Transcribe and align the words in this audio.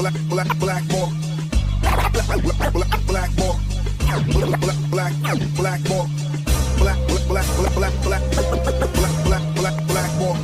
black, 0.00 0.14
black, 0.28 0.58
black 0.58 0.84
more. 0.92 1.08
Black, 1.82 2.12
black, 2.12 2.42
black, 2.42 2.72
black. 2.72 3.06
Black, 3.06 3.30
more. 3.38 3.56
Black, 3.98 4.26
black, 4.48 5.80
black, 6.78 6.96
black, 7.28 7.44
black, 8.02 8.02
black, 8.02 8.04
black. 8.04 8.22
Black, 9.24 9.44
black, 9.54 9.76
black 9.86 10.10
more. 10.18 10.36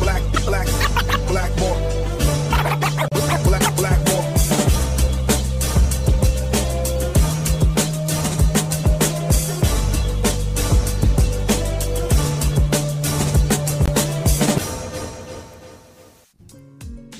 Black, 0.00 0.22
black, 0.46 0.68
black 1.28 1.52
more. 1.58 1.76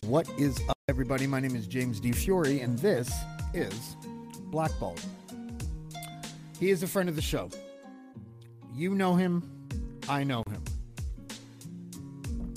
What 0.06 0.26
is 0.38 0.60
up, 0.68 0.76
everybody? 1.00 1.26
My 1.26 1.40
name 1.40 1.56
is 1.56 1.66
James 1.66 1.98
Di 1.98 2.12
Fiore, 2.12 2.60
and 2.60 2.78
this 2.78 3.10
is 3.54 3.96
Blackballed. 4.50 5.00
He 6.58 6.68
is 6.68 6.82
a 6.82 6.86
friend 6.86 7.08
of 7.08 7.16
the 7.16 7.22
show. 7.22 7.48
You 8.74 8.94
know 8.94 9.14
him, 9.14 9.50
I 10.10 10.24
know 10.24 10.42
him. 10.50 10.62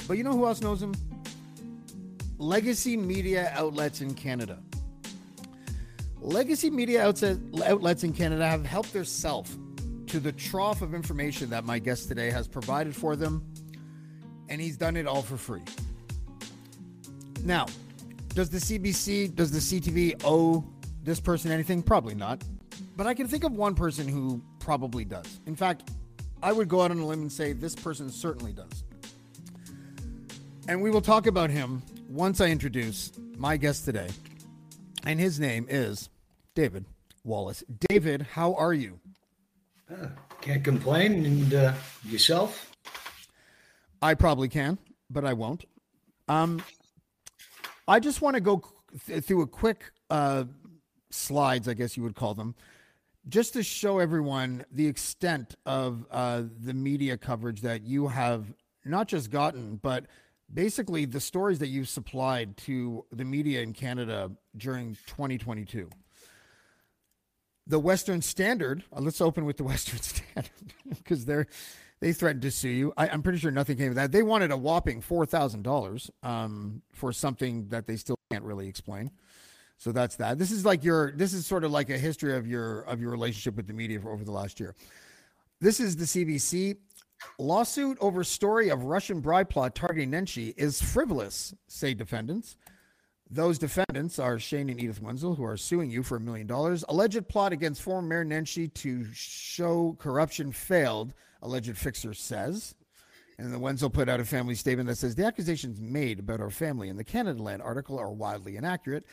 But 0.09 0.17
you 0.17 0.25
know 0.25 0.33
who 0.33 0.45
else 0.45 0.59
knows 0.59 0.83
him? 0.83 0.93
Legacy 2.37 2.97
media 2.97 3.49
outlets 3.55 4.01
in 4.01 4.13
Canada. 4.13 4.59
Legacy 6.19 6.69
media 6.69 7.01
outlets 7.05 8.03
in 8.03 8.11
Canada 8.11 8.45
have 8.45 8.65
helped 8.65 8.91
themselves 8.91 9.57
to 10.07 10.19
the 10.19 10.33
trough 10.33 10.81
of 10.81 10.93
information 10.93 11.49
that 11.51 11.63
my 11.63 11.79
guest 11.79 12.09
today 12.09 12.29
has 12.29 12.49
provided 12.49 12.93
for 12.93 13.15
them, 13.15 13.41
and 14.49 14.59
he's 14.59 14.75
done 14.75 14.97
it 14.97 15.07
all 15.07 15.21
for 15.21 15.37
free. 15.37 15.63
Now, 17.45 17.67
does 18.33 18.49
the 18.49 18.57
CBC, 18.57 19.35
does 19.35 19.51
the 19.51 19.59
CTV 19.59 20.21
owe 20.23 20.63
this 21.03 21.19
person 21.19 21.51
anything? 21.51 21.83
Probably 21.83 22.15
not. 22.15 22.43
But 22.95 23.07
I 23.07 23.13
can 23.13 23.27
think 23.27 23.43
of 23.43 23.53
one 23.53 23.75
person 23.75 24.07
who 24.07 24.41
probably 24.59 25.05
does. 25.05 25.39
In 25.45 25.55
fact, 25.55 25.89
I 26.41 26.51
would 26.51 26.67
go 26.67 26.81
out 26.81 26.91
on 26.91 26.99
a 26.99 27.05
limb 27.05 27.21
and 27.21 27.31
say 27.31 27.53
this 27.53 27.75
person 27.75 28.09
certainly 28.09 28.53
does. 28.53 28.83
And 30.67 30.81
we 30.81 30.89
will 30.89 31.01
talk 31.01 31.27
about 31.27 31.49
him 31.49 31.81
once 32.09 32.41
I 32.41 32.47
introduce 32.47 33.11
my 33.37 33.57
guest 33.57 33.85
today. 33.85 34.09
And 35.05 35.19
his 35.19 35.39
name 35.39 35.65
is 35.69 36.09
David 36.55 36.85
Wallace. 37.23 37.63
David, 37.89 38.21
how 38.21 38.53
are 38.55 38.73
you? 38.73 38.99
Can't 40.41 40.63
complain. 40.63 41.25
And 41.25 41.53
uh, 41.53 41.73
yourself? 42.05 42.71
I 44.01 44.13
probably 44.13 44.49
can, 44.49 44.77
but 45.09 45.23
I 45.25 45.33
won't. 45.33 45.65
Um, 46.27 46.63
I 47.87 47.99
just 47.99 48.21
want 48.21 48.35
to 48.35 48.41
go 48.41 48.63
th- 49.05 49.23
through 49.23 49.41
a 49.41 49.47
quick 49.47 49.91
uh, 50.09 50.45
slides, 51.11 51.67
I 51.67 51.73
guess 51.73 51.97
you 51.97 52.03
would 52.03 52.15
call 52.15 52.33
them, 52.33 52.55
just 53.27 53.53
to 53.53 53.63
show 53.63 53.99
everyone 53.99 54.65
the 54.71 54.87
extent 54.87 55.55
of 55.65 56.05
uh, 56.11 56.43
the 56.61 56.73
media 56.73 57.17
coverage 57.17 57.61
that 57.61 57.83
you 57.83 58.07
have 58.07 58.53
not 58.85 59.07
just 59.07 59.31
gotten, 59.31 59.77
but 59.77 60.05
basically 60.53 61.05
the 61.05 61.19
stories 61.19 61.59
that 61.59 61.67
you've 61.67 61.89
supplied 61.89 62.57
to 62.57 63.05
the 63.11 63.25
media 63.25 63.61
in 63.61 63.73
Canada 63.73 64.31
during 64.55 64.97
2022. 65.07 65.89
The 67.65 67.79
Western 67.79 68.21
Standard. 68.21 68.83
Uh, 68.91 68.99
let's 68.99 69.21
open 69.21 69.45
with 69.45 69.57
the 69.57 69.63
Western 69.73 69.99
Standard 69.99 70.73
because 70.89 71.25
they're 71.25 71.47
they 72.03 72.11
threatened 72.11 72.41
to 72.41 72.51
sue 72.51 72.67
you. 72.67 72.93
I, 72.97 73.07
am 73.07 73.23
pretty 73.23 73.37
sure 73.37 73.49
nothing 73.49 73.77
came 73.77 73.87
of 73.87 73.95
that. 73.95 74.11
They 74.11 74.23
wanted 74.23 74.51
a 74.51 74.57
whopping 74.57 74.99
four 74.99 75.25
thousand 75.25 75.63
dollars 75.63 76.11
um, 76.21 76.81
for 76.91 77.13
something 77.13 77.69
that 77.69 77.87
they 77.87 77.95
still 77.95 78.19
can't 78.29 78.43
really 78.43 78.67
explain. 78.67 79.09
So 79.77 79.93
that's 79.93 80.17
that. 80.17 80.37
This 80.37 80.51
is 80.51 80.65
like 80.65 80.83
your. 80.83 81.13
This 81.13 81.31
is 81.31 81.45
sort 81.45 81.63
of 81.63 81.71
like 81.71 81.89
a 81.89 81.97
history 81.97 82.35
of 82.35 82.45
your 82.45 82.81
of 82.81 82.99
your 82.99 83.09
relationship 83.09 83.55
with 83.55 83.67
the 83.67 83.73
media 83.73 84.01
for 84.01 84.11
over 84.11 84.25
the 84.25 84.33
last 84.33 84.59
year. 84.59 84.75
This 85.61 85.79
is 85.79 85.95
the 85.95 86.03
CBC 86.03 86.75
lawsuit 87.39 87.97
over 88.01 88.25
story 88.25 88.67
of 88.67 88.83
Russian 88.83 89.21
bribe 89.21 89.49
plot 89.49 89.73
targeting 89.73 90.11
Nenshi 90.11 90.53
is 90.57 90.81
frivolous, 90.81 91.53
say 91.67 91.93
defendants. 91.93 92.57
Those 93.33 93.57
defendants 93.57 94.19
are 94.19 94.37
Shane 94.37 94.69
and 94.69 94.79
Edith 94.79 95.01
Wenzel, 95.01 95.33
who 95.33 95.43
are 95.43 95.57
suing 95.57 95.89
you 95.89 96.03
for 96.03 96.17
a 96.17 96.19
million 96.19 96.45
dollars. 96.45 96.85
Alleged 96.87 97.27
plot 97.27 97.51
against 97.51 97.81
former 97.81 98.07
Mayor 98.07 98.23
Nenshi 98.23 98.71
to 98.75 99.07
show 99.11 99.95
corruption 99.97 100.51
failed 100.51 101.15
alleged 101.41 101.75
fixer 101.75 102.13
says. 102.13 102.75
And 103.39 103.51
the 103.51 103.57
Wenzel 103.57 103.89
put 103.89 104.07
out 104.07 104.19
a 104.19 104.25
family 104.25 104.53
statement 104.53 104.87
that 104.87 104.97
says 104.97 105.15
the 105.15 105.25
accusations 105.25 105.81
made 105.81 106.19
about 106.19 106.41
our 106.41 106.51
family 106.51 106.89
in 106.89 106.95
the 106.95 107.03
Canadaland 107.03 107.65
article 107.65 107.97
are 107.97 108.11
wildly 108.11 108.55
inaccurate. 108.55 109.03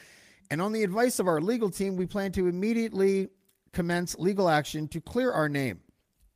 And 0.51 0.61
on 0.61 0.73
the 0.73 0.85
advice 0.85 1.19
of 1.19 1.27
our 1.27 1.41
legal 1.41 1.71
team, 1.71 1.97
we 1.97 2.05
plan 2.05 2.31
to 2.33 2.47
immediately 2.47 3.31
commence 3.73 4.19
legal 4.19 4.51
action 4.51 4.87
to 4.89 5.01
clear 5.01 5.33
our 5.33 5.49
name. 5.49 5.81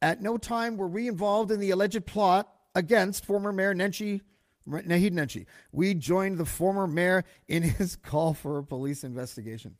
At 0.00 0.22
no 0.22 0.38
time 0.38 0.78
were 0.78 0.88
we 0.88 1.06
involved 1.06 1.50
in 1.50 1.60
the 1.60 1.70
alleged 1.70 2.06
plot 2.06 2.50
against 2.74 3.26
former 3.26 3.52
Mayor 3.52 3.74
Nenshi, 3.74 4.22
Naheed 4.68 5.12
Nenshi. 5.12 5.46
We 5.72 5.94
joined 5.94 6.38
the 6.38 6.44
former 6.44 6.86
mayor 6.86 7.24
in 7.48 7.62
his 7.62 7.96
call 8.02 8.34
for 8.34 8.58
a 8.58 8.64
police 8.64 9.04
investigation. 9.04 9.76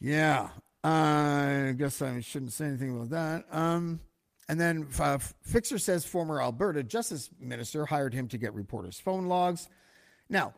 Yeah, 0.00 0.50
uh, 0.82 0.88
I 0.88 1.74
guess 1.76 2.00
I 2.00 2.20
shouldn't 2.20 2.52
say 2.52 2.66
anything 2.66 2.96
about 2.96 3.10
that. 3.10 3.44
Um, 3.54 4.00
and 4.48 4.58
then 4.60 4.88
uh, 4.98 5.18
Fixer 5.18 5.78
says 5.78 6.04
former 6.04 6.42
Alberta 6.42 6.82
Justice 6.82 7.30
Minister 7.38 7.86
hired 7.86 8.14
him 8.14 8.28
to 8.28 8.38
get 8.38 8.54
reporters' 8.54 8.98
phone 8.98 9.26
logs. 9.26 9.68
Now, 10.28 10.54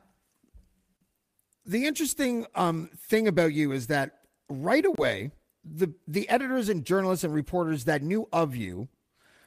the 1.66 1.86
interesting 1.86 2.46
um, 2.54 2.90
thing 3.08 3.28
about 3.28 3.52
you 3.52 3.72
is 3.72 3.88
that 3.88 4.18
right 4.48 4.84
away, 4.84 5.32
the 5.64 5.92
the 6.08 6.28
editors 6.28 6.68
and 6.68 6.84
journalists 6.84 7.24
and 7.24 7.34
reporters 7.34 7.84
that 7.84 8.02
knew 8.02 8.28
of 8.32 8.56
you 8.56 8.88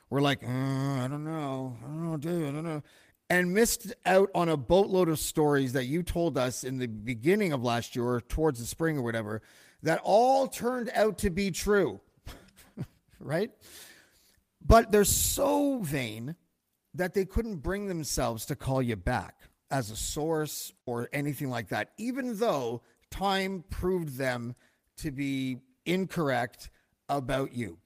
were 0.10 0.22
like, 0.22 0.44
uh, 0.44 0.48
I 0.48 1.08
don't 1.10 1.26
know, 1.26 1.78
I 1.84 1.88
don't 1.88 2.12
know, 2.12 2.18
dude, 2.18 2.48
I 2.48 2.52
don't 2.52 2.64
know, 2.64 2.84
and 3.30 3.54
missed 3.54 3.94
out 4.06 4.30
on 4.36 4.50
a 4.50 4.58
boatload 4.58 5.10
of 5.10 5.20
stories 5.20 5.74
that 5.74 5.86
you 5.86 6.04
told 6.04 6.38
us 6.38 6.64
in 6.64 6.78
the 6.78 6.88
beginning 6.88 7.54
of 7.54 7.64
last 7.64 7.96
year, 7.96 8.06
or 8.06 8.22
towards 8.22 8.60
the 8.60 8.66
spring 8.66 8.98
or 8.98 9.02
whatever, 9.02 9.42
that 9.84 10.00
all 10.04 10.48
turned 10.48 10.92
out 10.94 11.18
to 11.20 11.30
be 11.30 11.52
true, 11.52 12.00
right? 13.20 13.52
But 14.66 14.92
they're 14.92 15.04
so 15.04 15.80
vain 15.80 16.36
that 16.94 17.14
they 17.14 17.26
couldn't 17.26 17.58
bring 17.58 17.88
themselves 17.88 18.46
to 18.46 18.56
call 18.56 18.82
you 18.82 18.96
back 18.96 19.36
as 19.70 19.92
a 19.92 19.96
source 19.96 20.72
or 20.86 21.10
anything 21.12 21.50
like 21.50 21.70
that, 21.70 21.92
even 21.98 22.38
though 22.38 22.82
time 23.12 23.64
proved 23.70 24.18
them 24.18 24.56
to 24.98 25.12
be 25.12 25.58
incorrect 25.86 26.70
about 27.10 27.54
you. 27.54 27.78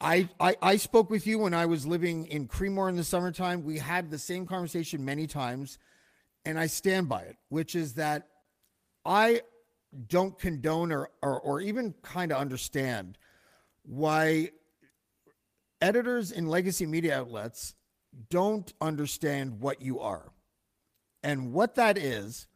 I, 0.00 0.28
I, 0.38 0.56
I 0.60 0.76
spoke 0.76 1.08
with 1.08 1.26
you 1.26 1.38
when 1.38 1.54
I 1.54 1.66
was 1.66 1.86
living 1.86 2.26
in 2.26 2.48
Creemore 2.48 2.88
in 2.88 2.96
the 2.96 3.04
summertime. 3.04 3.64
We 3.64 3.78
had 3.78 4.10
the 4.10 4.18
same 4.18 4.46
conversation 4.46 5.04
many 5.04 5.26
times, 5.26 5.78
and 6.44 6.58
I 6.58 6.66
stand 6.66 7.08
by 7.08 7.22
it, 7.22 7.36
which 7.48 7.74
is 7.74 7.94
that 7.94 8.28
I 9.04 9.42
don't 10.08 10.38
condone 10.38 10.92
or, 10.92 11.10
or, 11.22 11.40
or 11.40 11.60
even 11.60 11.94
kind 12.02 12.30
of 12.30 12.38
understand 12.38 13.16
why 13.84 14.50
editors 15.80 16.30
in 16.30 16.46
legacy 16.46 16.84
media 16.86 17.18
outlets 17.18 17.74
don't 18.28 18.72
understand 18.80 19.60
what 19.60 19.80
you 19.80 20.00
are. 20.00 20.32
And 21.22 21.52
what 21.52 21.74
that 21.76 21.96
is, 21.96 22.46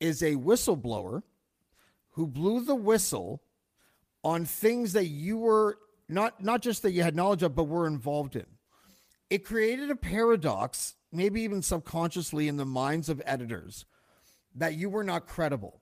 is 0.00 0.22
a 0.22 0.36
whistleblower 0.36 1.22
who 2.10 2.26
blew 2.26 2.64
the 2.64 2.74
whistle 2.74 3.42
on 4.24 4.44
things 4.44 4.92
that 4.94 5.06
you 5.06 5.38
were 5.38 5.78
not, 6.08 6.42
not 6.42 6.62
just 6.62 6.82
that 6.82 6.92
you 6.92 7.02
had 7.02 7.16
knowledge 7.16 7.42
of, 7.42 7.54
but 7.54 7.64
were 7.64 7.86
involved 7.86 8.36
in. 8.36 8.46
It 9.30 9.44
created 9.44 9.90
a 9.90 9.96
paradox, 9.96 10.94
maybe 11.10 11.42
even 11.42 11.62
subconsciously 11.62 12.48
in 12.48 12.56
the 12.56 12.66
minds 12.66 13.08
of 13.08 13.22
editors, 13.24 13.86
that 14.54 14.74
you 14.74 14.90
were 14.90 15.04
not 15.04 15.26
credible, 15.26 15.80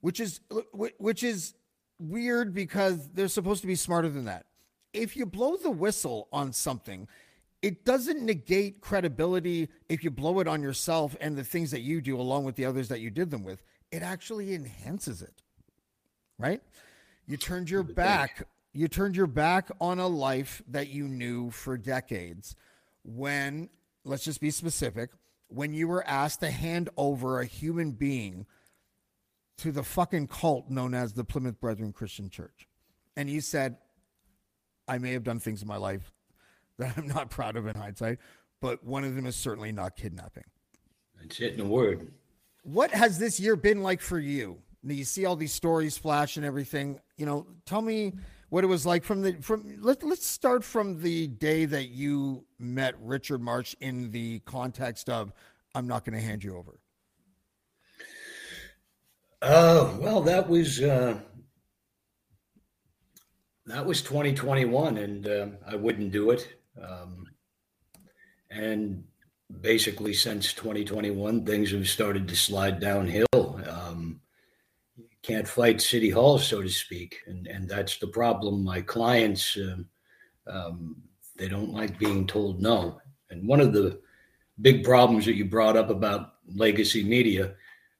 which 0.00 0.18
is 0.18 0.40
which 0.72 1.22
is 1.22 1.54
weird 2.00 2.52
because 2.52 3.08
they're 3.10 3.28
supposed 3.28 3.60
to 3.60 3.68
be 3.68 3.76
smarter 3.76 4.08
than 4.08 4.24
that 4.24 4.46
if 4.92 5.16
you 5.16 5.26
blow 5.26 5.56
the 5.56 5.70
whistle 5.70 6.28
on 6.32 6.52
something, 6.52 7.08
it 7.60 7.84
doesn't 7.84 8.24
negate 8.24 8.80
credibility 8.80 9.68
if 9.88 10.04
you 10.04 10.10
blow 10.10 10.40
it 10.40 10.48
on 10.48 10.62
yourself 10.62 11.16
and 11.20 11.36
the 11.36 11.44
things 11.44 11.70
that 11.70 11.80
you 11.80 12.00
do 12.00 12.20
along 12.20 12.44
with 12.44 12.56
the 12.56 12.64
others 12.64 12.88
that 12.88 13.00
you 13.00 13.10
did 13.10 13.30
them 13.30 13.44
with. 13.44 13.62
It 13.90 14.02
actually 14.02 14.54
enhances 14.54 15.22
it. 15.22 15.42
Right? 16.38 16.62
You 17.26 17.36
turned 17.36 17.70
your 17.70 17.82
back 17.82 18.48
you 18.72 18.88
turned 18.88 19.16
your 19.16 19.26
back 19.26 19.70
on 19.80 19.98
a 19.98 20.06
life 20.06 20.62
that 20.68 20.88
you 20.88 21.08
knew 21.08 21.50
for 21.50 21.76
decades 21.76 22.56
when 23.04 23.68
let's 24.04 24.24
just 24.24 24.40
be 24.40 24.50
specific 24.50 25.10
when 25.48 25.74
you 25.74 25.86
were 25.86 26.06
asked 26.06 26.40
to 26.40 26.50
hand 26.50 26.88
over 26.96 27.40
a 27.40 27.44
human 27.44 27.92
being 27.92 28.46
to 29.58 29.70
the 29.70 29.82
fucking 29.82 30.26
cult 30.26 30.70
known 30.70 30.94
as 30.94 31.12
the 31.12 31.24
Plymouth 31.24 31.60
Brethren 31.60 31.92
Christian 31.92 32.30
Church. 32.30 32.66
And 33.16 33.28
you 33.28 33.42
said, 33.42 33.76
I 34.88 34.98
may 34.98 35.12
have 35.12 35.24
done 35.24 35.38
things 35.38 35.60
in 35.60 35.68
my 35.68 35.76
life 35.76 36.10
that 36.78 36.96
I'm 36.96 37.06
not 37.06 37.30
proud 37.30 37.56
of 37.56 37.66
in 37.66 37.76
hindsight, 37.76 38.18
but 38.60 38.82
one 38.82 39.04
of 39.04 39.14
them 39.14 39.26
is 39.26 39.36
certainly 39.36 39.72
not 39.72 39.94
kidnapping. 39.94 40.44
That's 41.20 41.38
it 41.40 41.54
in 41.54 41.60
a 41.60 41.64
word. 41.64 42.12
what 42.64 42.90
has 42.90 43.18
this 43.18 43.38
year 43.38 43.54
been 43.54 43.82
like 43.82 44.00
for 44.00 44.18
you? 44.18 44.58
You 44.82 45.04
see 45.04 45.26
all 45.26 45.36
these 45.36 45.52
stories 45.52 45.96
flash 45.96 46.36
and 46.36 46.46
everything. 46.46 46.98
You 47.16 47.26
know, 47.26 47.46
tell 47.66 47.82
me 47.82 48.14
what 48.52 48.64
it 48.64 48.66
was 48.66 48.84
like 48.84 49.02
from 49.02 49.22
the 49.22 49.32
from. 49.40 49.78
Let, 49.80 50.02
let's 50.02 50.26
start 50.26 50.62
from 50.62 51.00
the 51.00 51.26
day 51.26 51.64
that 51.64 51.88
you 51.88 52.44
met 52.58 52.94
Richard 53.00 53.40
Marsh 53.40 53.74
in 53.80 54.10
the 54.10 54.40
context 54.40 55.08
of 55.08 55.32
I'm 55.74 55.88
not 55.88 56.04
going 56.04 56.18
to 56.18 56.22
hand 56.22 56.44
you 56.44 56.58
over. 56.58 56.78
Uh, 59.40 59.94
well, 59.98 60.20
that 60.20 60.50
was 60.50 60.82
uh, 60.82 61.18
that 63.64 63.86
was 63.86 64.02
2021, 64.02 64.98
and 64.98 65.26
uh, 65.26 65.46
I 65.66 65.76
wouldn't 65.76 66.12
do 66.12 66.30
it. 66.30 66.46
Um, 66.78 67.28
and 68.50 69.02
basically, 69.62 70.12
since 70.12 70.52
2021, 70.52 71.46
things 71.46 71.70
have 71.70 71.88
started 71.88 72.28
to 72.28 72.36
slide 72.36 72.80
downhill. 72.80 73.26
Um, 73.32 73.91
can't 75.22 75.46
fight 75.46 75.80
city 75.80 76.10
hall, 76.10 76.38
so 76.38 76.62
to 76.62 76.68
speak, 76.68 77.18
and 77.26 77.46
and 77.46 77.68
that's 77.68 77.98
the 77.98 78.08
problem. 78.08 78.64
My 78.64 78.80
clients, 78.80 79.56
um, 79.56 79.86
um, 80.46 80.96
they 81.36 81.48
don't 81.48 81.72
like 81.72 81.98
being 81.98 82.26
told 82.26 82.60
no. 82.60 83.00
And 83.30 83.46
one 83.46 83.60
of 83.60 83.72
the 83.72 84.00
big 84.60 84.84
problems 84.84 85.24
that 85.26 85.36
you 85.36 85.44
brought 85.44 85.76
up 85.76 85.90
about 85.90 86.34
legacy 86.54 87.04
media, 87.04 87.54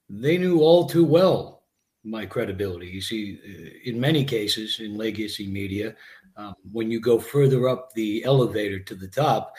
they 0.09 0.37
knew 0.37 0.61
all 0.61 0.87
too 0.87 1.05
well 1.05 1.63
my 2.05 2.27
credibility. 2.27 2.89
You 2.89 3.01
see, 3.01 3.39
uh, 3.45 3.89
in 3.89 4.01
many 4.01 4.25
cases 4.25 4.81
in 4.81 4.97
legacy 4.97 5.47
media, 5.47 5.95
um, 6.37 6.55
when 6.71 6.91
you 6.91 7.01
go 7.01 7.19
further 7.19 7.69
up 7.69 7.93
the 7.93 8.25
elevator 8.25 8.81
to 8.81 8.95
the 8.95 9.09
top, 9.09 9.55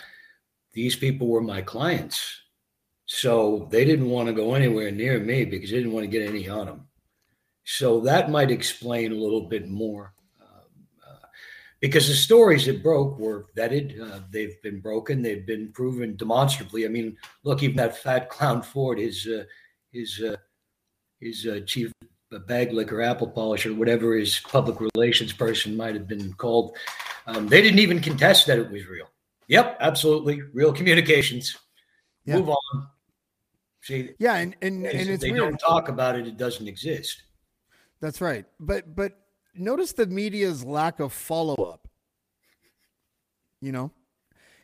these 0.74 0.96
people 0.96 1.28
were 1.28 1.42
my 1.42 1.62
clients. 1.62 2.42
So 3.06 3.68
they 3.72 3.86
didn't 3.86 4.10
want 4.10 4.28
to 4.28 4.34
go 4.34 4.56
anywhere 4.56 4.92
near 4.92 5.20
me 5.20 5.46
because 5.46 5.70
they 5.70 5.78
didn't 5.78 5.92
want 5.92 6.04
to 6.04 6.12
get 6.12 6.28
any 6.28 6.50
on 6.50 6.66
them. 6.66 6.88
So 7.64 8.00
that 8.02 8.30
might 8.30 8.52
explain 8.52 9.12
a 9.12 9.16
little 9.16 9.48
bit 9.48 9.70
more. 9.70 10.14
Um, 10.42 10.86
uh, 11.06 11.28
because 11.80 12.08
the 12.08 12.14
stories 12.14 12.66
that 12.66 12.84
broke 12.84 13.18
were 13.18 13.48
vetted, 13.56 14.00
uh, 14.02 14.20
they've 14.32 14.62
been 14.62 14.80
broken, 14.80 15.22
they've 15.22 15.46
been 15.46 15.72
proven 15.72 16.16
demonstrably. 16.16 16.86
I 16.86 16.90
mean, 16.90 17.18
look, 17.44 17.64
even 17.64 17.78
that 17.78 17.98
fat 17.98 18.30
clown 18.30 18.62
Ford, 18.62 19.00
his 19.00 19.28
uh, 19.28 19.46
his 19.92 20.22
uh, 20.22 20.36
his 21.20 21.48
uh, 21.48 21.62
chief 21.66 21.92
bag 22.48 22.74
liquor, 22.74 23.02
apple 23.02 23.28
polisher, 23.28 23.74
whatever 23.74 24.16
his 24.16 24.40
public 24.40 24.78
relations 24.96 25.32
person 25.32 25.78
might 25.78 25.94
have 25.94 26.08
been 26.08 26.34
called, 26.34 26.76
um, 27.28 27.48
they 27.48 27.62
didn't 27.62 27.80
even 27.80 28.02
contest 28.02 28.48
that 28.48 28.60
it 28.60 28.70
was 28.72 28.88
real. 28.88 29.08
Yep, 29.48 29.78
absolutely, 29.80 30.42
real 30.54 30.74
communications. 30.74 31.56
Yeah. 32.26 32.38
Move 32.38 32.50
on. 32.50 32.88
See, 33.82 34.12
yeah, 34.18 34.36
and 34.36 34.56
and, 34.62 34.86
and 34.86 35.10
if 35.10 35.20
they 35.20 35.32
weird. 35.32 35.44
don't 35.44 35.58
talk 35.58 35.90
about 35.90 36.18
it, 36.18 36.28
it 36.28 36.38
doesn't 36.38 36.68
exist. 36.68 37.24
That's 38.04 38.20
right. 38.20 38.46
But 38.60 38.98
but 38.98 39.14
notice 39.56 39.94
the 39.94 40.06
media's 40.06 40.66
lack 40.66 41.00
of 41.00 41.14
follow 41.14 41.56
up. 41.56 41.88
You 43.62 43.72
know, 43.72 43.92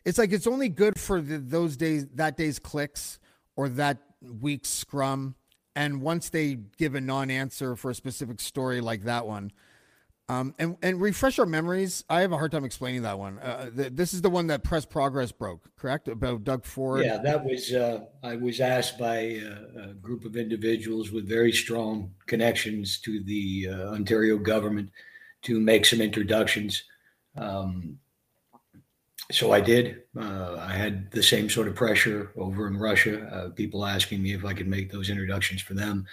it's 0.04 0.18
like 0.18 0.30
it's 0.32 0.46
only 0.46 0.68
good 0.68 1.00
for 1.00 1.22
the, 1.22 1.38
those 1.38 1.78
days, 1.78 2.06
that 2.16 2.36
day's 2.36 2.58
clicks 2.58 3.18
or 3.56 3.70
that 3.70 3.96
week's 4.20 4.68
scrum. 4.68 5.36
And 5.74 6.02
once 6.02 6.28
they 6.28 6.58
give 6.76 6.94
a 6.94 7.00
non 7.00 7.30
answer 7.30 7.76
for 7.76 7.90
a 7.90 7.94
specific 7.94 8.42
story 8.42 8.82
like 8.82 9.04
that 9.04 9.26
one, 9.26 9.52
um, 10.30 10.54
and 10.60 10.76
and 10.80 11.00
refresh 11.00 11.40
our 11.40 11.46
memories. 11.46 12.04
I 12.08 12.20
have 12.20 12.30
a 12.30 12.36
hard 12.36 12.52
time 12.52 12.64
explaining 12.64 13.02
that 13.02 13.18
one. 13.18 13.40
Uh, 13.40 13.68
th- 13.70 13.92
this 13.94 14.14
is 14.14 14.22
the 14.22 14.30
one 14.30 14.46
that 14.46 14.62
Press 14.62 14.84
Progress 14.84 15.32
broke, 15.32 15.68
correct? 15.76 16.06
About 16.06 16.44
Doug 16.44 16.64
Ford. 16.64 17.04
Yeah, 17.04 17.18
that 17.18 17.44
was. 17.44 17.72
Uh, 17.72 18.04
I 18.22 18.36
was 18.36 18.60
asked 18.60 18.96
by 18.96 19.40
uh, 19.44 19.90
a 19.90 19.94
group 19.94 20.24
of 20.24 20.36
individuals 20.36 21.10
with 21.10 21.28
very 21.28 21.50
strong 21.50 22.12
connections 22.26 23.00
to 23.00 23.24
the 23.24 23.70
uh, 23.70 23.94
Ontario 23.94 24.38
government 24.38 24.90
to 25.42 25.58
make 25.58 25.84
some 25.84 26.00
introductions. 26.00 26.84
Um, 27.36 27.98
so 29.32 29.52
I 29.52 29.60
did. 29.60 30.02
Uh, 30.16 30.56
I 30.60 30.72
had 30.72 31.10
the 31.10 31.24
same 31.24 31.50
sort 31.50 31.66
of 31.66 31.74
pressure 31.74 32.30
over 32.36 32.68
in 32.68 32.76
Russia. 32.76 33.22
Uh, 33.22 33.50
people 33.50 33.84
asking 33.84 34.22
me 34.22 34.32
if 34.32 34.44
I 34.44 34.54
could 34.54 34.68
make 34.68 34.92
those 34.92 35.10
introductions 35.10 35.60
for 35.60 35.74
them 35.74 36.06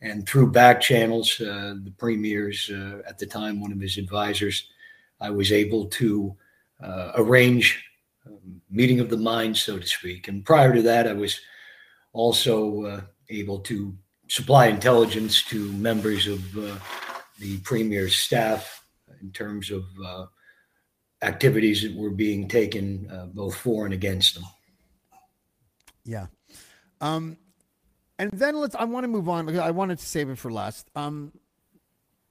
and 0.00 0.28
through 0.28 0.50
back 0.50 0.80
channels, 0.80 1.40
uh, 1.40 1.74
the 1.82 1.92
premier's 1.96 2.70
uh, 2.70 3.02
at 3.08 3.18
the 3.18 3.26
time 3.26 3.60
one 3.60 3.72
of 3.72 3.80
his 3.80 3.98
advisors, 3.98 4.68
I 5.20 5.30
was 5.30 5.52
able 5.52 5.86
to 5.86 6.36
uh, 6.82 7.12
arrange 7.16 7.82
a 8.26 8.30
meeting 8.70 9.00
of 9.00 9.08
the 9.08 9.16
minds, 9.16 9.62
so 9.62 9.78
to 9.78 9.86
speak. 9.86 10.28
And 10.28 10.44
prior 10.44 10.74
to 10.74 10.82
that, 10.82 11.08
I 11.08 11.12
was 11.14 11.40
also 12.12 12.84
uh, 12.84 13.00
able 13.30 13.60
to 13.60 13.96
supply 14.28 14.66
intelligence 14.66 15.42
to 15.44 15.72
members 15.72 16.26
of 16.26 16.58
uh, 16.58 16.76
the 17.38 17.58
premier's 17.58 18.16
staff 18.16 18.84
in 19.22 19.30
terms 19.30 19.70
of 19.70 19.84
uh, 20.04 20.26
activities 21.22 21.82
that 21.82 21.94
were 21.94 22.10
being 22.10 22.48
taken 22.48 23.08
both 23.32 23.56
for 23.56 23.86
and 23.86 23.94
against 23.94 24.34
them. 24.34 24.44
Yeah. 26.04 26.26
Um, 27.00 27.36
and 28.18 28.30
then 28.32 28.56
let's. 28.56 28.74
I 28.74 28.84
want 28.84 29.04
to 29.04 29.08
move 29.08 29.28
on. 29.28 29.46
Because 29.46 29.60
I 29.60 29.70
wanted 29.70 29.98
to 29.98 30.06
save 30.06 30.30
it 30.30 30.38
for 30.38 30.50
last. 30.50 30.90
Um, 30.94 31.32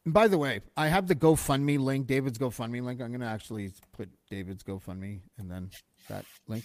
by 0.06 0.28
the 0.28 0.38
way, 0.38 0.62
I 0.78 0.88
have 0.88 1.08
the 1.08 1.16
GoFundMe 1.16 1.80
link, 1.80 2.08
David's 2.08 2.38
GoFundMe 2.38 2.84
link. 2.84 3.02
I'm 3.02 3.10
going 3.10 3.22
to 3.22 3.28
actually 3.28 3.72
put 3.92 4.10
David's 4.30 4.64
GoFundMe 4.64 5.22
and 5.38 5.50
then 5.50 5.72
that 6.10 6.26
link. 6.48 6.64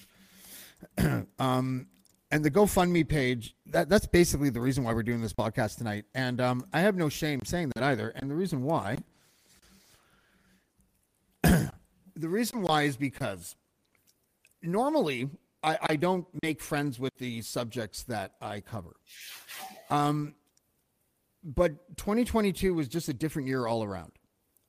um, 1.39 1.87
and 2.31 2.45
the 2.45 2.51
GoFundMe 2.51 3.09
page. 3.09 3.55
That 3.67 3.89
that's 3.89 4.07
basically 4.07 4.51
the 4.51 4.61
reason 4.61 4.85
why 4.85 4.93
we're 4.93 5.03
doing 5.03 5.23
this 5.23 5.33
podcast 5.33 5.79
tonight. 5.79 6.05
And 6.15 6.41
um, 6.41 6.67
I 6.73 6.81
have 6.81 6.97
no 6.97 7.09
shame 7.09 7.41
saying 7.45 7.73
that 7.75 7.85
either. 7.85 8.11
And 8.11 8.31
the 8.31 8.35
reason 8.35 8.63
why. 8.63 8.99
the 11.43 11.71
reason 12.29 12.63
why 12.63 12.83
is 12.83 12.97
because 12.97 13.57
normally 14.63 15.31
I, 15.63 15.79
I 15.91 15.97
don't 15.97 16.27
make 16.43 16.61
friends 16.61 16.99
with 16.99 17.15
the 17.17 17.43
subjects 17.43 18.05
that 18.05 18.33
I 18.41 18.61
cover. 18.61 18.97
Um, 19.91 20.35
but 21.43 21.97
2022 21.97 22.75
was 22.75 22.89
just 22.89 23.09
a 23.09 23.15
different 23.15 23.49
year 23.49 23.67
all 23.67 23.83
around. 23.83 24.13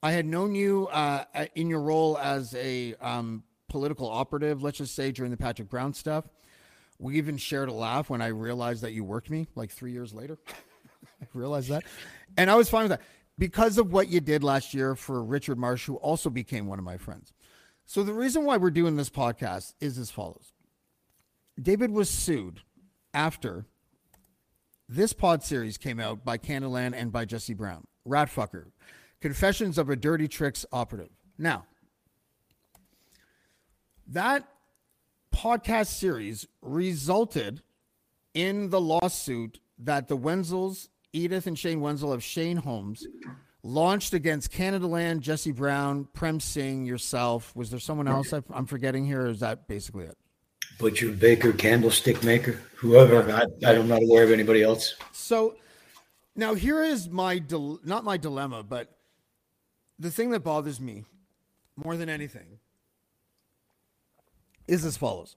I 0.04 0.12
had 0.12 0.26
known 0.26 0.56
you 0.56 0.88
uh, 0.88 1.26
in 1.56 1.70
your 1.70 1.82
role 1.82 2.18
as 2.18 2.56
a 2.56 2.96
um, 2.96 3.44
political 3.70 4.10
operative, 4.10 4.64
let's 4.64 4.80
just 4.80 4.96
say 4.96 5.12
during 5.12 5.32
the 5.32 5.38
Patrick 5.38 5.70
Brown 5.70 5.94
stuff. 5.94 6.26
We 6.98 7.18
even 7.18 7.38
shared 7.38 7.70
a 7.70 7.74
laugh 7.74 8.10
when 8.10 8.22
I 8.22 8.28
realized 8.28 8.82
that 8.84 8.94
you 8.94 9.04
worked 9.04 9.30
me 9.30 9.48
like 9.56 9.72
three 9.72 9.92
years 9.92 10.13
later. 10.13 10.38
I 11.22 11.25
realized 11.34 11.70
that. 11.70 11.84
And 12.38 12.50
I 12.50 12.56
was 12.56 12.70
fine 12.70 12.84
with 12.84 12.92
that 12.92 13.01
because 13.38 13.77
of 13.77 13.92
what 13.92 14.08
you 14.08 14.20
did 14.20 14.44
last 14.44 14.74
year 14.74 14.96
for 14.96 15.24
Richard 15.24 15.58
Marsh, 15.58 15.86
who 15.86 15.96
also 15.96 16.30
became 16.30 16.68
one 16.68 16.80
of 16.80 16.86
my 16.86 16.98
friends. 16.98 17.34
So 17.86 18.04
the 18.04 18.13
reason 18.13 18.46
why 18.46 18.58
we're 18.58 18.72
doing 18.72 18.96
this 18.96 19.10
podcast 19.10 19.74
is 19.82 19.98
as 19.98 20.12
follows 20.12 20.50
David 21.60 21.91
was 21.91 22.10
sued 22.10 22.62
after 23.13 23.65
this 24.88 25.13
pod 25.13 25.43
series 25.43 25.77
came 25.77 26.00
out 26.00 26.25
by 26.25 26.38
Canadaland 26.38 26.93
and 26.96 27.12
by 27.12 27.25
Jesse 27.25 27.53
Brown. 27.53 27.86
Ratfucker. 28.08 28.65
Confessions 29.22 29.77
of 29.77 29.89
a 29.89 29.96
Dirty 29.96 30.27
Tricks 30.27 30.65
operative. 30.72 31.10
Now, 31.38 31.65
that 34.08 34.48
podcast 35.34 35.88
series 35.88 36.48
resulted 36.62 37.62
in 38.34 38.70
the 38.70 38.81
lawsuit 38.81 39.60
that 39.79 40.08
the 40.08 40.17
Wenzels, 40.17 40.89
Edith 41.13 41.48
and 41.48 41.58
Shane 41.58 41.81
Wenzel 41.81 42.12
of 42.12 42.24
Shane 42.24 42.58
Homes, 42.58 43.08
launched 43.63 44.13
against 44.13 44.51
Canadaland, 44.51 45.20
Jesse 45.20 45.51
Brown, 45.51 46.08
Prem 46.13 46.39
Singh, 46.39 46.86
yourself. 46.86 47.55
Was 47.55 47.70
there 47.70 47.79
someone 47.79 48.08
else 48.08 48.34
I'm 48.34 48.65
forgetting 48.65 49.05
here? 49.05 49.27
is 49.27 49.39
that 49.39 49.67
basically 49.67 50.05
it? 50.05 50.17
Butcher, 50.82 51.12
baker, 51.12 51.54
candlestick 51.54 52.24
maker, 52.24 52.60
whoever. 52.76 53.32
I, 53.32 53.46
I'm 53.66 53.88
not 53.88 54.02
aware 54.02 54.24
of 54.24 54.32
anybody 54.32 54.64
else. 54.64 54.96
So 55.14 55.56
now 56.36 56.56
here 56.56 56.84
is 56.84 57.08
my 57.08 57.38
dil- 57.38 57.80
not 57.86 58.04
my 58.04 58.18
dilemma, 58.18 58.64
but 58.64 58.98
the 60.00 60.12
thing 60.12 60.32
that 60.32 60.42
bothers 60.42 60.82
me 60.82 61.06
more 61.78 61.96
than 61.96 62.10
anything 62.10 62.60
is 64.68 64.84
as 64.84 64.98
follows. 64.98 65.36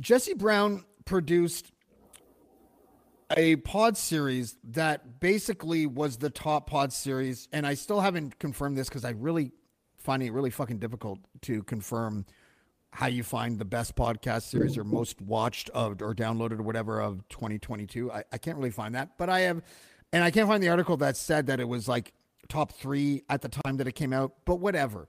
Jesse 0.00 0.34
Brown 0.34 0.84
produced 1.04 1.72
a 3.36 3.56
pod 3.56 3.96
series 3.96 4.56
that 4.64 5.20
basically 5.20 5.86
was 5.86 6.16
the 6.16 6.30
top 6.30 6.68
pod 6.68 6.92
series, 6.92 7.48
and 7.52 7.66
I 7.66 7.74
still 7.74 8.00
haven't 8.00 8.38
confirmed 8.38 8.76
this 8.76 8.88
because 8.88 9.04
I 9.04 9.10
really 9.10 9.52
finding 10.08 10.28
it 10.28 10.32
really 10.32 10.48
fucking 10.48 10.78
difficult 10.78 11.18
to 11.42 11.62
confirm 11.64 12.24
how 12.92 13.06
you 13.06 13.22
find 13.22 13.58
the 13.58 13.64
best 13.66 13.94
podcast 13.94 14.44
series 14.44 14.78
or 14.78 14.82
most 14.82 15.20
watched 15.20 15.68
of 15.74 16.00
or 16.00 16.14
downloaded 16.14 16.58
or 16.58 16.62
whatever 16.62 16.98
of 16.98 17.28
2022. 17.28 18.10
I, 18.10 18.24
I 18.32 18.38
can't 18.38 18.56
really 18.56 18.70
find 18.70 18.94
that, 18.94 19.18
but 19.18 19.28
I 19.28 19.40
have, 19.40 19.60
and 20.10 20.24
I 20.24 20.30
can't 20.30 20.48
find 20.48 20.62
the 20.62 20.70
article 20.70 20.96
that 20.96 21.18
said 21.18 21.48
that 21.48 21.60
it 21.60 21.68
was 21.68 21.88
like 21.88 22.14
top 22.48 22.72
three 22.72 23.22
at 23.28 23.42
the 23.42 23.50
time 23.50 23.76
that 23.76 23.86
it 23.86 23.92
came 23.92 24.14
out. 24.14 24.32
But 24.46 24.60
whatever, 24.60 25.08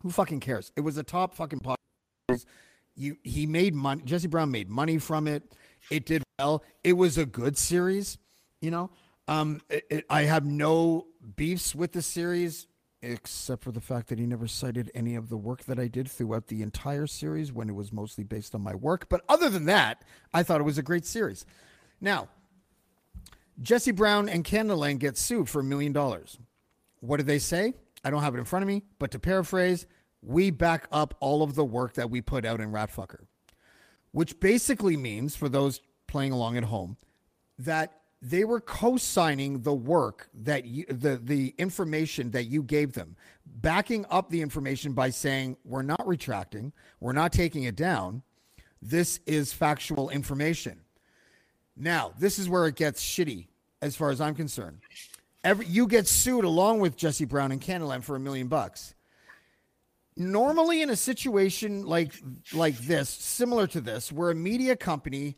who 0.00 0.08
fucking 0.08 0.40
cares? 0.40 0.72
It 0.74 0.80
was 0.80 0.96
a 0.96 1.02
top 1.02 1.34
fucking 1.34 1.60
podcast. 1.60 2.46
You 2.94 3.18
he 3.22 3.44
made 3.44 3.74
money. 3.74 4.00
Jesse 4.06 4.26
Brown 4.26 4.50
made 4.50 4.70
money 4.70 4.96
from 4.96 5.28
it. 5.28 5.54
It 5.90 6.06
did 6.06 6.22
well. 6.38 6.64
It 6.82 6.94
was 6.94 7.18
a 7.18 7.26
good 7.26 7.58
series. 7.58 8.16
You 8.62 8.70
know, 8.70 8.90
um, 9.28 9.60
it, 9.68 9.84
it, 9.90 10.06
I 10.08 10.22
have 10.22 10.46
no 10.46 11.08
beefs 11.36 11.74
with 11.74 11.92
the 11.92 12.00
series 12.00 12.66
except 13.02 13.64
for 13.64 13.72
the 13.72 13.80
fact 13.80 14.08
that 14.08 14.18
he 14.18 14.26
never 14.26 14.46
cited 14.46 14.90
any 14.94 15.14
of 15.14 15.28
the 15.28 15.36
work 15.36 15.64
that 15.64 15.78
I 15.78 15.88
did 15.88 16.08
throughout 16.10 16.48
the 16.48 16.62
entire 16.62 17.06
series 17.06 17.52
when 17.52 17.68
it 17.68 17.74
was 17.74 17.92
mostly 17.92 18.24
based 18.24 18.54
on 18.54 18.62
my 18.62 18.74
work. 18.74 19.08
But 19.08 19.22
other 19.28 19.48
than 19.48 19.64
that, 19.66 20.02
I 20.34 20.42
thought 20.42 20.60
it 20.60 20.64
was 20.64 20.78
a 20.78 20.82
great 20.82 21.06
series. 21.06 21.46
Now, 22.00 22.28
Jesse 23.62 23.90
Brown 23.90 24.28
and 24.28 24.44
Canadaland 24.44 24.98
get 24.98 25.16
sued 25.16 25.48
for 25.48 25.60
a 25.60 25.64
million 25.64 25.92
dollars. 25.92 26.38
What 27.00 27.18
did 27.18 27.26
they 27.26 27.38
say? 27.38 27.74
I 28.04 28.10
don't 28.10 28.22
have 28.22 28.34
it 28.34 28.38
in 28.38 28.44
front 28.44 28.62
of 28.62 28.68
me, 28.68 28.82
but 28.98 29.10
to 29.12 29.18
paraphrase, 29.18 29.86
we 30.22 30.50
back 30.50 30.86
up 30.92 31.14
all 31.20 31.42
of 31.42 31.54
the 31.54 31.64
work 31.64 31.94
that 31.94 32.10
we 32.10 32.20
put 32.20 32.44
out 32.44 32.60
in 32.60 32.72
Ratfucker, 32.72 33.24
which 34.12 34.40
basically 34.40 34.96
means, 34.96 35.36
for 35.36 35.48
those 35.48 35.80
playing 36.06 36.32
along 36.32 36.56
at 36.56 36.64
home, 36.64 36.96
that 37.58 37.99
they 38.22 38.44
were 38.44 38.60
co-signing 38.60 39.62
the 39.62 39.72
work 39.72 40.28
that 40.34 40.66
you 40.66 40.84
the 40.86 41.16
the 41.16 41.54
information 41.56 42.30
that 42.32 42.44
you 42.44 42.62
gave 42.62 42.92
them 42.92 43.16
backing 43.46 44.04
up 44.10 44.30
the 44.30 44.42
information 44.42 44.92
by 44.92 45.10
saying 45.10 45.56
we're 45.64 45.82
not 45.82 46.06
retracting. 46.06 46.72
We're 47.00 47.12
not 47.12 47.32
taking 47.32 47.64
it 47.64 47.76
down. 47.76 48.22
This 48.82 49.20
is 49.26 49.52
factual 49.52 50.10
information. 50.10 50.80
Now 51.76 52.12
this 52.18 52.38
is 52.38 52.48
where 52.48 52.66
it 52.66 52.76
gets 52.76 53.02
shitty 53.02 53.46
as 53.82 53.96
far 53.96 54.10
as 54.10 54.20
i'm 54.20 54.34
concerned. 54.34 54.78
Every, 55.42 55.64
you 55.64 55.86
get 55.86 56.06
sued 56.06 56.44
along 56.44 56.80
with 56.80 56.96
jesse 56.96 57.24
brown 57.24 57.52
and 57.52 57.60
Canadaland 57.60 58.04
for 58.04 58.16
a 58.16 58.20
million 58.20 58.48
bucks. 58.48 58.94
Normally 60.16 60.82
in 60.82 60.90
a 60.90 60.96
situation 60.96 61.86
like 61.86 62.12
like 62.52 62.76
this 62.76 63.08
similar 63.08 63.66
to 63.68 63.80
this 63.80 64.12
where 64.12 64.30
a 64.30 64.34
media 64.34 64.76
company 64.76 65.36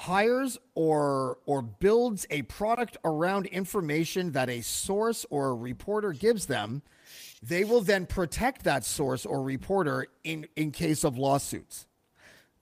hires 0.00 0.56
or 0.74 1.36
or 1.44 1.60
builds 1.60 2.26
a 2.30 2.40
product 2.42 2.96
around 3.04 3.44
information 3.44 4.32
that 4.32 4.48
a 4.48 4.62
source 4.62 5.26
or 5.28 5.50
a 5.50 5.54
reporter 5.54 6.14
gives 6.14 6.46
them 6.46 6.80
they 7.42 7.64
will 7.64 7.82
then 7.82 8.06
protect 8.06 8.64
that 8.64 8.82
source 8.82 9.26
or 9.26 9.42
reporter 9.42 10.06
in 10.24 10.46
in 10.56 10.70
case 10.70 11.04
of 11.04 11.18
lawsuits. 11.18 11.86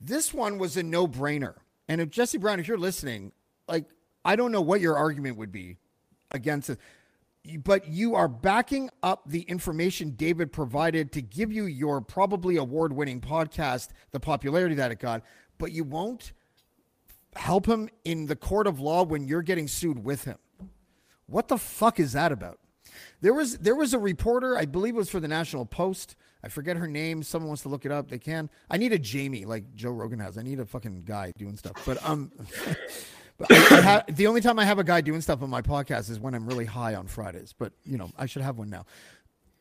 This 0.00 0.34
one 0.34 0.58
was 0.58 0.76
a 0.76 0.82
no-brainer. 0.82 1.54
And 1.86 2.00
if 2.00 2.10
jesse 2.10 2.38
brown 2.38 2.58
if 2.58 2.66
you're 2.66 2.76
listening 2.76 3.30
like 3.68 3.84
i 4.24 4.34
don't 4.34 4.50
know 4.50 4.60
what 4.60 4.80
your 4.80 4.96
argument 4.96 5.36
would 5.36 5.52
be 5.52 5.76
against 6.32 6.70
it 6.70 6.80
but 7.62 7.86
you 7.86 8.16
are 8.16 8.28
backing 8.28 8.90
up 9.00 9.22
the 9.26 9.42
information 9.42 10.10
David 10.10 10.52
provided 10.52 11.12
to 11.12 11.22
give 11.22 11.52
you 11.52 11.66
your 11.66 12.02
probably 12.02 12.56
award 12.56 12.92
winning 12.92 13.22
podcast, 13.22 13.88
the 14.10 14.20
popularity 14.20 14.74
that 14.74 14.90
it 14.90 14.98
got, 14.98 15.22
but 15.56 15.72
you 15.72 15.84
won't 15.84 16.32
help 17.38 17.66
him 17.66 17.88
in 18.04 18.26
the 18.26 18.36
court 18.36 18.66
of 18.66 18.80
law 18.80 19.04
when 19.04 19.26
you're 19.26 19.42
getting 19.42 19.68
sued 19.68 20.04
with 20.04 20.24
him. 20.24 20.38
What 21.26 21.48
the 21.48 21.58
fuck 21.58 22.00
is 22.00 22.12
that 22.12 22.32
about? 22.32 22.58
There 23.20 23.32
was 23.32 23.58
there 23.58 23.74
was 23.74 23.94
a 23.94 23.98
reporter, 23.98 24.56
I 24.56 24.64
believe 24.64 24.94
it 24.94 24.98
was 24.98 25.10
for 25.10 25.20
the 25.20 25.28
National 25.28 25.64
Post. 25.64 26.16
I 26.42 26.48
forget 26.48 26.76
her 26.76 26.86
name. 26.86 27.22
Someone 27.22 27.48
wants 27.48 27.62
to 27.62 27.68
look 27.68 27.84
it 27.84 27.92
up. 27.92 28.08
They 28.08 28.18
can. 28.18 28.48
I 28.70 28.76
need 28.76 28.92
a 28.92 28.98
Jamie 28.98 29.44
like 29.44 29.74
Joe 29.74 29.90
Rogan 29.90 30.20
has. 30.20 30.38
I 30.38 30.42
need 30.42 30.60
a 30.60 30.66
fucking 30.66 31.02
guy 31.04 31.32
doing 31.36 31.56
stuff. 31.56 31.82
But 31.84 32.04
um, 32.08 32.32
but 33.38 33.50
ha- 33.50 34.04
the 34.08 34.26
only 34.26 34.40
time 34.40 34.58
I 34.58 34.64
have 34.64 34.78
a 34.78 34.84
guy 34.84 35.00
doing 35.00 35.20
stuff 35.20 35.42
on 35.42 35.50
my 35.50 35.62
podcast 35.62 36.10
is 36.10 36.18
when 36.20 36.34
I'm 36.34 36.46
really 36.46 36.64
high 36.64 36.94
on 36.94 37.06
Fridays. 37.06 37.54
But 37.56 37.72
you 37.84 37.98
know, 37.98 38.10
I 38.16 38.26
should 38.26 38.42
have 38.42 38.58
one 38.58 38.70
now. 38.70 38.86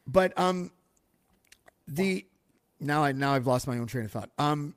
But 0.05 0.37
um, 0.39 0.71
the 1.87 2.25
now 2.79 3.03
I 3.03 3.11
now 3.11 3.33
I've 3.33 3.47
lost 3.47 3.67
my 3.67 3.77
own 3.77 3.87
train 3.87 4.05
of 4.05 4.11
thought. 4.11 4.29
Um, 4.37 4.75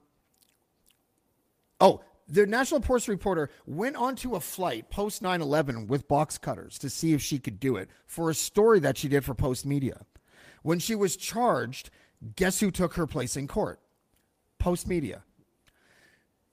oh, 1.81 2.01
the 2.31 2.47
National 2.47 2.81
Post 2.81 3.09
reporter 3.09 3.51
went 3.67 3.97
onto 3.97 4.37
a 4.37 4.41
flight 4.41 4.89
post 4.89 5.21
9 5.21 5.43
11 5.43 5.89
with 5.89 6.07
box 6.07 6.39
cutters 6.39 6.79
to 6.79 6.89
see 6.89 7.13
if 7.13 7.21
she 7.21 7.39
could 7.39 7.59
do 7.59 7.77
it 7.77 7.91
for 8.07 8.31
a 8.31 8.35
story 8.35 8.79
that 8.81 8.97
she 8.97 9.09
did 9.09 9.25
for 9.25 9.35
Post 9.35 9.67
Media. 9.67 10.01
When 10.63 10.79
she 10.79 10.95
was 10.95 11.17
charged, 11.17 11.91
guess 12.37 12.61
who 12.61 12.71
took 12.71 12.95
her 12.95 13.07
place 13.07 13.37
in 13.37 13.49
court? 13.49 13.81
Post 14.59 14.87
Media. 14.87 15.25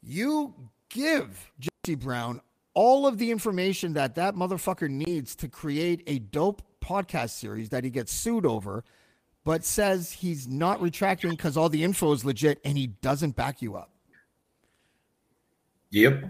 You 0.01 0.55
give 0.89 1.51
Jesse 1.60 1.96
Brown 1.96 2.41
all 2.74 3.05
of 3.05 3.17
the 3.17 3.31
information 3.31 3.93
that 3.93 4.15
that 4.15 4.36
motherfucker 4.36 4.89
needs 4.89 5.36
to 5.36 5.48
create 5.48 6.03
a 6.07 6.19
dope 6.19 6.62
podcast 6.81 7.31
series 7.31 7.69
that 7.69 7.84
he 7.84 7.89
gets 7.89 8.12
sued 8.12 8.46
over, 8.46 8.84
but 9.43 9.63
says 9.63 10.12
he's 10.12 10.48
not 10.48 10.81
retracting 10.81 11.31
because 11.31 11.57
all 11.57 11.69
the 11.69 11.84
info 11.84 12.13
is 12.13 12.24
legit 12.24 12.60
and 12.63 12.77
he 12.77 12.88
doesn't 12.88 13.36
back 13.36 13.62
you 13.62 13.75
up. 13.75 13.91
Yep. 15.91 16.25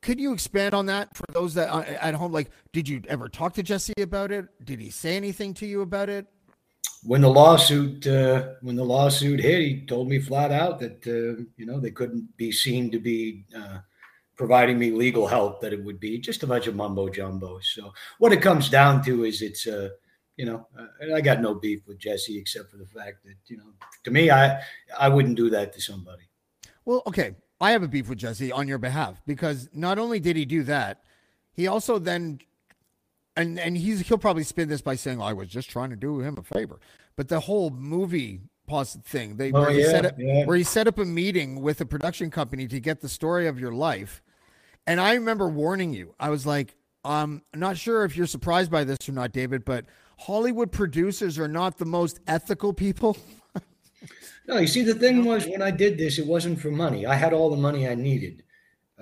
Could 0.00 0.18
you 0.18 0.32
expand 0.32 0.74
on 0.74 0.86
that 0.86 1.16
for 1.16 1.24
those 1.32 1.54
that 1.54 1.72
uh, 1.72 1.82
at 1.82 2.14
home? 2.14 2.32
Like, 2.32 2.50
did 2.72 2.88
you 2.88 3.02
ever 3.08 3.28
talk 3.28 3.54
to 3.54 3.62
Jesse 3.62 3.94
about 3.98 4.32
it? 4.32 4.46
Did 4.64 4.80
he 4.80 4.90
say 4.90 5.16
anything 5.16 5.54
to 5.54 5.66
you 5.66 5.82
about 5.82 6.08
it? 6.08 6.26
When 7.04 7.20
the 7.20 7.28
lawsuit 7.28 8.06
uh, 8.06 8.54
when 8.62 8.74
the 8.74 8.84
lawsuit 8.84 9.40
hit, 9.40 9.60
he 9.60 9.86
told 9.86 10.08
me 10.08 10.18
flat 10.18 10.50
out 10.50 10.80
that 10.80 11.06
uh, 11.06 11.42
you 11.56 11.66
know 11.66 11.78
they 11.78 11.92
couldn't 11.92 12.36
be 12.36 12.50
seen 12.50 12.90
to 12.90 12.98
be 12.98 13.44
uh, 13.56 13.78
providing 14.36 14.76
me 14.76 14.90
legal 14.90 15.28
help. 15.28 15.60
That 15.60 15.72
it 15.72 15.82
would 15.84 16.00
be 16.00 16.18
just 16.18 16.42
a 16.42 16.48
bunch 16.48 16.66
of 16.66 16.74
mumbo 16.74 17.08
jumbo. 17.08 17.60
So 17.60 17.92
what 18.18 18.32
it 18.32 18.42
comes 18.42 18.68
down 18.68 19.04
to 19.04 19.24
is 19.24 19.40
it's 19.40 19.68
uh, 19.68 19.90
you 20.36 20.46
know 20.46 20.66
I 21.14 21.20
got 21.20 21.40
no 21.40 21.54
beef 21.54 21.86
with 21.86 21.98
Jesse 21.98 22.38
except 22.38 22.72
for 22.72 22.76
the 22.76 22.86
fact 22.86 23.24
that 23.24 23.36
you 23.46 23.56
know 23.56 23.72
to 24.02 24.10
me 24.10 24.32
I 24.32 24.60
I 24.98 25.08
wouldn't 25.08 25.36
do 25.36 25.48
that 25.50 25.72
to 25.74 25.80
somebody. 25.80 26.24
Well, 26.84 27.04
okay. 27.06 27.36
I 27.62 27.70
have 27.70 27.82
a 27.82 27.88
beef 27.88 28.08
with 28.08 28.18
Jesse 28.18 28.50
on 28.50 28.66
your 28.66 28.78
behalf 28.78 29.22
because 29.24 29.68
not 29.72 29.98
only 29.98 30.18
did 30.18 30.36
he 30.36 30.44
do 30.44 30.64
that, 30.64 31.02
he 31.52 31.68
also 31.68 31.98
then 31.98 32.40
and 33.36 33.58
and 33.58 33.76
he's 33.76 34.00
he'll 34.00 34.18
probably 34.18 34.42
spin 34.42 34.68
this 34.68 34.82
by 34.82 34.96
saying, 34.96 35.20
oh, 35.20 35.24
"I 35.24 35.32
was 35.32 35.48
just 35.48 35.70
trying 35.70 35.90
to 35.90 35.96
do 35.96 36.20
him 36.20 36.36
a 36.36 36.42
favor," 36.42 36.80
but 37.16 37.28
the 37.28 37.40
whole 37.40 37.70
movie 37.70 38.40
pause 38.66 38.98
thing 39.04 39.36
they 39.36 39.52
Oh, 39.52 39.62
where, 39.62 39.70
he 39.70 39.84
set 39.84 40.04
up, 40.04 40.14
yeah. 40.18 40.44
where 40.44 40.56
he 40.56 40.64
set 40.64 40.86
up 40.86 40.98
a 40.98 41.04
meeting 41.04 41.62
with 41.62 41.80
a 41.80 41.86
production 41.86 42.30
company 42.30 42.66
to 42.68 42.80
get 42.80 43.00
the 43.00 43.08
story 43.08 43.46
of 43.46 43.58
your 43.58 43.72
life, 43.72 44.22
and 44.86 45.00
I 45.00 45.14
remember 45.14 45.48
warning 45.48 45.94
you. 45.94 46.14
I 46.18 46.30
was 46.30 46.44
like, 46.44 46.74
um, 47.04 47.42
I'm 47.54 47.60
not 47.60 47.76
sure 47.76 48.04
if 48.04 48.16
you're 48.16 48.26
surprised 48.26 48.70
by 48.70 48.84
this 48.84 49.08
or 49.08 49.12
not, 49.12 49.32
David, 49.32 49.64
but 49.64 49.86
Hollywood 50.18 50.72
producers 50.72 51.38
are 51.38 51.48
not 51.48 51.78
the 51.78 51.84
most 51.86 52.20
ethical 52.26 52.72
people. 52.72 53.16
No, 54.46 54.58
you 54.58 54.66
see, 54.66 54.82
the 54.82 54.94
thing 54.94 55.24
was 55.24 55.46
when 55.46 55.62
I 55.62 55.70
did 55.70 55.96
this, 55.96 56.18
it 56.18 56.26
wasn't 56.26 56.60
for 56.60 56.70
money. 56.70 57.06
I 57.06 57.14
had 57.14 57.32
all 57.32 57.50
the 57.50 57.56
money 57.56 57.88
I 57.88 57.94
needed. 57.94 58.42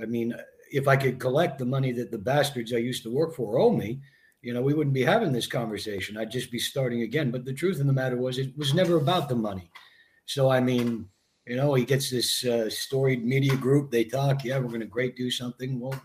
I 0.00 0.06
mean, 0.06 0.34
if 0.70 0.86
I 0.86 0.96
could 0.96 1.18
collect 1.18 1.58
the 1.58 1.64
money 1.64 1.92
that 1.92 2.10
the 2.10 2.18
bastards 2.18 2.72
I 2.72 2.78
used 2.78 3.02
to 3.04 3.14
work 3.14 3.34
for 3.34 3.58
owe 3.58 3.72
me, 3.72 4.00
you 4.42 4.54
know, 4.54 4.62
we 4.62 4.74
wouldn't 4.74 4.94
be 4.94 5.04
having 5.04 5.32
this 5.32 5.46
conversation. 5.46 6.16
I'd 6.16 6.30
just 6.30 6.50
be 6.50 6.58
starting 6.58 7.02
again. 7.02 7.30
But 7.30 7.44
the 7.44 7.52
truth 7.52 7.80
of 7.80 7.86
the 7.86 7.92
matter 7.92 8.16
was, 8.16 8.38
it 8.38 8.56
was 8.56 8.74
never 8.74 8.96
about 8.96 9.28
the 9.28 9.36
money. 9.36 9.70
So, 10.26 10.50
I 10.50 10.60
mean, 10.60 11.08
you 11.46 11.56
know, 11.56 11.74
he 11.74 11.84
gets 11.84 12.10
this 12.10 12.44
uh, 12.44 12.70
storied 12.70 13.24
media 13.24 13.56
group. 13.56 13.90
They 13.90 14.04
talk, 14.04 14.44
yeah, 14.44 14.58
we're 14.58 14.68
going 14.68 14.80
to 14.80 14.86
great 14.86 15.16
do 15.16 15.30
something. 15.30 15.80
Well, 15.80 16.00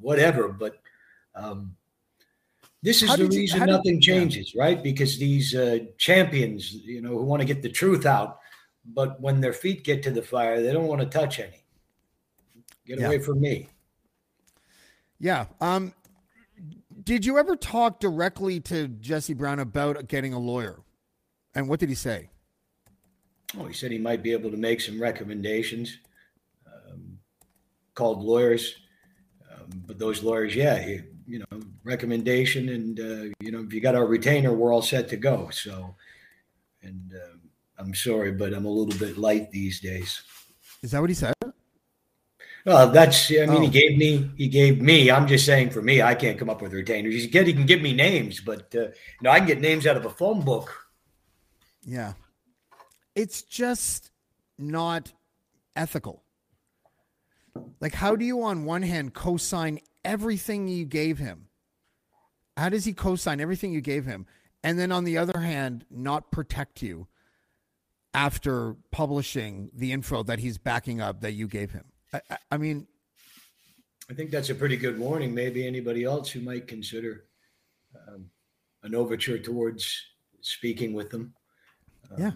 whatever. 0.00 0.48
But 0.48 0.80
um, 1.34 1.76
this 2.82 3.02
is 3.02 3.08
How 3.08 3.16
the 3.16 3.24
you- 3.24 3.28
reason 3.30 3.60
did- 3.60 3.66
nothing 3.66 4.00
changes, 4.00 4.54
right? 4.54 4.82
Because 4.82 5.18
these 5.18 5.54
uh, 5.54 5.78
champions, 5.96 6.72
you 6.72 7.00
know, 7.02 7.10
who 7.10 7.22
want 7.24 7.40
to 7.40 7.46
get 7.46 7.62
the 7.62 7.68
truth 7.68 8.06
out, 8.06 8.38
but 8.84 9.20
when 9.20 9.40
their 9.40 9.52
feet 9.52 9.84
get 9.84 10.02
to 10.04 10.10
the 10.10 10.22
fire, 10.22 10.62
they 10.62 10.72
don't 10.72 10.86
want 10.86 11.00
to 11.00 11.06
touch 11.06 11.38
any. 11.40 11.64
Get 12.86 13.00
Yeah. 13.00 13.06
away 13.08 13.18
from 13.18 13.40
me. 13.40 13.68
Yeah. 15.18 15.46
Um, 15.60 15.92
did 17.04 17.24
you 17.26 17.38
ever 17.38 17.56
talk 17.56 18.00
directly 18.00 18.60
to 18.60 18.88
Jesse 18.88 19.34
Brown 19.34 19.58
about 19.58 20.06
getting 20.08 20.32
a 20.32 20.38
lawyer? 20.38 20.80
And 21.54 21.68
what 21.68 21.80
did 21.80 21.88
he 21.88 21.94
say? 21.94 22.30
Oh, 23.58 23.64
he 23.66 23.72
said 23.74 23.90
he 23.90 23.98
might 23.98 24.22
be 24.22 24.32
able 24.32 24.50
to 24.50 24.56
make 24.56 24.80
some 24.80 25.00
recommendations. 25.00 25.98
Um, 26.66 27.18
called 27.94 28.22
lawyers, 28.22 28.76
um, 29.50 29.82
but 29.86 29.98
those 29.98 30.22
lawyers, 30.22 30.54
yeah, 30.54 30.78
he, 30.78 31.00
you 31.28 31.38
know, 31.40 31.60
recommendation, 31.84 32.70
and 32.70 32.98
uh, 32.98 33.34
you 33.40 33.52
know, 33.52 33.60
if 33.60 33.72
you 33.72 33.80
got 33.80 33.94
our 33.94 34.06
retainer, 34.06 34.52
we're 34.54 34.72
all 34.72 34.82
set 34.82 35.08
to 35.10 35.16
go. 35.16 35.50
So, 35.50 35.94
and 36.82 37.12
um, 37.14 37.40
I'm 37.78 37.94
sorry, 37.94 38.32
but 38.32 38.54
I'm 38.54 38.64
a 38.64 38.70
little 38.70 38.98
bit 38.98 39.18
light 39.18 39.50
these 39.50 39.80
days. 39.80 40.22
Is 40.82 40.92
that 40.92 41.00
what 41.00 41.10
he 41.10 41.14
said? 41.14 41.34
Well, 42.64 42.90
that's. 42.90 43.30
I 43.30 43.46
mean, 43.46 43.62
he 43.62 43.68
Oh. 43.68 43.70
gave 43.70 43.98
me. 43.98 44.30
He 44.36 44.48
gave 44.48 44.80
me. 44.80 45.10
I'm 45.10 45.26
just 45.26 45.44
saying, 45.44 45.70
for 45.70 45.82
me, 45.82 46.00
I 46.02 46.14
can't 46.14 46.38
come 46.38 46.50
up 46.50 46.62
with 46.62 46.72
retainers. 46.72 47.14
He 47.14 47.28
can. 47.28 47.46
He 47.46 47.52
can 47.52 47.66
give 47.66 47.82
me 47.82 47.92
names, 47.92 48.40
but 48.40 48.74
uh, 48.74 48.80
you 48.80 49.22
know, 49.22 49.30
I 49.30 49.38
can 49.38 49.46
get 49.48 49.60
names 49.60 49.86
out 49.86 49.96
of 49.96 50.04
a 50.06 50.10
phone 50.10 50.40
book. 50.42 50.74
Yeah. 51.84 52.14
It's 53.14 53.42
just 53.42 54.10
not 54.58 55.12
ethical. 55.74 56.22
Like, 57.80 57.94
how 57.94 58.14
do 58.16 58.24
you, 58.24 58.42
on 58.42 58.64
one 58.64 58.82
hand, 58.82 59.14
co 59.14 59.36
sign 59.36 59.80
everything 60.08 60.66
you 60.66 60.86
gave 60.86 61.18
him? 61.18 61.48
How 62.56 62.70
does 62.70 62.84
he 62.84 62.92
co 62.92 63.14
sign 63.14 63.40
everything 63.40 63.72
you 63.72 63.82
gave 63.82 64.06
him? 64.06 64.26
And 64.64 64.78
then 64.78 64.90
on 64.90 65.04
the 65.04 65.18
other 65.18 65.38
hand, 65.38 65.84
not 65.90 66.32
protect 66.32 66.82
you 66.82 67.06
after 68.14 68.74
publishing 68.90 69.70
the 69.74 69.92
info 69.92 70.22
that 70.24 70.40
he's 70.40 70.58
backing 70.58 71.00
up 71.00 71.20
that 71.20 71.32
you 71.32 71.46
gave 71.46 71.70
him. 71.70 71.84
I, 72.12 72.20
I, 72.30 72.38
I 72.52 72.56
mean, 72.56 72.88
I 74.10 74.14
think 74.14 74.30
that's 74.30 74.50
a 74.50 74.54
pretty 74.54 74.76
good 74.76 74.98
warning. 74.98 75.34
Maybe 75.34 75.66
anybody 75.66 76.04
else 76.04 76.30
who 76.30 76.40
might 76.40 76.66
consider 76.66 77.24
um, 78.08 78.24
an 78.82 78.94
overture 78.94 79.38
towards 79.38 80.02
speaking 80.40 80.94
with 80.94 81.10
them. 81.10 81.34
Um, 82.10 82.16
Yeah. 82.18 82.30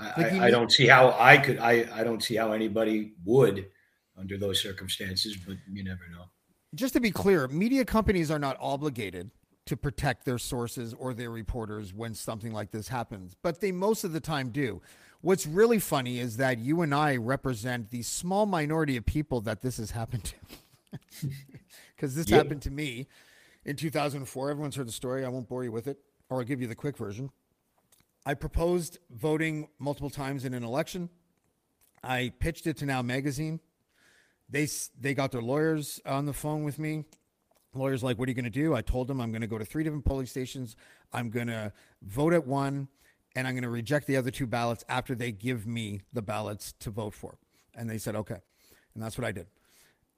I, 0.00 0.20
Like 0.20 0.32
I, 0.32 0.36
you 0.36 0.42
I 0.42 0.50
don't 0.50 0.70
see 0.70 0.86
how 0.86 1.16
I 1.18 1.38
could. 1.38 1.58
I, 1.58 1.88
I 1.92 2.04
don't 2.04 2.22
see 2.22 2.36
how 2.36 2.52
anybody 2.52 3.14
would 3.24 3.66
under 4.16 4.36
those 4.36 4.60
circumstances. 4.60 5.36
But 5.36 5.56
you 5.72 5.82
never 5.84 6.08
know. 6.10 6.24
Just 6.74 6.94
to 6.94 7.00
be 7.00 7.10
clear, 7.10 7.48
media 7.48 7.84
companies 7.84 8.30
are 8.30 8.38
not 8.38 8.56
obligated 8.60 9.30
to 9.66 9.76
protect 9.76 10.24
their 10.24 10.38
sources 10.38 10.94
or 10.94 11.12
their 11.14 11.30
reporters 11.30 11.92
when 11.92 12.14
something 12.14 12.52
like 12.52 12.70
this 12.70 12.88
happens, 12.88 13.36
but 13.42 13.60
they 13.60 13.70
most 13.72 14.02
of 14.04 14.12
the 14.12 14.20
time 14.20 14.50
do. 14.50 14.80
What's 15.20 15.46
really 15.46 15.78
funny 15.78 16.20
is 16.20 16.36
that 16.38 16.58
you 16.58 16.80
and 16.80 16.94
I 16.94 17.16
represent 17.16 17.90
the 17.90 18.02
small 18.02 18.46
minority 18.46 18.96
of 18.96 19.04
people 19.04 19.40
that 19.42 19.60
this 19.62 19.76
has 19.78 19.90
happened 19.90 20.24
to. 20.24 20.34
Because 21.96 22.14
this 22.14 22.28
Yep. 22.30 22.44
happened 22.44 22.62
to 22.62 22.70
me 22.70 23.08
in 23.64 23.74
2004. 23.74 24.50
Everyone's 24.50 24.76
heard 24.76 24.86
the 24.86 24.92
story. 24.92 25.24
I 25.24 25.28
won't 25.28 25.48
bore 25.48 25.64
you 25.64 25.72
with 25.72 25.88
it, 25.88 25.98
or 26.30 26.38
I'll 26.38 26.44
give 26.44 26.60
you 26.60 26.68
the 26.68 26.76
quick 26.76 26.96
version. 26.96 27.30
I 28.24 28.34
proposed 28.34 28.98
voting 29.10 29.68
multiple 29.80 30.08
times 30.10 30.44
in 30.44 30.54
an 30.54 30.62
election. 30.62 31.10
I 32.04 32.32
pitched 32.38 32.68
it 32.68 32.76
to 32.78 32.86
Now 32.86 33.02
Magazine. 33.02 33.58
They 34.50 34.66
they 34.98 35.14
got 35.14 35.32
their 35.32 35.42
lawyers 35.42 36.00
on 36.06 36.26
the 36.26 36.32
phone 36.32 36.64
with 36.64 36.78
me. 36.78 37.04
Lawyers 37.74 38.02
like, 38.02 38.18
what 38.18 38.28
are 38.28 38.30
you 38.30 38.34
going 38.34 38.44
to 38.44 38.50
do? 38.50 38.74
I 38.74 38.80
told 38.80 39.08
them 39.08 39.20
I'm 39.20 39.30
going 39.30 39.42
to 39.42 39.46
go 39.46 39.58
to 39.58 39.64
three 39.64 39.84
different 39.84 40.04
polling 40.04 40.26
stations. 40.26 40.74
I'm 41.12 41.28
going 41.30 41.48
to 41.48 41.72
vote 42.02 42.32
at 42.32 42.46
one, 42.46 42.88
and 43.36 43.46
I'm 43.46 43.54
going 43.54 43.62
to 43.62 43.68
reject 43.68 44.06
the 44.06 44.16
other 44.16 44.30
two 44.30 44.46
ballots 44.46 44.84
after 44.88 45.14
they 45.14 45.32
give 45.32 45.66
me 45.66 46.00
the 46.12 46.22
ballots 46.22 46.72
to 46.80 46.90
vote 46.90 47.12
for. 47.14 47.36
And 47.74 47.88
they 47.88 47.98
said 47.98 48.16
okay, 48.16 48.38
and 48.94 49.02
that's 49.02 49.18
what 49.18 49.26
I 49.26 49.32
did. 49.32 49.46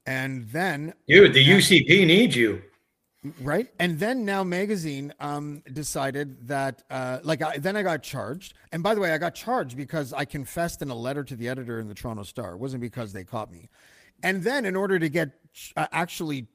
And 0.05 0.47
then 0.49 0.93
Dude, 1.07 1.33
the 1.33 1.45
UCP 1.45 2.07
needs 2.07 2.35
you. 2.35 2.63
right 3.39 3.67
and 3.79 3.99
then 3.99 4.25
now 4.25 4.43
magazine 4.43 5.13
um 5.19 5.61
decided 5.73 6.47
that 6.47 6.81
uh 6.89 7.19
like 7.21 7.39
I, 7.43 7.59
then 7.59 7.75
i 7.75 7.83
got 7.83 8.01
charged 8.01 8.55
and 8.71 8.81
by 8.81 8.95
the 8.95 8.99
way 8.99 9.11
i 9.11 9.19
got 9.19 9.35
charged 9.35 9.77
because 9.77 10.11
i 10.11 10.25
confessed 10.25 10.81
in 10.81 10.89
a 10.89 10.95
letter 10.95 11.23
to 11.25 11.35
the 11.35 11.47
editor 11.47 11.79
in 11.79 11.87
the 11.87 11.93
toronto 11.93 12.23
star 12.23 12.53
it 12.53 12.57
wasn't 12.57 12.81
because 12.81 13.13
they 13.13 13.23
caught 13.23 13.51
me 13.51 13.69
and 14.23 14.43
then 14.43 14.65
in 14.65 14.75
order 14.75 14.99
to 14.99 15.09
get 15.09 15.31
uh, 15.75 15.87
actually 15.91 16.47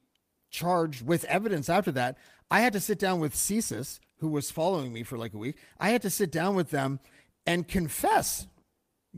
charged 0.49 1.05
with 1.05 1.23
evidence 1.25 1.69
after 1.69 1.91
that 1.91 2.17
i 2.49 2.61
had 2.61 2.73
to 2.73 2.79
sit 2.79 2.97
down 2.97 3.19
with 3.19 3.33
CSIS 3.33 3.99
who 4.19 4.29
was 4.29 4.49
following 4.49 4.93
me 4.93 5.03
for 5.03 5.17
like 5.17 5.33
a 5.33 5.37
week 5.37 5.57
i 5.79 5.89
had 5.89 6.01
to 6.01 6.09
sit 6.09 6.31
down 6.31 6.55
with 6.55 6.71
them 6.71 6.99
and 7.45 7.67
confess 7.67 8.47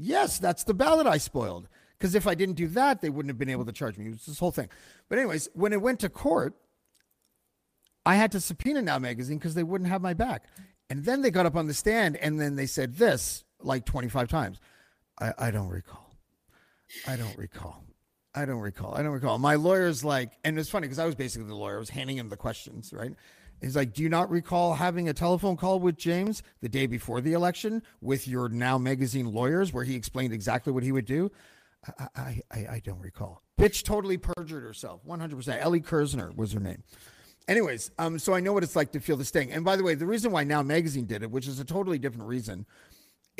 Yes, 0.01 0.39
that's 0.39 0.63
the 0.63 0.73
ballot 0.73 1.07
I 1.07 1.17
spoiled. 1.17 1.67
Because 1.97 2.15
if 2.15 2.25
I 2.25 2.33
didn't 2.33 2.55
do 2.55 2.67
that, 2.69 3.01
they 3.01 3.09
wouldn't 3.09 3.29
have 3.29 3.37
been 3.37 3.49
able 3.49 3.65
to 3.65 3.73
charge 3.73 3.97
me. 3.97 4.07
It 4.07 4.11
was 4.11 4.25
this 4.25 4.39
whole 4.39 4.51
thing. 4.51 4.69
But, 5.09 5.19
anyways, 5.19 5.49
when 5.53 5.73
it 5.73 5.81
went 5.81 5.99
to 5.99 6.09
court, 6.09 6.53
I 8.05 8.15
had 8.15 8.31
to 8.31 8.39
subpoena 8.39 8.81
Now 8.81 8.97
Magazine 8.97 9.37
because 9.37 9.55
they 9.55 9.63
wouldn't 9.63 9.89
have 9.89 10.01
my 10.01 10.13
back. 10.13 10.45
And 10.89 11.03
then 11.03 11.21
they 11.21 11.31
got 11.31 11.45
up 11.45 11.57
on 11.57 11.67
the 11.67 11.73
stand 11.73 12.15
and 12.15 12.39
then 12.39 12.55
they 12.55 12.65
said 12.65 12.95
this 12.95 13.43
like 13.61 13.85
25 13.85 14.29
times. 14.29 14.59
I, 15.19 15.33
I 15.37 15.51
don't 15.51 15.67
recall. 15.67 16.15
I 17.05 17.17
don't 17.17 17.37
recall. 17.37 17.83
I 18.35 18.45
don't 18.45 18.59
recall. 18.59 18.95
I 18.95 19.01
don't 19.01 19.11
recall. 19.11 19.37
My 19.39 19.55
lawyer's 19.55 20.03
like, 20.03 20.33
and 20.43 20.59
it's 20.59 20.69
funny 20.69 20.85
because 20.87 20.99
I 20.99 21.05
was 21.05 21.15
basically 21.15 21.47
the 21.47 21.55
lawyer. 21.55 21.77
I 21.77 21.79
was 21.79 21.89
handing 21.89 22.17
him 22.17 22.29
the 22.29 22.37
questions, 22.37 22.93
right? 22.93 23.13
He's 23.61 23.75
like, 23.75 23.93
Do 23.93 24.03
you 24.03 24.09
not 24.09 24.29
recall 24.29 24.75
having 24.75 25.09
a 25.09 25.13
telephone 25.13 25.57
call 25.57 25.79
with 25.79 25.97
James 25.97 26.43
the 26.61 26.69
day 26.69 26.85
before 26.85 27.21
the 27.21 27.33
election 27.33 27.81
with 28.01 28.27
your 28.27 28.47
Now 28.49 28.77
Magazine 28.77 29.33
lawyers 29.33 29.73
where 29.73 29.83
he 29.83 29.95
explained 29.95 30.33
exactly 30.33 30.71
what 30.71 30.83
he 30.83 30.91
would 30.91 31.05
do? 31.05 31.31
I, 31.97 32.07
I, 32.15 32.41
I, 32.51 32.57
I 32.57 32.81
don't 32.83 32.99
recall. 32.99 33.41
Bitch 33.59 33.83
totally 33.83 34.17
perjured 34.17 34.63
herself. 34.63 35.01
100%. 35.05 35.59
Ellie 35.59 35.81
Kersner 35.81 36.35
was 36.35 36.53
her 36.53 36.59
name. 36.59 36.83
Anyways, 37.47 37.89
um, 37.97 38.19
so 38.19 38.35
I 38.35 38.41
know 38.41 38.53
what 38.53 38.63
it's 38.63 38.75
like 38.75 38.91
to 38.91 38.99
feel 38.99 39.17
the 39.17 39.25
sting. 39.25 39.51
And 39.51 39.65
by 39.65 39.75
the 39.75 39.83
way, 39.83 39.95
the 39.95 40.05
reason 40.05 40.31
why 40.31 40.43
Now 40.43 40.61
Magazine 40.61 41.05
did 41.05 41.23
it, 41.23 41.31
which 41.31 41.47
is 41.47 41.59
a 41.59 41.65
totally 41.65 41.97
different 41.97 42.27
reason, 42.27 42.65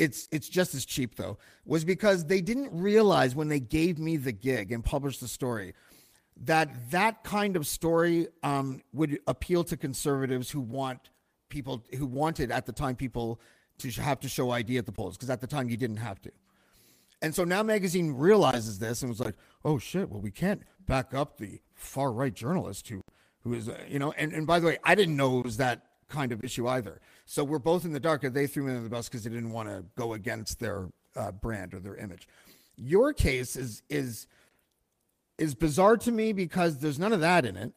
it's 0.00 0.28
it's 0.32 0.48
just 0.48 0.74
as 0.74 0.84
cheap 0.84 1.14
though, 1.14 1.38
was 1.64 1.84
because 1.84 2.24
they 2.24 2.40
didn't 2.40 2.70
realize 2.72 3.36
when 3.36 3.48
they 3.48 3.60
gave 3.60 3.98
me 3.98 4.16
the 4.16 4.32
gig 4.32 4.72
and 4.72 4.84
published 4.84 5.20
the 5.20 5.28
story 5.28 5.74
that 6.44 6.90
that 6.90 7.22
kind 7.22 7.56
of 7.56 7.66
story 7.66 8.28
um, 8.42 8.80
would 8.92 9.18
appeal 9.26 9.62
to 9.64 9.76
conservatives 9.76 10.50
who 10.50 10.60
want 10.60 11.10
people 11.48 11.84
who 11.98 12.06
wanted 12.06 12.50
at 12.50 12.66
the 12.66 12.72
time 12.72 12.96
people 12.96 13.40
to 13.78 13.90
have 13.90 14.20
to 14.20 14.28
show 14.28 14.50
ID 14.50 14.78
at 14.78 14.86
the 14.86 14.92
polls 14.92 15.16
because 15.16 15.30
at 15.30 15.40
the 15.40 15.46
time 15.46 15.68
you 15.68 15.76
didn't 15.76 15.98
have 15.98 16.20
to. 16.22 16.30
And 17.22 17.34
so 17.34 17.44
now 17.44 17.62
magazine 17.62 18.12
realizes 18.12 18.78
this 18.78 19.02
and 19.02 19.10
was 19.10 19.20
like, 19.20 19.34
"Oh 19.64 19.78
shit! 19.78 20.08
Well, 20.08 20.20
we 20.20 20.30
can't 20.30 20.62
back 20.86 21.12
up 21.12 21.36
the 21.36 21.60
far 21.74 22.12
right 22.12 22.32
journalist 22.32 22.88
who, 22.88 23.02
who 23.42 23.52
is, 23.52 23.68
uh, 23.68 23.76
you 23.86 23.98
know." 23.98 24.12
And 24.12 24.32
and 24.32 24.46
by 24.46 24.58
the 24.60 24.66
way, 24.66 24.78
I 24.84 24.94
didn't 24.94 25.16
know 25.16 25.40
it 25.40 25.44
was 25.44 25.58
that 25.58 25.89
kind 26.10 26.32
of 26.32 26.44
issue 26.44 26.68
either. 26.68 27.00
So 27.24 27.42
we're 27.44 27.58
both 27.58 27.84
in 27.84 27.92
the 27.92 28.00
dark. 28.00 28.22
They 28.22 28.46
threw 28.46 28.64
me 28.64 28.70
under 28.70 28.82
the 28.82 28.90
bus 28.90 29.08
because 29.08 29.24
they 29.24 29.30
didn't 29.30 29.52
want 29.52 29.68
to 29.68 29.84
go 29.96 30.12
against 30.12 30.60
their 30.60 30.88
uh, 31.16 31.32
brand 31.32 31.72
or 31.72 31.80
their 31.80 31.96
image. 31.96 32.28
Your 32.76 33.12
case 33.12 33.56
is 33.56 33.82
is 33.88 34.26
is 35.38 35.54
bizarre 35.54 35.96
to 35.96 36.12
me 36.12 36.32
because 36.32 36.78
there's 36.78 36.98
none 36.98 37.12
of 37.12 37.20
that 37.20 37.46
in 37.46 37.56
it. 37.56 37.72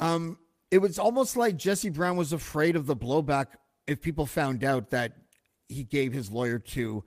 Um, 0.00 0.38
it 0.70 0.78
was 0.78 0.98
almost 0.98 1.36
like 1.36 1.56
Jesse 1.56 1.90
Brown 1.90 2.16
was 2.16 2.32
afraid 2.32 2.76
of 2.76 2.86
the 2.86 2.96
blowback 2.96 3.46
if 3.86 4.00
people 4.00 4.26
found 4.26 4.64
out 4.64 4.90
that 4.90 5.12
he 5.68 5.84
gave 5.84 6.12
his 6.12 6.30
lawyer 6.30 6.58
to 6.58 7.04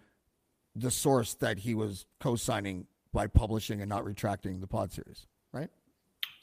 the 0.76 0.92
source 0.92 1.34
that 1.36 1.60
he 1.60 1.74
was 1.74 2.06
co-signing 2.20 2.88
by 3.14 3.28
publishing 3.28 3.82
and 3.82 3.90
not 3.90 4.04
retracting 4.04 4.60
the 4.60 4.68
pod 4.68 4.92
series? 4.92 5.28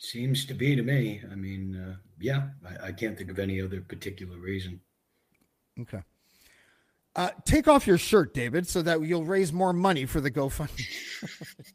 Seems 0.03 0.45
to 0.47 0.55
be 0.55 0.75
to 0.75 0.83
me. 0.83 1.23
I 1.31 1.37
mean, 1.37 1.77
uh, 1.77 1.95
yeah, 2.19 2.49
I, 2.67 2.89
I 2.89 2.93
can't 2.93 3.17
think 3.17 3.31
of 3.31 3.39
any 3.39 3.63
other 3.63 3.81
particular 3.81 4.37
reason. 4.37 4.81
Okay. 5.81 6.01
Uh, 7.15 7.31
take 7.45 7.69
off 7.69 7.87
your 7.87 7.99
shirt, 7.99 8.35
David, 8.35 8.67
so 8.67 8.83
that 8.83 9.01
you'll 9.03 9.25
raise 9.25 9.53
more 9.53 9.73
money 9.73 10.05
for 10.05 10.21
the 10.21 10.31
GoFundMe. 10.31 10.87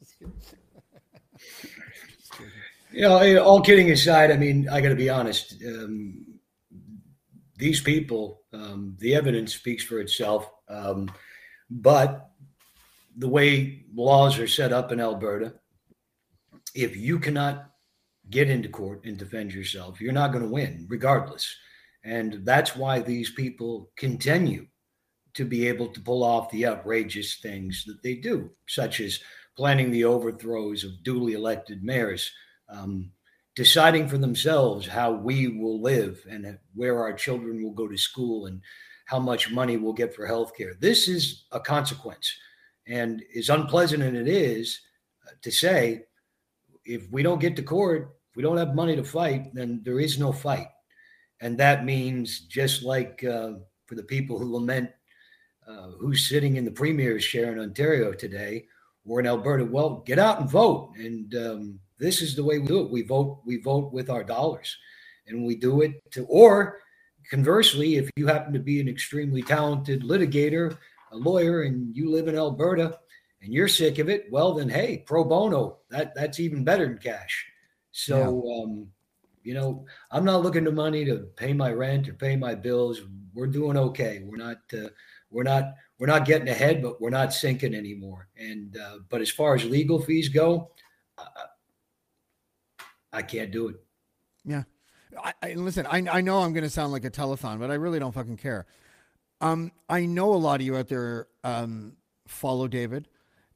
You 2.90 3.02
know, 3.02 3.44
all 3.44 3.62
kidding 3.62 3.92
aside, 3.92 4.32
I 4.32 4.38
mean, 4.38 4.68
I 4.70 4.82
got 4.82 4.90
to 4.90 4.96
be 4.96 5.10
honest. 5.10 5.62
Um, 5.64 6.40
these 7.56 7.80
people, 7.80 8.42
um, 8.54 8.96
the 9.00 9.14
evidence 9.14 9.54
speaks 9.54 9.84
for 9.84 10.00
itself. 10.00 10.50
Um, 10.68 11.12
but 11.70 12.32
the 13.16 13.28
way 13.28 13.84
laws 13.94 14.40
are 14.40 14.48
set 14.48 14.74
up 14.74 14.92
in 14.92 15.00
Alberta, 15.00 15.54
if 16.74 16.96
you 16.96 17.20
cannot 17.20 17.70
get 18.30 18.50
into 18.50 18.70
court 18.70 19.06
and 19.06 19.18
defend 19.18 19.54
yourself, 19.54 20.02
you're 20.02 20.14
not 20.14 20.32
going 20.32 20.44
to 20.44 20.52
win, 20.52 20.86
regardless. 20.90 21.56
And 22.04 22.46
that's 22.46 22.76
why 22.76 23.00
these 23.00 23.32
people 23.32 23.92
continue 23.98 24.68
to 25.34 25.46
be 25.46 25.68
able 25.68 25.88
to 25.88 26.02
pull 26.02 26.24
off 26.24 26.50
the 26.50 26.66
outrageous 26.66 27.38
things 27.42 27.84
that 27.86 28.02
they 28.04 28.16
do, 28.16 28.50
such 28.68 29.00
as 29.00 29.20
planning 29.56 29.92
the 29.92 30.04
overthrows 30.04 30.84
of 30.84 31.04
duly 31.04 31.34
elected 31.34 31.84
mayors, 31.84 32.32
um, 32.70 33.12
deciding 33.56 34.08
for 34.08 34.18
themselves 34.18 34.88
how 34.88 35.12
we 35.12 35.48
will 35.48 35.82
live 35.82 36.24
and 36.30 36.58
where 36.76 37.02
our 37.02 37.14
children 37.14 37.64
will 37.64 37.74
go 37.74 37.88
to 37.88 37.98
school 37.98 38.46
and 38.46 38.62
how 39.06 39.20
much 39.20 39.52
money 39.52 39.78
we'll 39.78 39.94
get 39.94 40.14
for 40.14 40.26
health 40.26 40.56
care. 40.56 40.76
This 40.80 41.08
is 41.08 41.46
a 41.52 41.60
consequence. 41.60 42.32
And 42.88 43.24
as 43.36 43.50
unpleasant 43.50 44.04
as 44.04 44.14
it 44.14 44.28
is 44.28 44.80
uh, 45.28 45.32
to 45.42 45.52
say, 45.52 46.04
if 46.86 47.10
we 47.12 47.24
don't 47.24 47.42
get 47.42 47.56
to 47.56 47.64
court, 47.64 48.17
we 48.38 48.44
don't 48.44 48.58
have 48.58 48.76
money 48.76 48.96
to 48.96 49.04
fight, 49.04 49.52
then 49.56 49.82
there 49.84 50.00
is 50.00 50.20
no 50.20 50.32
fight. 50.32 50.68
And 51.42 51.58
that 51.58 51.86
means 51.86 52.42
just 52.42 52.84
like 52.84 53.24
uh, 53.24 53.54
for 53.88 53.96
the 53.96 54.04
people 54.04 54.38
who 54.38 54.54
lament 54.54 54.92
uh, 55.68 55.90
who's 56.00 56.30
sitting 56.30 56.56
in 56.56 56.64
the 56.64 56.72
premier's 56.72 57.26
chair 57.26 57.52
in 57.52 57.60
Ontario 57.60 58.14
today 58.14 58.66
or 59.08 59.20
in 59.20 59.26
Alberta, 59.26 59.66
well, 59.66 60.04
get 60.06 60.20
out 60.20 60.40
and 60.40 60.50
vote. 60.50 60.94
And 60.98 61.34
um, 61.34 61.80
this 61.98 62.22
is 62.22 62.36
the 62.36 62.44
way 62.44 62.60
we 62.60 62.68
do 62.68 62.82
it. 62.82 62.92
We 62.92 63.02
vote. 63.02 63.42
We 63.44 63.58
vote 63.58 63.92
with 63.92 64.10
our 64.12 64.24
dollars, 64.24 64.78
and 65.26 65.44
we 65.44 65.56
do 65.56 65.82
it 65.82 66.00
to. 66.12 66.26
Or 66.26 66.80
conversely, 67.32 67.96
if 67.96 68.08
you 68.18 68.28
happen 68.28 68.54
to 68.54 68.60
be 68.60 68.80
an 68.80 68.88
extremely 68.88 69.42
talented 69.42 70.04
litigator, 70.04 70.78
a 71.12 71.18
lawyer, 71.18 71.64
and 71.64 71.96
you 71.96 72.12
live 72.12 72.28
in 72.28 72.38
Alberta, 72.38 73.00
and 73.42 73.52
you're 73.52 73.68
sick 73.68 73.98
of 73.98 74.10
it, 74.10 74.28
well, 74.32 74.54
then 74.54 74.70
hey, 74.70 75.04
pro 75.08 75.24
bono. 75.24 75.80
That 75.90 76.14
that's 76.14 76.40
even 76.40 76.64
better 76.64 76.86
than 76.86 77.00
cash. 77.00 77.46
So. 78.06 78.64
Um, 78.64 78.88
you 79.44 79.54
know, 79.54 79.86
I'm 80.12 80.26
not 80.26 80.44
looking 80.44 80.66
to 80.66 80.74
money 80.74 81.06
to 81.06 81.20
pay 81.38 81.54
my 81.54 81.72
rent 81.72 82.10
or 82.10 82.14
pay 82.14 82.36
my 82.36 82.54
bills. 82.54 83.00
We're 83.34 83.48
doing 83.48 83.78
okay. 83.78 84.22
We're 84.26 84.36
not. 84.36 84.58
Uh, 84.74 84.90
we're 85.30 85.44
not 85.44 85.76
we're 86.00 86.08
not 86.08 86.26
getting 86.26 86.50
ahead, 86.50 86.82
but 86.82 87.02
we're 87.02 87.10
not 87.10 87.34
sinking 87.34 87.74
anymore. 87.74 88.28
And 88.38 88.76
uh, 88.78 89.00
but 89.10 89.22
as 89.22 89.30
far 89.30 89.56
as 89.56 89.64
legal 89.64 90.02
fees 90.02 90.30
go, 90.30 90.72
uh, 91.18 91.24
I 93.12 93.22
can't 93.22 93.52
do 93.52 93.70
it. 93.70 93.76
Yeah. 94.46 94.64
I, 95.24 95.34
I 95.42 95.54
listen, 95.54 95.86
I, 95.88 96.04
I 96.12 96.22
know 96.22 96.40
I'm 96.40 96.54
going 96.54 96.64
to 96.64 96.70
sound 96.70 96.92
like 96.92 97.06
a 97.06 97.10
telethon, 97.10 97.60
but 97.60 97.72
I 97.72 97.76
really 97.76 98.00
don't 98.00 98.12
fucking 98.14 98.38
care. 98.38 98.66
Um, 99.42 99.72
I 99.90 100.06
know 100.06 100.34
a 100.34 100.36
lot 100.36 100.60
of 100.60 100.66
you 100.66 100.76
out 100.76 100.88
there 100.88 101.28
um, 101.44 101.94
follow 102.28 102.68
David. 102.68 103.08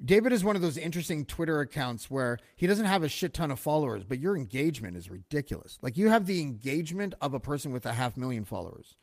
David 0.03 0.33
is 0.33 0.43
one 0.43 0.55
of 0.55 0.61
those 0.61 0.77
interesting 0.77 1.25
Twitter 1.25 1.59
accounts 1.61 2.09
where 2.09 2.39
he 2.55 2.65
doesn't 2.65 2.85
have 2.85 3.03
a 3.03 3.09
shit 3.09 3.33
ton 3.33 3.51
of 3.51 3.59
followers, 3.59 4.03
but 4.03 4.19
your 4.19 4.35
engagement 4.35 4.97
is 4.97 5.09
ridiculous. 5.09 5.77
Like 5.81 5.97
you 5.97 6.09
have 6.09 6.25
the 6.25 6.41
engagement 6.41 7.13
of 7.21 7.33
a 7.33 7.39
person 7.39 7.71
with 7.71 7.85
a 7.85 7.93
half 7.93 8.17
million 8.17 8.43
followers. 8.43 8.95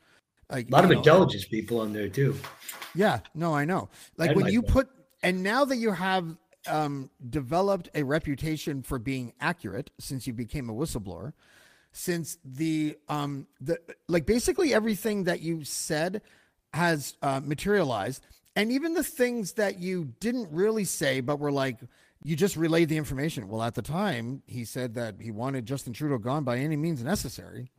Like 0.50 0.68
A 0.68 0.72
lot 0.72 0.84
of 0.84 0.90
know, 0.90 0.98
intelligence 0.98 1.44
people 1.44 1.80
on 1.80 1.92
there 1.92 2.08
too. 2.08 2.36
Yeah, 2.94 3.20
no, 3.34 3.54
I 3.54 3.64
know. 3.64 3.90
Like 4.16 4.30
And 4.30 4.42
when 4.42 4.52
you 4.52 4.62
put, 4.62 4.88
and 5.22 5.42
now 5.42 5.64
that 5.66 5.76
you 5.76 5.92
have 5.92 6.36
um, 6.66 7.10
developed 7.30 7.90
a 7.94 8.02
reputation 8.02 8.82
for 8.82 8.98
being 8.98 9.32
accurate 9.40 9.90
since 9.98 10.26
you 10.26 10.32
became 10.32 10.68
a 10.70 10.74
whistleblower, 10.74 11.32
since 11.92 12.38
the 12.44 12.96
um 13.08 13.46
the 13.60 13.78
like 14.08 14.26
basically 14.26 14.74
everything 14.74 15.24
that 15.24 15.40
you 15.40 15.64
said 15.64 16.22
has 16.74 17.16
uh, 17.22 17.40
materialized, 17.42 18.26
and 18.58 18.72
even 18.72 18.94
the 18.94 19.04
things 19.04 19.52
that 19.52 19.78
you 19.78 20.12
didn't 20.18 20.48
really 20.50 20.84
say 20.84 21.20
but 21.20 21.38
were 21.38 21.52
like 21.52 21.78
you 22.24 22.34
just 22.34 22.56
relayed 22.56 22.88
the 22.88 22.96
information. 22.96 23.48
Well, 23.48 23.62
at 23.62 23.74
the 23.74 23.82
time, 23.82 24.42
he 24.46 24.64
said 24.64 24.94
that 24.94 25.14
he 25.20 25.30
wanted 25.30 25.66
Justin 25.66 25.92
Trudeau 25.92 26.18
gone 26.18 26.42
by 26.42 26.58
any 26.58 26.76
means 26.76 27.02
necessary. 27.02 27.70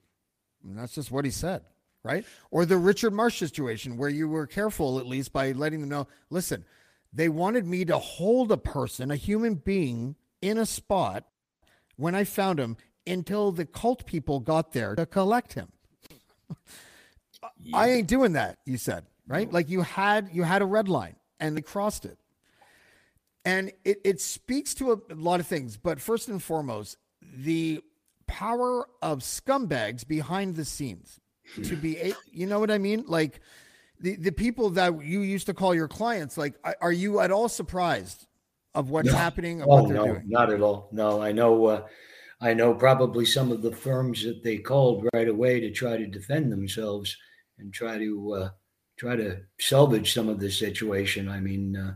And 0.64 0.78
that's 0.78 0.96
just 0.96 1.12
what 1.12 1.26
he 1.26 1.32
said, 1.32 1.64
right? 2.04 2.24
Or 2.50 2.66
the 2.66 2.78
Richard 2.78 3.12
Marsh 3.12 3.38
situation, 3.38 3.98
where 3.98 4.10
you 4.10 4.30
were 4.30 4.48
careful 4.48 4.98
at 5.00 5.06
least 5.06 5.34
by 5.34 5.52
letting 5.52 5.82
them 5.82 5.90
know 5.90 6.08
listen, 6.30 6.64
they 7.12 7.28
wanted 7.28 7.66
me 7.66 7.84
to 7.86 7.98
hold 7.98 8.52
a 8.52 8.58
person, 8.58 9.12
a 9.12 9.18
human 9.18 9.56
being, 9.56 10.16
in 10.42 10.58
a 10.58 10.66
spot 10.66 11.26
when 11.98 12.16
I 12.16 12.24
found 12.24 12.60
him 12.60 12.78
until 13.06 13.52
the 13.52 13.66
cult 13.66 14.06
people 14.06 14.40
got 14.40 14.72
there 14.72 14.96
to 14.96 15.06
collect 15.06 15.54
him. 15.54 15.68
I 17.74 17.90
ain't 17.90 18.08
doing 18.08 18.34
that, 18.34 18.60
you 18.66 18.78
said, 18.78 19.06
right? 19.30 19.52
Like 19.52 19.70
you 19.70 19.82
had 19.84 20.30
you 20.34 20.44
had 20.44 20.62
a 20.62 20.66
red 20.66 20.90
line 20.90 21.16
and 21.40 21.56
they 21.56 21.62
crossed 21.62 22.04
it. 22.04 22.18
And 23.46 23.72
it, 23.86 24.02
it 24.04 24.20
speaks 24.22 24.74
to 24.76 24.92
a, 24.92 24.96
a 25.14 25.16
lot 25.16 25.40
of 25.40 25.48
things, 25.48 25.78
but 25.78 26.02
first 26.02 26.28
and 26.28 26.44
foremost, 26.44 26.98
the 27.22 27.82
power 28.28 28.86
of 29.02 29.20
scumbags 29.20 30.06
behind 30.06 30.56
the 30.56 30.66
scenes 30.66 31.20
to 31.64 31.76
be 31.78 31.98
a, 31.98 32.14
you 32.32 32.46
know 32.46 32.60
what 32.60 32.70
I 32.70 32.78
mean? 32.78 33.06
Like 33.08 33.40
the, 34.02 34.18
the 34.18 34.32
people 34.32 34.70
that 34.72 35.04
you 35.04 35.22
used 35.22 35.46
to 35.48 35.54
call 35.54 35.74
your 35.74 35.88
clients, 35.88 36.38
like 36.38 36.56
are- 36.82 36.92
you 36.92 37.22
at 37.22 37.32
all 37.32 37.48
surprised 37.50 38.28
of 38.76 38.90
what's 38.90 39.08
No. 39.08 39.16
happening 39.18 39.62
and 39.62 39.72
Oh 39.72 39.76
what 39.76 39.88
they're 39.88 39.98
no, 39.98 40.06
doing? 40.06 40.24
not 40.28 40.52
at 40.52 40.62
all. 40.62 40.90
No, 40.92 41.22
I 41.22 41.32
know. 41.32 41.66
Uh, 41.66 41.88
I 42.42 42.54
know 42.54 42.74
probably 42.74 43.26
some 43.26 43.52
of 43.52 43.62
the 43.62 43.72
firms 43.72 44.24
that 44.24 44.44
they 44.44 44.58
called 44.58 45.08
right 45.14 45.28
away 45.28 45.60
to 45.62 45.72
try 45.72 45.98
to 45.98 46.06
defend 46.08 46.52
themselves 46.52 47.18
and 47.58 47.74
try 47.74 47.98
to 47.98 48.34
uh, 48.34 48.50
try 49.00 49.16
to 49.16 49.40
salvage 49.58 50.14
some 50.14 50.28
of 50.28 50.40
the 50.40 50.52
situation. 50.52 51.30
I 51.30 51.40
mean, 51.40 51.76
uh, 51.78 51.96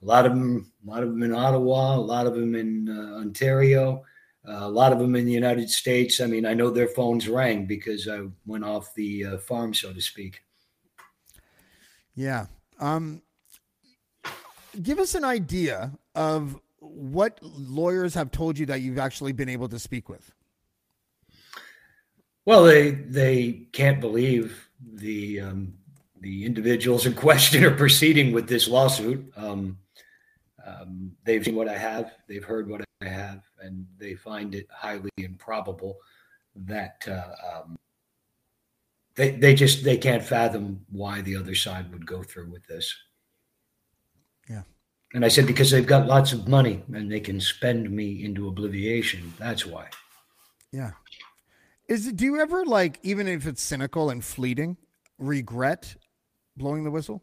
a 0.00 0.04
lot 0.04 0.26
of 0.26 0.32
them, 0.32 0.70
a 0.86 0.90
lot 0.90 1.02
of 1.02 1.10
them 1.10 1.24
in 1.24 1.34
Ottawa, 1.34 1.96
a 1.96 1.98
lot 1.98 2.26
of 2.28 2.36
them 2.36 2.54
in 2.54 2.88
uh, 2.88 3.18
Ontario, 3.18 4.04
uh, 4.48 4.60
a 4.60 4.68
lot 4.68 4.92
of 4.92 5.00
them 5.00 5.16
in 5.16 5.26
the 5.26 5.32
United 5.32 5.68
States. 5.68 6.20
I 6.20 6.26
mean, 6.26 6.46
I 6.46 6.54
know 6.54 6.70
their 6.70 6.86
phones 6.86 7.28
rang 7.28 7.66
because 7.66 8.08
I 8.08 8.20
went 8.46 8.64
off 8.64 8.94
the 8.94 9.24
uh, 9.24 9.38
farm, 9.38 9.74
so 9.74 9.92
to 9.92 10.00
speak. 10.00 10.40
Yeah. 12.14 12.46
Um, 12.78 13.22
give 14.80 15.00
us 15.00 15.16
an 15.16 15.24
idea 15.24 15.90
of 16.14 16.60
what 16.78 17.40
lawyers 17.42 18.14
have 18.14 18.30
told 18.30 18.56
you 18.56 18.66
that 18.66 18.82
you've 18.82 18.98
actually 18.98 19.32
been 19.32 19.48
able 19.48 19.68
to 19.68 19.80
speak 19.80 20.08
with. 20.08 20.32
Well, 22.44 22.62
they 22.62 22.92
they 22.92 23.66
can't 23.72 24.00
believe 24.00 24.68
the 24.80 25.40
um, 25.40 25.74
the 26.20 26.44
individuals 26.44 27.06
in 27.06 27.14
question 27.26 27.64
are 27.64 27.74
proceeding 27.74 28.32
with 28.32 28.48
this 28.48 28.68
lawsuit. 28.68 29.32
Um, 29.36 29.78
um, 30.66 31.12
they've 31.24 31.44
seen 31.44 31.54
what 31.54 31.68
I 31.68 31.78
have, 31.78 32.12
they've 32.28 32.44
heard 32.44 32.68
what 32.68 32.82
I 33.00 33.08
have, 33.08 33.42
and 33.60 33.86
they 33.98 34.14
find 34.14 34.54
it 34.54 34.66
highly 34.70 35.10
improbable 35.16 35.96
that 36.56 37.04
uh, 37.08 37.60
um, 37.60 37.78
they 39.14 39.30
they 39.30 39.54
just 39.54 39.84
they 39.84 39.96
can't 39.96 40.22
fathom 40.22 40.84
why 40.90 41.20
the 41.20 41.36
other 41.36 41.54
side 41.54 41.92
would 41.92 42.06
go 42.06 42.22
through 42.22 42.50
with 42.50 42.66
this. 42.66 42.94
Yeah. 44.48 44.62
And 45.14 45.24
I 45.24 45.28
said 45.28 45.46
because 45.46 45.70
they've 45.70 45.86
got 45.86 46.06
lots 46.06 46.32
of 46.32 46.48
money 46.48 46.82
and 46.92 47.10
they 47.10 47.20
can 47.20 47.40
spend 47.40 47.90
me 47.90 48.24
into 48.24 48.48
obliviation. 48.48 49.32
That's 49.38 49.64
why. 49.64 49.88
Yeah. 50.72 50.92
Is 51.88 52.08
it, 52.08 52.16
do 52.16 52.24
you 52.24 52.40
ever 52.40 52.64
like, 52.64 52.98
even 53.02 53.28
if 53.28 53.46
it's 53.46 53.62
cynical 53.62 54.10
and 54.10 54.24
fleeting, 54.24 54.76
regret 55.18 55.94
blowing 56.56 56.84
the 56.84 56.90
whistle? 56.90 57.22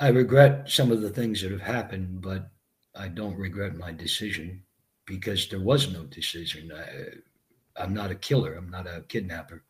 I 0.00 0.08
regret 0.08 0.70
some 0.70 0.92
of 0.92 1.00
the 1.00 1.10
things 1.10 1.42
that 1.42 1.50
have 1.50 1.60
happened, 1.60 2.20
but 2.20 2.50
I 2.94 3.08
don't 3.08 3.36
regret 3.36 3.76
my 3.76 3.92
decision 3.92 4.62
because 5.06 5.48
there 5.48 5.60
was 5.60 5.92
no 5.92 6.04
decision. 6.04 6.72
I, 6.72 7.82
I'm 7.82 7.92
not 7.92 8.10
a 8.10 8.14
killer. 8.14 8.54
I'm 8.54 8.70
not 8.70 8.86
a 8.86 9.04
kidnapper. 9.08 9.64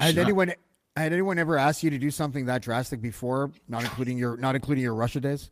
Had 0.00 0.16
not- 0.16 0.22
anyone 0.22 0.52
had 0.96 1.12
anyone 1.12 1.38
ever 1.38 1.56
asked 1.56 1.84
you 1.84 1.90
to 1.90 1.98
do 1.98 2.10
something 2.10 2.46
that 2.46 2.60
drastic 2.60 3.00
before, 3.00 3.52
not 3.68 3.84
including 3.84 4.18
your 4.18 4.36
not 4.36 4.54
including 4.54 4.82
your 4.82 4.94
Russia 4.94 5.20
days? 5.20 5.50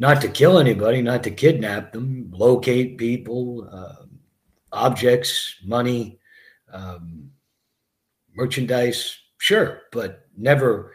not 0.00 0.22
to 0.22 0.28
kill 0.28 0.58
anybody, 0.58 1.02
not 1.02 1.22
to 1.22 1.30
kidnap 1.30 1.92
them, 1.92 2.32
locate 2.32 2.96
people, 2.96 3.68
uh, 3.70 4.06
objects, 4.72 5.56
money, 5.62 6.18
um, 6.72 7.30
merchandise. 8.40 9.18
Sure, 9.38 9.82
but 9.92 10.26
never 10.36 10.92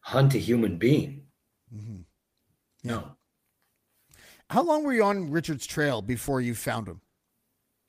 hunt 0.00 0.34
a 0.34 0.38
human 0.38 0.78
being. 0.78 1.22
Mm-hmm. 1.74 2.00
No, 2.84 3.16
How 4.50 4.62
long 4.62 4.84
were 4.84 4.92
you 4.92 5.04
on 5.04 5.30
Richard's 5.30 5.66
trail 5.66 6.02
before 6.02 6.40
you 6.40 6.54
found 6.54 6.86
him? 6.86 7.00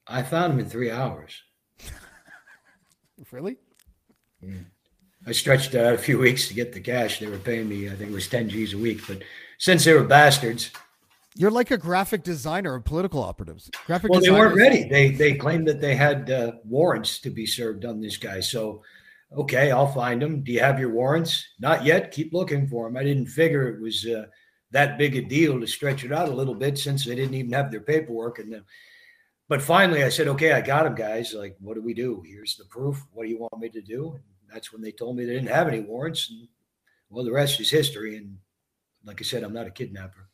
I 0.07 0.23
found 0.23 0.53
him 0.53 0.59
in 0.59 0.69
three 0.69 0.91
hours. 0.91 1.41
Really? 3.31 3.55
I 5.25 5.31
stretched 5.31 5.73
it 5.73 5.83
out 5.85 5.93
a 5.93 5.97
few 5.97 6.19
weeks 6.19 6.49
to 6.49 6.53
get 6.53 6.73
the 6.73 6.81
cash. 6.81 7.19
They 7.19 7.27
were 7.27 7.37
paying 7.37 7.69
me, 7.69 7.87
I 7.89 7.95
think 7.95 8.11
it 8.11 8.13
was 8.13 8.27
10 8.27 8.49
G's 8.49 8.73
a 8.73 8.77
week. 8.77 9.07
But 9.07 9.23
since 9.57 9.85
they 9.85 9.93
were 9.93 10.03
bastards, 10.03 10.69
You're 11.37 11.51
like 11.51 11.71
a 11.71 11.77
graphic 11.77 12.23
designer 12.23 12.75
of 12.75 12.85
political 12.85 13.21
operatives. 13.21 13.69
Graphic 13.85 14.09
well, 14.09 14.21
they 14.21 14.31
weren't 14.31 14.55
ready. 14.55 14.87
They 14.87 15.11
they 15.11 15.33
claimed 15.33 15.67
that 15.67 15.81
they 15.81 15.93
had 15.93 16.31
uh, 16.31 16.53
warrants 16.63 17.19
to 17.19 17.29
be 17.29 17.45
served 17.45 17.83
on 17.83 17.99
this 17.99 18.15
guy. 18.15 18.39
So, 18.39 18.81
okay, 19.37 19.69
I'll 19.71 19.91
find 19.91 20.21
them. 20.21 20.43
Do 20.43 20.53
you 20.53 20.61
have 20.61 20.79
your 20.79 20.91
warrants? 20.91 21.45
Not 21.59 21.83
yet. 21.83 22.11
Keep 22.11 22.33
looking 22.33 22.67
for 22.67 22.87
them. 22.87 22.95
I 22.95 23.03
didn't 23.03 23.27
figure 23.27 23.67
it 23.67 23.81
was 23.81 24.05
uh, 24.05 24.27
that 24.71 24.97
big 24.97 25.17
a 25.17 25.21
deal 25.21 25.59
to 25.59 25.67
stretch 25.67 26.05
it 26.05 26.13
out 26.13 26.29
a 26.29 26.33
little 26.33 26.55
bit 26.55 26.77
since 26.77 27.03
they 27.03 27.15
didn't 27.15 27.35
even 27.35 27.51
have 27.51 27.69
their 27.69 27.81
paperwork. 27.81 28.39
And 28.39 28.53
then, 28.53 28.63
but 29.49 29.61
finally, 29.61 30.03
I 30.03 30.09
said, 30.09 30.29
okay, 30.29 30.53
I 30.53 30.61
got 30.61 30.83
them, 30.83 30.95
guys. 30.95 31.33
Like, 31.33 31.57
what 31.59 31.75
do 31.75 31.81
we 31.81 31.93
do? 31.93 32.23
Here's 32.25 32.55
the 32.55 32.65
proof. 32.65 33.03
What 33.11 33.23
do 33.23 33.29
you 33.29 33.39
want 33.39 33.59
me 33.59 33.67
to 33.69 33.81
do? 33.81 34.13
And 34.13 34.53
that's 34.53 34.71
when 34.71 34.81
they 34.81 34.91
told 34.91 35.17
me 35.17 35.25
they 35.25 35.33
didn't 35.33 35.49
have 35.49 35.67
any 35.67 35.81
warrants. 35.81 36.29
And 36.29 36.47
well, 37.09 37.25
the 37.25 37.31
rest 37.31 37.59
is 37.59 37.69
history. 37.69 38.15
And 38.15 38.37
like 39.03 39.21
I 39.21 39.23
said, 39.25 39.43
I'm 39.43 39.53
not 39.53 39.67
a 39.67 39.71
kidnapper. 39.71 40.29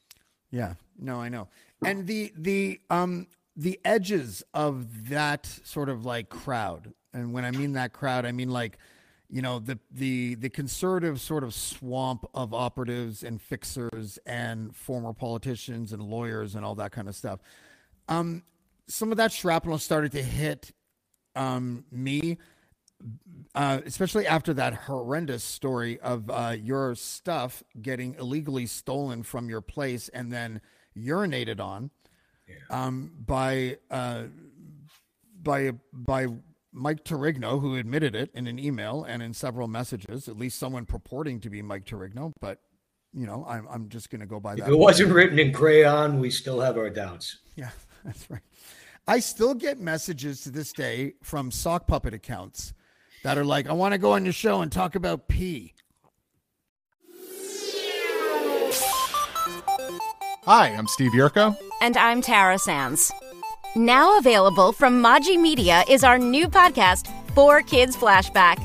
Yeah, 0.52 0.74
no, 1.00 1.20
I 1.22 1.30
know. 1.30 1.48
And 1.84 2.06
the 2.06 2.32
the 2.38 2.80
um 2.90 3.28
the 3.56 3.80
edges 3.84 4.44
of 4.54 5.10
that 5.10 5.46
sort 5.64 5.90
of 5.90 6.06
like 6.06 6.30
crowd, 6.30 6.94
and 7.14 7.34
when 7.34 7.46
I 7.46 7.52
mean 7.52 7.74
that 7.74 7.94
crowd, 7.94 8.26
I 8.26 8.32
mean 8.32 8.50
like, 8.50 8.78
you 9.30 9.42
know, 9.42 9.60
the 9.60 9.80
the 9.90 10.36
the 10.36 10.50
conservative 10.50 11.20
sort 11.22 11.44
of 11.44 11.54
swamp 11.54 12.26
of 12.34 12.54
operatives 12.54 13.24
and 13.24 13.42
fixers 13.42 14.20
and 14.26 14.76
former 14.76 15.14
politicians 15.14 15.94
and 15.94 16.04
lawyers 16.04 16.56
and 16.56 16.66
all 16.66 16.76
that 16.76 16.92
kind 16.92 17.08
of 17.08 17.16
stuff. 17.16 17.40
Um, 18.08 18.44
some 18.88 19.12
of 19.12 19.18
that 19.18 19.32
shrapnel 19.32 19.78
started 19.78 20.12
to 20.12 20.22
hit 20.22 20.72
um 21.36 21.86
me 21.92 22.38
uh, 23.54 23.82
especially 23.86 24.26
after 24.26 24.54
that 24.54 24.74
horrendous 24.74 25.44
story 25.44 26.00
of 26.00 26.30
uh, 26.30 26.56
your 26.62 26.96
stuff 26.96 27.64
getting 27.82 28.16
illegally 28.16 28.66
stolen 28.66 29.24
from 29.24 29.50
your 29.50 29.62
place 29.62 30.10
and 30.10 30.32
then 30.32 30.62
urinated 30.98 31.60
on 31.60 31.92
um, 32.70 33.12
by 33.26 33.78
uh, 33.90 34.24
by 35.42 35.72
by 35.92 36.28
Mike 36.72 37.04
Torigno, 37.04 37.60
who 37.60 37.76
admitted 37.76 38.16
it 38.16 38.30
in 38.34 38.48
an 38.48 38.58
email 38.58 39.04
and 39.04 39.22
in 39.22 39.34
several 39.34 39.68
messages. 39.68 40.28
At 40.28 40.38
least 40.38 40.58
someone 40.58 40.86
purporting 40.86 41.40
to 41.42 41.50
be 41.50 41.62
Mike 41.62 41.86
Torigno, 41.86 42.32
but 42.40 42.60
you 43.14 43.26
know, 43.26 43.46
I'm 43.48 43.68
I'm 43.70 43.90
just 43.90 44.10
going 44.10 44.22
to 44.22 44.28
go 44.28 44.40
by 44.40 44.56
that. 44.56 44.64
If 44.64 44.70
it 44.70 44.78
wasn't 44.78 45.12
written 45.12 45.40
in 45.40 45.52
crayon, 45.52 46.20
we 46.20 46.30
still 46.30 46.60
have 46.62 46.78
our 46.78 46.90
doubts. 46.90 47.40
Yeah, 47.56 47.72
that's 48.06 48.30
right. 48.30 48.42
I 49.08 49.20
still 49.20 49.54
get 49.54 49.80
messages 49.80 50.42
to 50.42 50.52
this 50.52 50.72
day 50.72 51.16
from 51.24 51.52
sock 51.52 51.88
puppet 51.88 52.14
accounts 52.14 52.74
that 53.24 53.38
are 53.38 53.46
like, 53.46 53.68
I 53.68 53.74
want 53.74 53.94
to 53.94 53.98
go 53.98 54.14
on 54.14 54.24
your 54.26 54.34
show 54.34 54.62
and 54.62 54.72
talk 54.72 54.96
about 54.96 55.28
pee. 55.28 55.74
Hi, 60.46 60.70
I'm 60.70 60.88
Steve 60.88 61.12
Yurko. 61.12 61.56
And 61.82 61.96
I'm 61.98 62.22
Tara 62.22 62.58
Sands. 62.58 63.12
Now 63.76 64.18
available 64.18 64.72
from 64.72 65.02
Maji 65.02 65.40
Media 65.40 65.84
is 65.88 66.04
our 66.04 66.18
new 66.18 66.48
podcast, 66.48 67.08
4Kids 67.36 67.96
Flashback. 67.96 68.58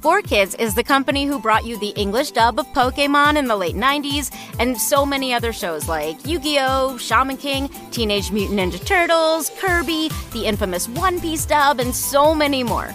4Kids 0.00 0.58
is 0.58 0.74
the 0.74 0.82
company 0.82 1.26
who 1.26 1.38
brought 1.38 1.66
you 1.66 1.78
the 1.78 1.90
English 1.90 2.30
dub 2.30 2.58
of 2.58 2.66
Pokemon 2.68 3.36
in 3.36 3.46
the 3.46 3.56
late 3.56 3.76
90s 3.76 4.34
and 4.58 4.76
so 4.80 5.04
many 5.04 5.34
other 5.34 5.52
shows 5.52 5.86
like 5.86 6.26
Yu 6.26 6.40
Gi 6.40 6.56
Oh!, 6.60 6.96
Shaman 6.96 7.36
King, 7.36 7.68
Teenage 7.90 8.32
Mutant 8.32 8.58
Ninja 8.58 8.84
Turtles, 8.84 9.50
Kirby, 9.58 10.10
the 10.32 10.46
infamous 10.46 10.88
One 10.88 11.20
Piece 11.20 11.44
dub, 11.44 11.78
and 11.78 11.94
so 11.94 12.34
many 12.34 12.64
more. 12.64 12.94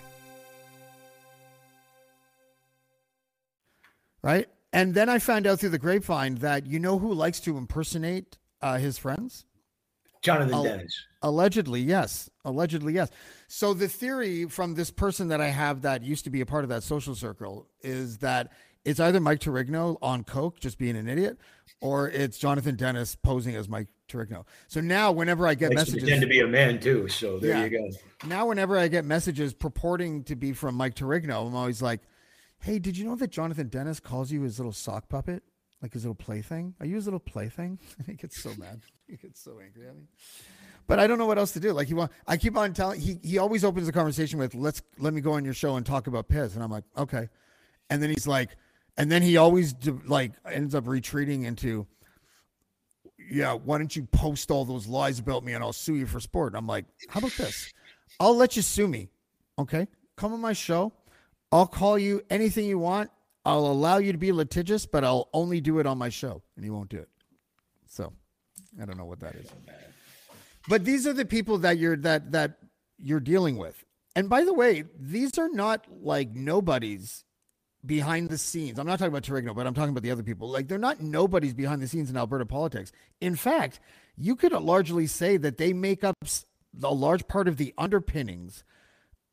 Right? 4.23 4.47
And 4.73 4.93
then 4.93 5.09
I 5.09 5.19
found 5.19 5.47
out 5.47 5.59
through 5.59 5.69
the 5.69 5.79
grapevine 5.79 6.35
that 6.35 6.65
you 6.65 6.79
know 6.79 6.97
who 6.99 7.13
likes 7.13 7.39
to 7.41 7.57
impersonate 7.57 8.37
uh, 8.61 8.77
his 8.77 8.97
friends? 8.97 9.45
Jonathan 10.21 10.53
Al- 10.53 10.63
Denis. 10.63 10.95
Allegedly, 11.23 11.81
yes. 11.81 12.29
Allegedly, 12.45 12.93
yes. 12.93 13.09
So 13.47 13.73
the 13.73 13.87
theory 13.87 14.45
from 14.45 14.75
this 14.75 14.91
person 14.91 15.27
that 15.29 15.41
I 15.41 15.47
have 15.49 15.81
that 15.81 16.03
used 16.03 16.23
to 16.25 16.29
be 16.29 16.41
a 16.41 16.45
part 16.45 16.63
of 16.63 16.69
that 16.69 16.83
social 16.83 17.15
circle 17.15 17.67
is 17.81 18.19
that 18.19 18.51
it's 18.85 18.99
either 18.99 19.19
Mike 19.19 19.39
Torigno 19.39 19.97
on 20.01 20.23
coke, 20.23 20.59
just 20.59 20.77
being 20.77 20.95
an 20.95 21.07
idiot, 21.07 21.37
or 21.81 22.09
it's 22.09 22.37
Jonathan 22.37 22.75
Denis 22.75 23.15
posing 23.15 23.55
as 23.55 23.67
Mike 23.67 23.87
Torigno. 24.07 24.45
So 24.67 24.79
now, 24.81 25.11
whenever 25.11 25.47
I 25.47 25.53
get 25.55 25.73
messages, 25.73 26.01
pretend 26.03 26.21
to 26.21 26.27
be 26.27 26.39
a 26.39 26.47
man 26.47 26.79
too. 26.79 27.07
So 27.07 27.39
there 27.39 27.51
Yeah. 27.51 27.63
you 27.65 27.69
go. 27.69 28.27
now 28.27 28.47
whenever 28.47 28.77
I 28.77 28.87
get 28.87 29.05
messages 29.05 29.53
purporting 29.53 30.23
to 30.25 30.35
be 30.35 30.53
from 30.53 30.75
Mike 30.75 30.95
Torigno, 30.95 31.47
I'm 31.47 31.55
always 31.55 31.81
like, 31.81 32.01
"Hey, 32.61 32.79
did 32.79 32.97
you 32.97 33.05
know 33.05 33.15
that 33.15 33.31
Jonathan 33.31 33.67
Denis 33.67 33.99
calls 33.99 34.31
you 34.31 34.41
his 34.41 34.59
little 34.59 34.71
sock 34.71 35.09
puppet, 35.09 35.43
like 35.81 35.93
his 35.93 36.03
little 36.03 36.15
plaything? 36.15 36.75
Are 36.79 36.85
you 36.85 36.95
his 36.95 37.05
little 37.05 37.19
plaything?" 37.19 37.79
And 37.97 38.07
he 38.07 38.13
gets 38.13 38.41
so 38.41 38.53
mad. 38.57 38.81
He 39.07 39.17
gets 39.17 39.41
so 39.41 39.59
angry 39.61 39.89
at 39.89 39.95
me. 39.97 40.03
But 40.87 40.97
I 40.99 41.05
don't 41.05 41.17
know 41.17 41.25
what 41.25 41.37
else 41.37 41.51
to 41.51 41.59
do. 41.59 41.73
Like 41.73 41.89
he 41.89 41.93
want, 41.93 42.13
I 42.25 42.37
keep 42.37 42.55
on 42.55 42.73
telling. 42.73 43.01
He 43.01 43.19
he 43.21 43.37
always 43.39 43.65
opens 43.65 43.87
the 43.87 43.91
conversation 43.91 44.39
with, 44.39 44.55
"Let's 44.55 44.81
let 44.99 45.13
me 45.13 45.19
go 45.19 45.33
on 45.33 45.43
your 45.43 45.53
show 45.53 45.75
and 45.75 45.85
talk 45.85 46.07
about 46.07 46.29
Piz," 46.29 46.55
and 46.55 46.63
I'm 46.63 46.71
like, 46.71 46.85
"Okay," 46.97 47.27
and 47.89 48.01
then 48.01 48.09
he's 48.09 48.25
like, 48.25 48.55
and 48.97 49.11
then 49.11 49.21
he 49.21 49.37
always 49.37 49.75
like 50.05 50.33
ends 50.45 50.75
up 50.75 50.87
retreating 50.87 51.43
into. 51.43 51.87
Yeah, 53.31 53.53
why 53.53 53.77
don't 53.77 53.95
you 53.95 54.03
post 54.03 54.51
all 54.51 54.65
those 54.65 54.87
lies 54.87 55.19
about 55.19 55.43
me 55.45 55.53
and 55.53 55.63
I'll 55.63 55.73
sue 55.73 55.95
you 55.95 56.05
for 56.05 56.19
sport? 56.19 56.51
And 56.53 56.57
I'm 56.57 56.67
like, 56.67 56.85
how 57.07 57.19
about 57.19 57.31
this? 57.33 57.71
I'll 58.19 58.35
let 58.35 58.55
you 58.57 58.61
sue 58.61 58.87
me. 58.87 59.09
Okay. 59.57 59.87
Come 60.17 60.33
on 60.33 60.41
my 60.41 60.51
show. 60.51 60.91
I'll 61.51 61.67
call 61.67 61.99
you 61.99 62.21
anything 62.29 62.65
you 62.65 62.79
want. 62.79 63.11
I'll 63.43 63.65
allow 63.65 63.97
you 63.97 64.11
to 64.11 64.17
be 64.17 64.31
litigious, 64.31 64.85
but 64.85 65.03
I'll 65.03 65.29
only 65.33 65.61
do 65.61 65.79
it 65.79 65.85
on 65.85 65.97
my 65.97 66.09
show. 66.09 66.43
And 66.55 66.63
you 66.63 66.73
won't 66.73 66.89
do 66.89 66.97
it. 66.97 67.09
So 67.87 68.13
I 68.81 68.85
don't 68.85 68.97
know 68.97 69.05
what 69.05 69.19
that 69.21 69.35
is. 69.35 69.47
But 70.67 70.85
these 70.85 71.07
are 71.07 71.13
the 71.13 71.25
people 71.25 71.57
that 71.59 71.77
you're 71.77 71.97
that 71.97 72.31
that 72.33 72.57
you're 72.97 73.19
dealing 73.19 73.57
with. 73.57 73.83
And 74.15 74.29
by 74.29 74.43
the 74.43 74.53
way, 74.53 74.83
these 74.97 75.37
are 75.37 75.49
not 75.49 75.85
like 75.89 76.35
nobodies 76.35 77.23
behind 77.85 78.29
the 78.29 78.37
scenes. 78.37 78.77
I'm 78.77 78.85
not 78.85 78.99
talking 78.99 79.13
about 79.13 79.23
Torigno, 79.23 79.55
but 79.55 79.65
I'm 79.65 79.73
talking 79.73 79.89
about 79.89 80.03
the 80.03 80.11
other 80.11 80.23
people. 80.23 80.49
Like 80.49 80.67
they're 80.67 80.77
not 80.77 81.01
nobodies 81.01 81.53
behind 81.53 81.81
the 81.81 81.87
scenes 81.87 82.09
in 82.09 82.17
Alberta 82.17 82.45
politics. 82.45 82.91
In 83.19 83.35
fact, 83.35 83.79
you 84.15 84.35
could 84.35 84.51
largely 84.51 85.07
say 85.07 85.37
that 85.37 85.57
they 85.57 85.73
make 85.73 86.03
up 86.03 86.15
a 86.83 86.93
large 86.93 87.27
part 87.27 87.47
of 87.47 87.57
the 87.57 87.73
underpinnings 87.77 88.63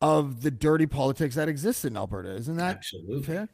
of 0.01 0.41
the 0.41 0.51
dirty 0.51 0.85
politics 0.85 1.35
that 1.35 1.49
exists 1.49 1.85
in 1.85 1.97
Alberta. 1.97 2.33
Isn't 2.35 2.57
that 2.57 2.77
Absolutely. 2.77 3.23
fair? 3.23 3.49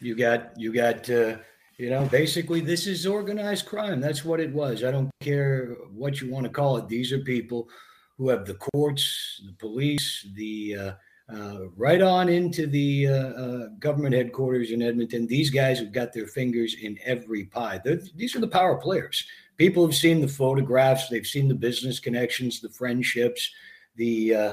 You 0.00 0.14
got 0.14 0.58
you 0.58 0.72
got 0.72 1.08
uh, 1.10 1.36
you 1.78 1.90
know 1.90 2.06
basically 2.06 2.60
this 2.60 2.86
is 2.86 3.06
organized 3.06 3.66
crime. 3.66 4.00
That's 4.00 4.24
what 4.24 4.40
it 4.40 4.52
was. 4.52 4.82
I 4.82 4.90
don't 4.90 5.10
care 5.20 5.76
what 5.92 6.20
you 6.20 6.30
want 6.30 6.44
to 6.44 6.50
call 6.50 6.76
it. 6.78 6.88
These 6.88 7.12
are 7.12 7.18
people 7.18 7.68
who 8.16 8.28
have 8.28 8.46
the 8.46 8.54
courts, 8.54 9.42
the 9.46 9.52
police, 9.52 10.26
the 10.34 10.76
uh, 10.76 10.92
uh, 11.32 11.68
right 11.76 12.02
on 12.02 12.28
into 12.28 12.66
the 12.66 13.06
uh, 13.06 13.12
uh, 13.12 13.66
government 13.78 14.14
headquarters 14.14 14.72
in 14.72 14.82
Edmonton. 14.82 15.26
These 15.26 15.50
guys 15.50 15.78
have 15.78 15.92
got 15.92 16.12
their 16.12 16.26
fingers 16.26 16.76
in 16.82 16.98
every 17.04 17.44
pie. 17.44 17.80
They're, 17.84 18.00
these 18.16 18.34
are 18.34 18.40
the 18.40 18.48
power 18.48 18.76
players. 18.76 19.24
People 19.56 19.86
have 19.86 19.94
seen 19.94 20.20
the 20.20 20.28
photographs. 20.28 21.08
They've 21.08 21.26
seen 21.26 21.46
the 21.46 21.54
business 21.54 22.00
connections, 22.00 22.60
the 22.60 22.70
friendships, 22.70 23.50
the 23.96 24.34
uh, 24.34 24.52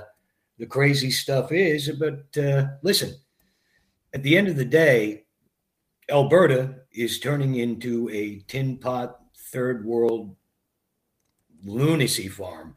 the 0.58 0.65
crazy 0.65 1.12
stuff 1.12 1.52
is. 1.52 1.89
But 2.00 2.38
uh, 2.38 2.67
listen, 2.82 3.15
at 4.13 4.24
the 4.24 4.38
end 4.38 4.48
of 4.48 4.56
the 4.56 4.65
day, 4.65 5.26
Alberta 6.10 6.76
is 6.91 7.20
turning 7.20 7.56
into 7.56 8.10
a 8.10 8.39
tin 8.48 8.78
pot 8.78 9.20
third 9.52 9.86
world 9.86 10.36
lunacy 11.63 12.28
farm. 12.28 12.76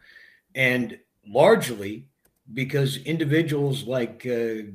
And 0.55 0.99
largely 1.27 2.07
because 2.55 2.97
individuals 2.99 3.85
like 3.85 4.27
uh, 4.27 4.67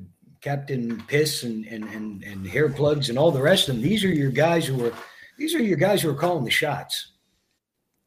Captain 0.41 1.01
Piss 1.07 1.43
and, 1.43 1.65
and, 1.65 1.83
and, 1.85 2.23
and 2.23 2.47
Hair 2.47 2.69
Plugs 2.69 3.09
and 3.09 3.17
all 3.17 3.31
the 3.31 3.41
rest 3.41 3.67
of 3.67 3.75
them, 3.75 3.83
these 3.83 4.03
are 4.05 4.13
your 4.13 4.31
guys 4.31 4.65
who 4.65 4.85
are 4.85 4.93
these 5.37 5.53
are 5.53 5.61
your 5.61 5.77
guys 5.77 6.01
who 6.01 6.09
are 6.09 6.15
calling 6.15 6.45
the 6.45 6.51
shots. 6.51 7.11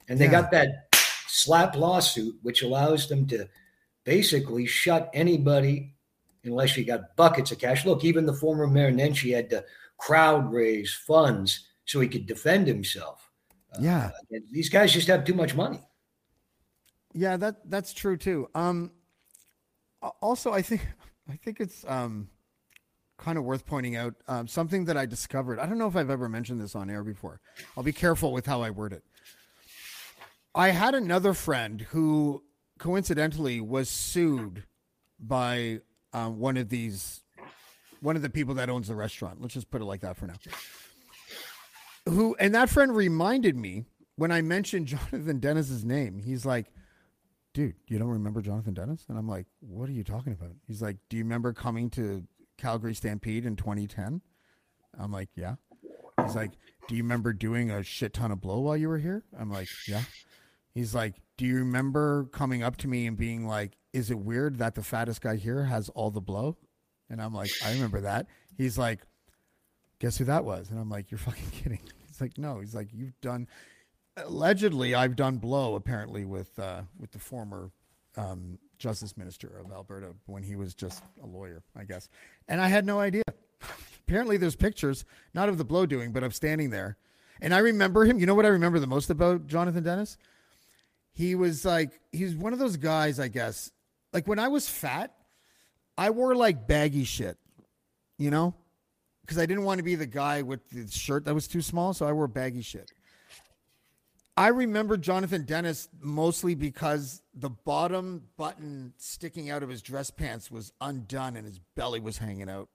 And 0.09 0.19
they 0.19 0.25
Yeah. 0.25 0.31
got 0.31 0.51
that 0.53 0.89
SLAPP 1.29 1.77
lawsuit, 1.77 2.39
which 2.41 2.63
allows 2.63 3.07
them 3.07 3.27
to 3.27 3.47
basically 4.09 4.65
shut 4.65 5.11
anybody 5.13 5.93
unless 6.43 6.79
you 6.79 6.83
got 6.83 7.15
buckets 7.15 7.53
of 7.53 7.59
cash. 7.59 7.85
Look, 7.85 8.05
even 8.05 8.25
the 8.25 8.33
former 8.33 8.67
mayor 8.67 8.91
Nenshi 8.91 9.35
had 9.35 9.51
to 9.51 9.63
crowd 9.99 10.51
raise 10.51 10.95
funds 10.95 11.67
so 11.85 12.01
he 12.01 12.09
could 12.09 12.25
defend 12.25 12.67
himself. 12.67 13.31
Yeah. 13.79 14.11
And 14.31 14.45
these 14.51 14.71
guys 14.71 14.95
just 14.95 15.09
have 15.09 15.27
too 15.27 15.35
much 15.35 15.55
money. 15.55 15.81
Yeah, 17.13 17.37
that 17.37 17.69
that's 17.69 17.93
true 17.93 18.17
too. 18.17 18.49
Um, 18.55 18.93
also, 20.23 20.55
I 20.55 20.63
think 20.63 20.89
I 21.31 21.37
think 21.37 21.61
it's 21.61 21.85
um, 21.87 22.31
kind 23.19 23.37
of 23.37 23.45
worth 23.45 23.67
pointing 23.67 23.97
out 23.97 24.15
um, 24.27 24.49
something 24.49 24.87
that 24.87 24.97
I 24.97 25.05
discovered. 25.05 25.59
I 25.59 25.67
don't 25.67 25.77
know 25.77 25.89
if 25.89 25.97
I've 25.97 26.09
ever 26.09 26.31
mentioned 26.31 26.63
this 26.63 26.75
on 26.75 26.89
air 26.89 27.05
before. 27.05 27.41
I'll 27.77 27.85
be 27.85 27.93
careful 27.93 28.33
with 28.33 28.47
how 28.47 28.63
I 28.63 28.71
word 28.71 28.95
it. 28.95 29.05
I 30.55 30.71
had 30.71 30.95
another 30.95 31.35
friend 31.35 31.83
who 31.83 32.43
coincidentally 32.79 33.61
was 33.61 33.89
sued 33.89 34.65
by 35.19 35.81
um, 36.13 36.39
one 36.39 36.57
of 36.57 36.69
these, 36.69 37.23
one 38.01 38.17
of 38.17 38.23
the 38.23 38.31
people 38.31 38.55
that 38.55 38.71
owns 38.71 38.89
the 38.89 38.95
restaurant. 38.95 39.41
Let's 39.41 39.55
just 39.55 39.71
put 39.71 39.83
it 39.83 39.85
like 39.85 40.01
that 40.01 40.17
for 40.17 40.27
now. 40.27 40.35
Who 42.07 42.35
and 42.37 42.55
that 42.55 42.71
friend 42.71 42.95
reminded 42.95 43.57
me 43.57 43.85
when 44.17 44.33
I 44.33 44.41
mentioned 44.43 44.87
Jonathan 45.13 45.39
Denis's 45.39 45.85
name. 45.85 46.23
He's 46.25 46.47
like, 46.47 46.67
dude, 47.55 47.75
you 47.89 47.99
don't 47.99 48.09
remember 48.09 48.41
Jonathan 48.41 48.75
Denis? 48.75 49.05
And 49.09 49.19
I'm 49.19 49.29
like, 49.29 49.47
what 49.61 49.89
are 49.89 49.93
you 49.93 50.05
talking 50.05 50.33
about? 50.33 50.53
He's 50.67 50.83
like, 50.83 50.97
do 51.09 51.17
you 51.17 51.25
remember 51.25 51.53
coming 51.53 51.91
to 51.91 52.25
Calgary 52.57 52.95
Stampede 52.95 53.45
in 53.45 53.57
2010? 53.57 54.21
I'm 54.99 55.13
like, 55.13 55.29
yeah. 55.35 55.57
He's 56.23 56.35
like, 56.35 56.53
do 56.89 56.97
you 56.97 57.03
remember 57.03 57.33
doing 57.33 57.71
a 57.71 57.83
shit 57.83 58.13
ton 58.13 58.33
of 58.33 58.41
blow 58.41 58.61
while 58.61 58.77
you 58.77 58.89
were 58.89 58.99
here? 58.99 59.23
I'm 59.39 59.51
like, 59.51 59.69
yeah. 59.87 60.03
He's 60.75 60.95
like, 60.95 61.15
do 61.39 61.47
you 61.47 61.55
remember 61.57 62.25
coming 62.33 62.63
up 62.63 62.77
to 62.79 62.89
me 62.89 63.07
and 63.07 63.17
being 63.17 63.47
like, 63.47 63.79
is 63.95 64.11
it 64.11 64.19
weird 64.19 64.59
that 64.59 64.75
the 64.75 64.83
fattest 64.83 65.23
guy 65.23 65.37
here 65.37 65.65
has 65.65 65.89
all 65.91 66.11
the 66.11 66.21
blow? 66.21 66.59
And 67.09 67.23
I'm 67.23 67.33
like, 67.33 67.51
I 67.65 67.73
remember 67.73 68.03
that. 68.03 68.27
He's 68.59 68.77
like, 68.77 69.01
guess 70.01 70.19
who 70.19 70.25
that 70.27 70.45
was? 70.45 70.69
And 70.71 70.79
I'm 70.79 70.91
like, 70.91 71.11
you're 71.11 71.19
fucking 71.19 71.51
kidding. 71.53 71.81
He's 72.07 72.21
like, 72.21 72.37
no. 72.37 72.61
He's 72.61 72.75
like, 72.75 72.89
you've 72.93 73.19
done 73.23 73.49
allegedly 74.27 74.97
I've 74.97 75.15
done 75.15 75.37
blow 75.37 75.77
apparently 75.77 76.25
with 76.25 76.59
uh, 76.59 76.83
with 76.99 77.13
the 77.13 77.21
former 77.21 77.71
um, 78.17 78.59
justice 78.79 79.17
minister 79.17 79.61
of 79.65 79.71
Alberta 79.71 80.09
when 80.27 80.43
he 80.43 80.57
was 80.57 80.75
just 80.75 81.05
a 81.23 81.27
lawyer, 81.27 81.63
I 81.77 81.85
guess. 81.85 82.09
And 82.49 82.61
I 82.61 82.69
had 82.69 82.85
no 82.85 82.99
idea. 82.99 83.23
apparently 84.07 84.37
there's 84.37 84.57
pictures 84.57 85.05
not 85.35 85.49
of 85.49 85.59
the 85.59 85.65
blow 85.65 85.87
doing, 85.87 86.13
but 86.13 86.23
of 86.23 86.35
standing 86.35 86.71
there. 86.71 86.97
And 87.41 87.55
I 87.55 87.59
remember 87.59 88.05
him. 88.05 88.19
You 88.19 88.27
know 88.27 88.35
what 88.35 88.45
I 88.47 88.49
remember 88.49 88.81
the 88.81 88.87
most 88.89 89.11
about 89.11 89.47
Jonathan 89.47 89.85
Denis? 89.85 90.19
He 91.19 91.35
was 91.35 91.65
like 91.65 91.99
he's 92.13 92.37
one 92.37 92.53
of 92.53 92.61
those 92.61 92.77
guys, 92.77 93.19
I 93.19 93.27
guess. 93.27 93.73
Like 94.13 94.29
when 94.29 94.39
I 94.39 94.47
was 94.47 94.69
fat, 94.69 95.13
I 95.97 96.11
wore 96.11 96.37
like 96.37 96.69
baggy 96.69 97.03
shit, 97.03 97.37
you 98.19 98.31
know? 98.31 98.55
Because 99.23 99.37
I 99.37 99.45
didn't 99.45 99.65
want 99.65 99.79
to 99.79 99.83
be 99.85 99.97
the 99.97 100.07
guy 100.07 100.43
with 100.43 100.61
the 100.71 100.89
shirt 100.89 101.25
that 101.25 101.35
was 101.35 101.49
too 101.49 101.61
small, 101.61 101.93
so 101.93 102.07
I 102.07 102.13
wore 102.13 102.29
baggy 102.29 102.63
shit. 102.63 102.93
I 104.37 104.47
remember 104.49 104.97
Jonathan 104.97 105.43
Denis 105.43 105.89
mostly 106.01 106.55
because 106.55 107.21
the 107.35 107.51
bottom 107.51 108.23
button 108.37 108.95
sticking 108.97 109.51
out 109.51 109.65
of 109.65 109.69
his 109.69 109.83
dress 109.83 110.13
pants 110.13 110.53
was 110.53 110.73
undone 110.81 111.37
and 111.37 111.45
his 111.45 111.59
belly 111.75 111.99
was 111.99 112.19
hanging 112.19 112.49
out. 112.49 112.69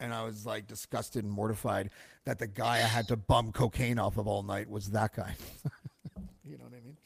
and 0.00 0.14
I 0.14 0.22
was 0.24 0.46
like 0.46 0.66
disgusted 0.66 1.22
and 1.22 1.30
mortified 1.30 1.90
that 2.24 2.38
the 2.38 2.46
guy 2.46 2.76
I 2.76 2.88
had 2.96 3.08
to 3.08 3.16
bum 3.18 3.52
cocaine 3.52 3.98
off 3.98 4.16
of 4.16 4.26
all 4.26 4.42
night 4.42 4.70
was 4.70 4.92
that 4.92 5.14
guy. 5.14 5.34
you 6.46 6.56
know 6.56 6.64
what 6.64 6.72
I 6.72 6.80
mean? 6.82 6.96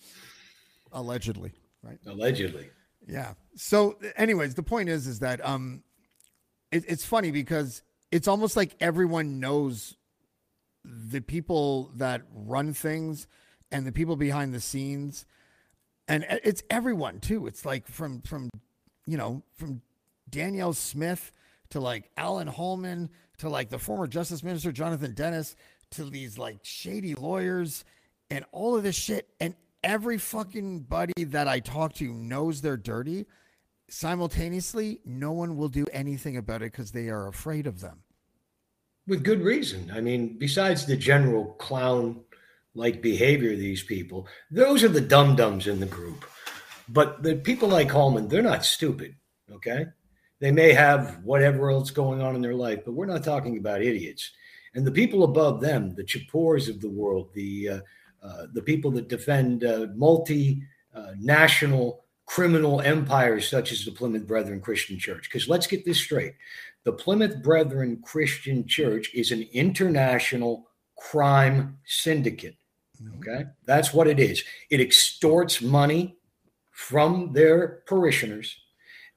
Allegedly, 0.95 1.53
right? 1.83 1.99
Allegedly. 2.07 2.71
Yeah. 3.07 3.35
So, 3.57 3.99
anyways, 4.17 4.55
the 4.55 4.63
point 4.63 4.89
is, 4.89 5.07
is 5.07 5.19
that 5.19 5.45
um, 5.45 5.83
it, 6.73 6.85
it's 6.89 7.05
funny 7.05 7.31
because 7.31 7.83
it's 8.11 8.29
almost 8.29 8.57
like 8.57 8.77
everyone 8.81 9.41
knows 9.41 9.97
the 10.85 11.21
people 11.21 11.91
that 11.97 12.23
run 12.33 12.73
things 12.73 13.27
and 13.73 13.87
the 13.87 13.93
people 13.93 14.17
behind 14.17 14.55
the 14.55 14.61
scenes, 14.61 15.27
and 16.09 16.25
it's 16.29 16.63
everyone 16.71 17.21
too. 17.21 17.47
It's 17.47 17.67
like 17.67 17.89
from 17.89 18.23
from 18.23 18.49
you 19.07 19.17
know 19.17 19.43
from 19.57 19.83
Danielle 20.31 20.75
Smith 20.75 21.33
to 21.71 21.81
like 21.81 22.11
Alan 22.17 22.47
Hallman 22.47 23.11
to 23.39 23.49
like 23.49 23.69
the 23.69 23.79
former 23.79 24.07
Justice 24.07 24.43
Minister 24.43 24.73
Jonathan 24.73 25.13
Denis 25.13 25.57
to 25.93 26.05
these 26.05 26.39
like 26.39 26.59
shady 26.63 27.15
lawyers 27.15 27.85
and 28.31 28.45
all 28.53 28.77
of 28.77 28.83
this 28.83 28.97
shit 28.97 29.29
and 29.41 29.55
every 29.85 30.19
fucking 30.19 30.81
buddy 30.81 31.25
that 31.25 31.47
I 31.47 31.61
talk 31.61 31.93
to 31.95 32.13
knows 32.13 32.61
they're 32.61 32.77
dirty. 32.77 33.27
Simultaneously, 33.89 35.01
no 35.05 35.31
one 35.33 35.57
will 35.57 35.69
do 35.69 35.87
anything 35.93 36.37
about 36.37 36.63
it 36.63 36.73
because 36.73 36.91
they 36.91 37.09
are 37.09 37.29
afraid 37.29 37.67
of 37.67 37.81
them. 37.81 38.03
With 39.07 39.23
good 39.23 39.43
reason. 39.43 39.93
I 39.95 40.01
mean, 40.01 40.39
besides 40.39 40.87
the 40.87 40.97
general 40.97 41.53
clown 41.59 42.23
like 42.75 43.03
behavior 43.03 43.53
of 43.53 43.59
these 43.59 43.83
people, 43.83 44.27
those 44.51 44.83
are 44.83 44.89
the 44.89 45.01
dum 45.01 45.37
dums 45.37 45.67
in 45.67 45.79
the 45.79 45.87
group. 45.87 46.25
But 46.89 47.23
the 47.23 47.37
people 47.37 47.69
like 47.69 47.91
Hallman, 47.91 48.29
they're 48.29 48.43
not 48.43 48.65
stupid. 48.65 49.15
Okay. 49.53 49.87
They 50.41 50.51
may 50.51 50.73
have 50.73 51.21
whatever 51.23 51.71
else 51.71 51.91
going 51.91 52.21
on 52.21 52.35
in 52.35 52.43
their 52.43 52.55
life, 52.55 52.81
but 52.85 52.93
we're 52.93 53.07
not 53.07 53.23
talking 53.23 53.59
about 53.59 53.83
idiots. 53.83 54.33
And 54.75 54.87
the 54.87 54.91
people 54.91 55.23
above 55.23 55.61
them, 55.61 55.95
the 55.95 56.05
Chipeurs 56.05 56.69
of 56.69 56.81
the 56.81 56.91
world, 56.91 57.31
the 57.35 57.69
uh, 57.69 57.81
the 58.53 58.63
people 58.63 58.91
that 58.93 59.09
defend 59.09 59.65
uh, 59.65 59.87
multinational 59.97 61.93
uh, 61.93 61.97
criminal 62.27 62.81
empires 62.81 63.49
such 63.49 63.71
as 63.71 63.85
the 63.85 63.93
Plymouth 63.93 64.27
Brethren 64.27 64.61
Christian 64.61 64.99
Church. 64.99 65.25
Because 65.25 65.49
let's 65.49 65.67
get 65.67 65.85
this 65.85 65.99
straight 65.99 66.35
the 66.85 66.93
Plymouth 66.93 67.43
Brethren 67.43 68.01
Christian 68.05 68.67
Church 68.67 69.11
is 69.15 69.31
an 69.33 69.47
international 69.53 70.69
crime 70.97 71.79
syndicate. 71.87 72.57
Mm-hmm. 73.03 73.19
Okay. 73.19 73.45
That's 73.65 73.93
what 73.93 74.07
it 74.07 74.21
is. 74.21 74.45
It 74.71 74.81
extorts 74.81 75.61
money 75.63 76.17
from 76.71 77.33
their 77.33 77.83
parishioners 77.87 78.57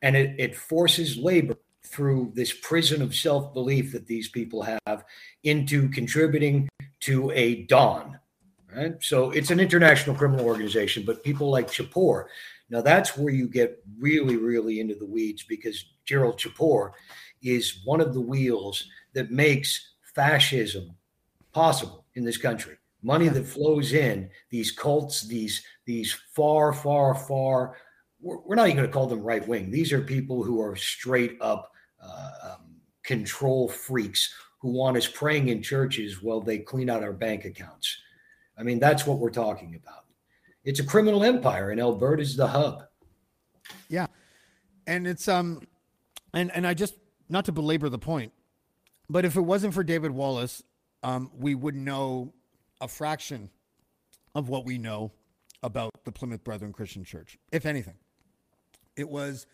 and 0.02 0.16
it, 0.16 0.36
it 0.40 0.56
forces 0.56 1.18
labor 1.18 1.58
through 1.84 2.32
this 2.36 2.54
prison 2.54 3.02
of 3.02 3.16
self 3.16 3.54
belief 3.54 3.92
that 3.92 4.08
these 4.08 4.30
people 4.30 4.62
have 4.62 5.04
into 5.44 5.90
contributing 5.90 6.68
to 7.02 7.32
a 7.32 7.64
dawn 7.64 8.20
Right? 8.78 8.94
So 9.02 9.32
it's 9.32 9.50
an 9.50 9.60
international 9.60 10.16
criminal 10.16 10.46
organization, 10.46 11.04
but 11.04 11.24
people 11.24 11.50
like 11.50 11.68
Chipeur, 11.68 12.28
now 12.70 12.82
that's 12.82 13.18
where 13.18 13.34
you 13.34 13.48
get 13.48 13.84
really, 13.98 14.38
really 14.38 14.80
into 14.80 14.94
the 14.94 15.06
weeds 15.06 15.44
because 15.44 15.84
Gerald 16.06 16.38
Chipeur 16.38 16.92
is 17.42 17.82
one 17.86 18.02
of 18.02 18.14
the 18.14 18.22
wheels 18.22 18.88
that 19.14 19.32
makes 19.32 19.94
fascism 20.14 20.92
possible 21.54 22.06
in 22.14 22.24
this 22.24 22.38
country. 22.38 22.78
Money 23.02 23.30
that 23.30 23.48
flows 23.48 23.94
in, 23.94 24.30
these 24.52 24.72
cults, 24.72 25.24
these 25.24 25.64
these 25.86 26.14
far, 26.36 26.72
far, 26.72 27.16
far. 27.16 27.78
We're, 28.22 28.38
we're 28.42 28.56
not 28.56 28.68
even 28.68 28.78
going 28.78 28.90
to 28.90 28.94
call 28.94 29.08
them 29.08 29.24
right 29.24 29.48
wing. 29.48 29.72
These 29.72 29.92
are 29.92 30.02
people 30.02 30.44
who 30.44 30.62
are 30.62 30.76
straight 30.76 31.38
up 31.42 31.72
uh, 32.00 32.30
um, 32.44 32.76
control 33.02 33.70
freaks 33.70 34.32
who 34.60 34.70
want 34.70 34.98
us 34.98 35.08
praying 35.08 35.48
in 35.48 35.64
churches 35.64 36.22
while 36.22 36.42
they 36.42 36.60
clean 36.60 36.92
out 36.92 37.02
our 37.02 37.14
bank 37.14 37.46
accounts. 37.46 38.02
I 38.58 38.64
mean, 38.64 38.80
that's 38.80 39.06
what 39.06 39.20
we're 39.20 39.30
talking 39.30 39.76
about. 39.76 40.06
It's 40.64 40.80
a 40.80 40.84
criminal 40.84 41.24
empire, 41.24 41.72
and 41.72 41.80
Alberta's 41.80 42.36
the 42.36 42.48
hub. 42.48 42.84
Yeah, 43.90 44.08
and 44.86 45.08
it's 45.08 45.28
um, 45.28 45.62
and 46.34 46.52
and 46.54 46.66
I 46.66 46.74
just 46.74 46.96
not 47.30 47.46
to 47.46 47.52
belabor 47.52 47.90
the 47.90 48.00
point, 48.00 48.34
but 49.10 49.26
if 49.26 49.36
it 49.36 49.42
wasn't 49.42 49.74
for 49.74 49.84
David 49.84 50.12
Wallace, 50.12 50.64
um, 51.04 51.32
we 51.38 51.56
would 51.56 51.76
know 51.76 52.34
a 52.82 52.88
fraction 52.88 53.50
of 54.36 54.50
what 54.50 54.66
we 54.66 54.78
know 54.78 55.12
about 55.64 55.92
the 56.04 56.12
Plymouth 56.12 56.44
Brethren 56.44 56.74
Christian 56.74 57.04
Church, 57.04 57.38
if 57.52 57.66
anything. 57.66 57.96
It 58.96 59.10
was 59.10 59.46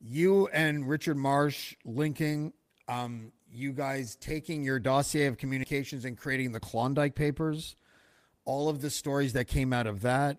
you 0.00 0.48
and 0.48 0.88
Richard 0.88 1.16
Marsh 1.16 1.74
linking, 1.84 2.52
um, 2.88 3.32
you 3.52 3.72
guys 3.72 4.16
taking 4.16 4.62
your 4.62 4.78
dossier 4.78 5.26
of 5.26 5.36
communications 5.36 6.04
and 6.04 6.16
creating 6.16 6.52
the 6.52 6.60
Klondike 6.60 7.14
Papers 7.14 7.76
all 8.50 8.68
of 8.68 8.82
the 8.82 8.90
stories 8.90 9.32
that 9.32 9.44
came 9.44 9.72
out 9.72 9.86
of 9.86 10.02
that, 10.02 10.36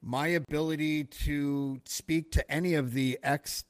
my 0.00 0.28
ability 0.28 1.04
to 1.04 1.78
speak 1.84 2.32
to 2.32 2.50
any 2.50 2.72
of 2.72 2.94
the 2.94 3.18
ex 3.22 3.64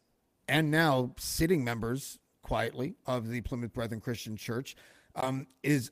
and 0.47 0.71
now 0.71 1.13
sitting 1.19 1.65
members 1.65 2.21
quietly 2.41 2.95
of 3.05 3.29
the 3.29 3.41
Plymouth 3.41 3.73
Brethren 3.73 4.01
Christian 4.01 4.37
Church 4.37 4.77
um, 5.17 5.45
is 5.65 5.91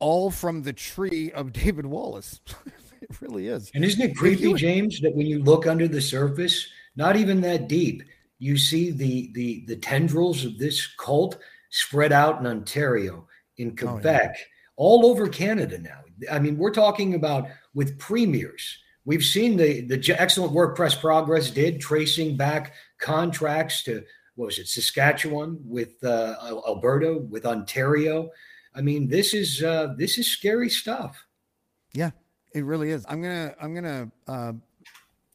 all 0.00 0.28
from 0.32 0.64
the 0.64 0.72
tree 0.72 1.30
of 1.30 1.52
David 1.64 1.86
Wallace. 1.86 2.40
it 3.00 3.16
really 3.20 3.46
is. 3.46 3.70
And 3.76 3.84
isn't 3.84 4.02
it 4.02 4.16
creepy, 4.16 4.52
James, 4.54 4.98
that 5.02 5.14
when 5.14 5.28
you 5.28 5.40
look 5.40 5.68
under 5.68 5.86
the 5.86 6.00
surface, 6.00 6.66
not 6.96 7.14
even 7.14 7.40
that 7.42 7.68
deep, 7.68 8.02
you 8.40 8.56
see 8.56 8.90
the 8.90 9.30
the 9.34 9.64
the 9.66 9.76
tendrils 9.76 10.44
of 10.44 10.58
this 10.58 10.84
cult 10.96 11.38
spread 11.70 12.10
out 12.10 12.40
in 12.40 12.46
Ontario, 12.48 13.28
in 13.56 13.76
Quebec, 13.76 14.32
oh, 14.34 14.36
yeah. 14.36 14.44
all 14.74 15.06
over 15.06 15.28
Canada 15.28 15.78
now. 15.78 16.00
I 16.30 16.38
mean, 16.38 16.56
we're 16.56 16.72
talking 16.72 17.14
about 17.14 17.48
with 17.74 17.98
premiers. 17.98 18.78
We've 19.04 19.24
seen 19.24 19.56
the 19.56 19.82
the 19.82 20.16
excellent 20.20 20.52
work 20.52 20.76
PressProgress 20.76 21.54
did, 21.54 21.80
tracing 21.80 22.36
back 22.36 22.74
contracts 22.98 23.82
to 23.84 24.02
what 24.34 24.46
was 24.46 24.58
it, 24.58 24.68
Saskatchewan 24.68 25.58
with 25.64 26.02
uh, 26.04 26.34
Alberta, 26.66 27.18
with 27.18 27.46
Ontario. 27.46 28.30
I 28.74 28.82
mean, 28.82 29.08
this 29.08 29.32
is 29.32 29.62
uh, 29.62 29.94
this 29.96 30.18
is 30.18 30.28
scary 30.28 30.68
stuff. 30.68 31.24
Yeah, 31.92 32.10
it 32.54 32.64
really 32.64 32.90
is. 32.90 33.04
I'm 33.08 33.22
gonna 33.22 33.54
I'm 33.60 33.74
gonna 33.74 34.10
uh, 34.26 34.52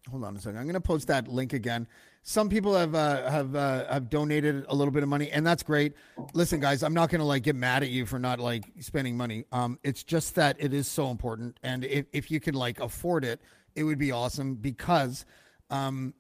hold 0.09 0.23
on 0.23 0.35
a 0.35 0.39
second. 0.39 0.59
I'm 0.59 0.67
gonna 0.67 0.81
post 0.81 1.07
that 1.07 1.27
link 1.27 1.53
again 1.53 1.87
some 2.23 2.49
people 2.49 2.75
have 2.75 2.93
uh, 2.93 3.29
have 3.29 3.55
uh, 3.55 3.91
have 3.91 4.09
donated 4.09 4.65
a 4.69 4.75
little 4.75 4.91
bit 4.91 5.01
of 5.01 5.09
money, 5.09 5.31
and 5.31 5.45
that's 5.45 5.63
great. 5.63 5.93
Listen, 6.33 6.59
guys, 6.59 6.83
I'm 6.83 6.93
not 6.93 7.09
going 7.09 7.19
to 7.19 7.25
like 7.25 7.43
get 7.43 7.55
mad 7.55 7.81
at 7.81 7.89
you 7.89 8.05
for 8.05 8.19
not 8.19 8.39
like 8.39 8.63
spending 8.79 9.17
money. 9.17 9.45
Um, 9.51 9.79
it's 9.83 10.03
just 10.03 10.35
that 10.35 10.55
it 10.59 10.73
is 10.73 10.87
so 10.87 11.09
important, 11.09 11.59
and 11.63 11.83
if 11.83 12.05
if 12.13 12.29
you 12.29 12.39
can 12.39 12.53
like 12.53 12.79
afford 12.79 13.25
it, 13.25 13.41
it 13.75 13.83
would 13.83 13.99
be 13.99 14.11
awesome 14.11 14.55
because. 14.55 15.25
Um, 15.69 16.13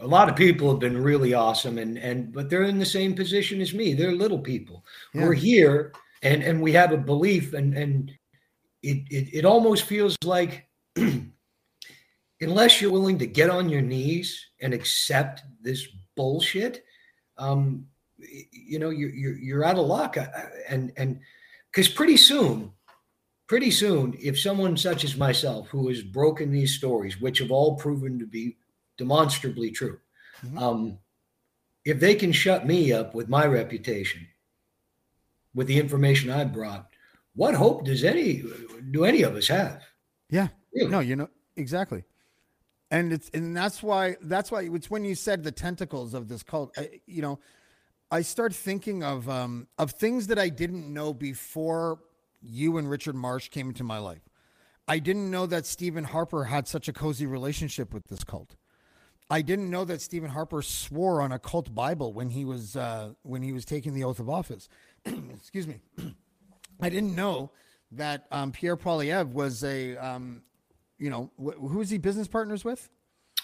a 0.00 0.06
lot 0.06 0.28
of 0.28 0.36
people 0.36 0.70
have 0.70 0.80
been 0.80 1.02
really 1.02 1.32
awesome, 1.32 1.78
and 1.78 1.96
and 1.96 2.32
but 2.32 2.50
they're 2.50 2.64
in 2.64 2.78
the 2.78 2.84
same 2.84 3.14
position 3.14 3.60
as 3.60 3.72
me. 3.72 3.94
They're 3.94 4.12
little 4.12 4.38
people. 4.38 4.84
Yeah. 5.14 5.22
We're 5.22 5.32
here, 5.32 5.92
and 6.22 6.42
and 6.42 6.60
we 6.60 6.72
have 6.72 6.92
a 6.92 6.98
belief, 6.98 7.54
and 7.54 7.74
and 7.74 8.12
it 8.82 8.98
it, 9.10 9.28
it 9.32 9.44
almost 9.44 9.84
feels 9.84 10.16
like 10.24 10.68
unless 12.40 12.80
you're 12.80 12.92
willing 12.92 13.18
to 13.18 13.26
get 13.26 13.50
on 13.50 13.68
your 13.68 13.82
knees 13.82 14.46
and 14.60 14.72
accept 14.72 15.42
this 15.60 15.86
bullshit, 16.16 16.84
um, 17.36 17.86
you 18.18 18.78
know, 18.78 18.90
you're, 18.90 19.10
you're, 19.10 19.38
you're 19.38 19.64
out 19.64 19.78
of 19.78 19.86
luck. 19.86 20.16
And, 20.68 20.92
and 20.96 21.20
because 21.70 21.88
pretty 21.88 22.16
soon, 22.16 22.72
pretty 23.46 23.70
soon, 23.70 24.16
if 24.20 24.38
someone 24.38 24.76
such 24.76 25.04
as 25.04 25.16
myself, 25.16 25.68
who 25.68 25.88
has 25.88 26.02
broken 26.02 26.50
these 26.50 26.74
stories, 26.74 27.20
which 27.20 27.38
have 27.38 27.50
all 27.50 27.76
proven 27.76 28.18
to 28.18 28.26
be 28.26 28.56
demonstrably 28.96 29.70
true, 29.70 29.98
mm-hmm. 30.44 30.58
um, 30.58 30.98
if 31.84 32.00
they 32.00 32.14
can 32.14 32.32
shut 32.32 32.66
me 32.66 32.92
up 32.92 33.14
with 33.14 33.28
my 33.28 33.46
reputation, 33.46 34.26
with 35.54 35.66
the 35.66 35.78
information 35.78 36.30
I 36.30 36.44
brought, 36.44 36.88
what 37.34 37.54
hope 37.54 37.84
does 37.84 38.04
any 38.04 38.44
do 38.90 39.04
any 39.04 39.22
of 39.22 39.34
us 39.34 39.48
have? 39.48 39.82
Yeah. 40.28 40.48
Really? 40.74 40.90
No, 40.90 41.00
you 41.00 41.16
know 41.16 41.30
exactly 41.56 42.04
and 42.90 43.12
it's 43.12 43.30
and 43.34 43.56
that's 43.56 43.82
why 43.82 44.16
that's 44.22 44.50
why 44.50 44.62
it's 44.62 44.90
when 44.90 45.04
you 45.04 45.14
said 45.14 45.42
the 45.42 45.52
tentacles 45.52 46.14
of 46.14 46.28
this 46.28 46.42
cult 46.42 46.72
I, 46.76 47.00
you 47.06 47.22
know 47.22 47.38
i 48.10 48.22
start 48.22 48.54
thinking 48.54 49.02
of 49.02 49.28
um 49.28 49.68
of 49.78 49.92
things 49.92 50.28
that 50.28 50.38
i 50.38 50.48
didn't 50.48 50.92
know 50.92 51.12
before 51.12 52.00
you 52.40 52.78
and 52.78 52.88
richard 52.88 53.14
marsh 53.14 53.48
came 53.48 53.68
into 53.68 53.84
my 53.84 53.98
life. 53.98 54.22
I 54.86 55.00
didn't 55.00 55.30
know 55.30 55.44
that 55.46 55.66
stephen 55.66 56.04
harper 56.04 56.44
had 56.44 56.66
such 56.66 56.88
a 56.88 56.92
cozy 56.92 57.26
relationship 57.26 57.92
with 57.92 58.08
this 58.08 58.24
cult. 58.24 58.56
I 59.30 59.42
didn't 59.42 59.70
know 59.70 59.84
that 59.84 60.00
stephen 60.00 60.30
harper 60.30 60.62
swore 60.62 61.20
on 61.20 61.32
a 61.32 61.38
cult 61.38 61.74
bible 61.74 62.12
when 62.12 62.30
he 62.30 62.44
was 62.44 62.74
uh 62.76 63.12
when 63.22 63.42
he 63.42 63.52
was 63.52 63.64
taking 63.64 63.92
the 63.92 64.04
oath 64.04 64.18
of 64.18 64.30
office. 64.30 64.68
Excuse 65.04 65.66
me. 65.66 65.80
I 66.80 66.88
didn't 66.88 67.14
know 67.14 67.50
that 67.92 68.26
um, 68.30 68.52
Pierre 68.52 68.76
Poilievre 68.76 69.32
was 69.32 69.64
a 69.64 69.96
um, 69.96 70.42
you 70.98 71.10
know, 71.10 71.30
wh- 71.36 71.58
who 71.58 71.80
is 71.80 71.90
he 71.90 71.98
business 71.98 72.28
partners 72.28 72.64
with? 72.64 72.88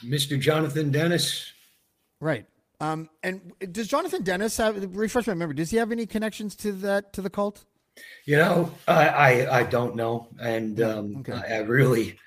Mr. 0.04 0.38
Jonathan 0.38 0.90
Denis. 0.90 1.52
Right. 2.20 2.46
Um, 2.80 3.08
and 3.22 3.52
does 3.72 3.88
Jonathan 3.88 4.22
Denis 4.22 4.56
have 4.56 4.96
refresh 4.96 5.26
my 5.26 5.34
memory? 5.34 5.54
Does 5.54 5.70
he 5.70 5.76
have 5.76 5.92
any 5.92 6.06
connections 6.06 6.56
to 6.56 6.72
that 6.72 7.12
to 7.14 7.22
the 7.22 7.30
cult? 7.30 7.64
You 8.24 8.38
know, 8.38 8.72
I 8.88 9.08
I, 9.08 9.58
I 9.60 9.62
don't 9.62 9.94
know, 9.94 10.28
and 10.40 10.80
um, 10.82 11.16
Okay. 11.18 11.32
I, 11.32 11.58
I 11.58 11.60
really, 11.60 12.18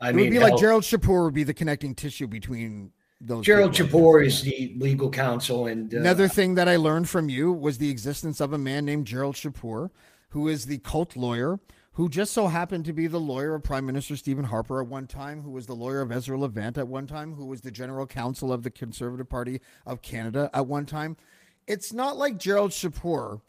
I 0.00 0.10
it 0.10 0.14
mean, 0.14 0.26
would 0.26 0.30
be 0.30 0.38
like 0.38 0.56
Gerald 0.56 0.84
Chipeur 0.84 1.24
would 1.24 1.34
be 1.34 1.42
the 1.42 1.52
connecting 1.54 1.96
tissue 1.96 2.28
between 2.28 2.92
those. 3.20 3.44
Gerald 3.44 3.76
Yeah. 3.76 4.16
is 4.24 4.42
the 4.42 4.74
legal 4.78 5.10
counsel, 5.10 5.66
and 5.66 5.92
uh, 5.92 5.98
Another 5.98 6.28
thing 6.28 6.54
that 6.54 6.68
I 6.68 6.76
learned 6.76 7.08
from 7.08 7.28
you 7.28 7.52
was 7.52 7.78
the 7.78 7.90
existence 7.90 8.40
of 8.40 8.52
a 8.52 8.58
man 8.58 8.84
named 8.84 9.06
Gerald 9.08 9.34
Chipeur, 9.34 9.90
who 10.28 10.46
is 10.46 10.66
the 10.66 10.78
cult 10.78 11.16
lawyer, 11.16 11.58
who 12.00 12.08
just 12.08 12.32
so 12.32 12.46
happened 12.46 12.86
to 12.86 12.94
be 12.94 13.06
the 13.06 13.20
lawyer 13.20 13.54
of 13.54 13.62
Prime 13.62 13.84
Minister 13.84 14.16
Stephen 14.16 14.46
Harper 14.46 14.80
at 14.80 14.86
one 14.86 15.06
time, 15.06 15.42
who 15.42 15.50
was 15.50 15.66
the 15.66 15.74
lawyer 15.74 16.00
of 16.00 16.10
Ezra 16.10 16.38
Levant 16.38 16.78
at 16.78 16.88
one 16.88 17.06
time, 17.06 17.34
who 17.34 17.44
was 17.44 17.60
the 17.60 17.70
general 17.70 18.06
counsel 18.06 18.54
of 18.54 18.62
the 18.62 18.70
Conservative 18.70 19.28
Party 19.28 19.60
of 19.84 20.00
Canada 20.00 20.48
at 20.54 20.66
one 20.66 20.86
time. 20.86 21.18
It's 21.66 21.92
not 21.92 22.16
like 22.16 22.38
Gerald 22.38 22.70
Chipeur 22.70 23.42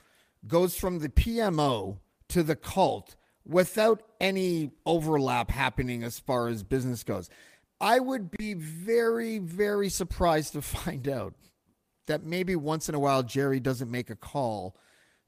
goes 0.45 0.75
from 0.75 0.99
the 0.99 1.07
PMO 1.07 1.99
to 2.27 2.43
the 2.43 2.57
cult 2.57 3.15
without 3.45 4.03
any 4.19 4.71
overlap 4.85 5.49
happening 5.49 6.03
as 6.03 6.19
far 6.19 6.49
as 6.49 6.61
business 6.61 7.05
goes. 7.05 7.29
I 7.79 8.01
would 8.01 8.31
be 8.31 8.53
very, 8.53 9.37
very 9.37 9.87
surprised 9.87 10.51
to 10.53 10.61
find 10.61 11.07
out 11.07 11.35
that 12.07 12.25
maybe 12.25 12.57
once 12.57 12.89
in 12.89 12.95
a 12.95 12.99
while 12.99 13.23
Jerry 13.23 13.61
doesn't 13.61 13.89
make 13.89 14.09
a 14.09 14.15
call 14.17 14.75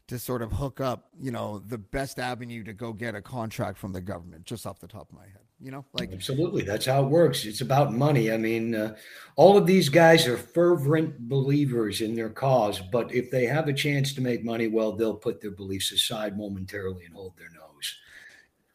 to 0.07 0.19
sort 0.19 0.41
of 0.41 0.51
hook 0.51 0.81
up, 0.81 1.09
you 1.19 1.31
know, 1.31 1.59
the 1.59 1.77
best 1.77 2.19
avenue 2.19 2.63
to 2.63 2.73
go 2.73 2.91
get 2.91 3.15
a 3.15 3.21
contract 3.21 3.77
from 3.77 3.93
the 3.93 4.01
government, 4.01 4.45
just 4.45 4.67
off 4.67 4.79
the 4.79 4.87
top 4.87 5.09
of 5.09 5.15
my 5.15 5.23
head. 5.23 5.39
You 5.59 5.71
know, 5.71 5.85
like 5.93 6.11
Absolutely. 6.11 6.63
That's 6.63 6.85
how 6.85 7.05
it 7.05 7.09
works. 7.09 7.45
It's 7.45 7.61
about 7.61 7.93
money. 7.93 8.31
I 8.31 8.37
mean, 8.37 8.75
uh, 8.75 8.95
all 9.37 9.57
of 9.57 9.65
these 9.65 9.87
guys 9.87 10.27
are 10.27 10.35
fervent 10.35 11.29
believers 11.29 12.01
in 12.01 12.15
their 12.15 12.29
cause, 12.29 12.81
but 12.91 13.13
if 13.13 13.31
they 13.31 13.45
have 13.45 13.69
a 13.69 13.73
chance 13.73 14.13
to 14.15 14.21
make 14.21 14.43
money, 14.43 14.67
well, 14.67 14.91
they'll 14.91 15.15
put 15.15 15.39
their 15.39 15.51
beliefs 15.51 15.93
aside 15.93 16.37
momentarily 16.37 17.05
and 17.05 17.15
hold 17.15 17.37
their 17.37 17.49
nose. 17.49 17.95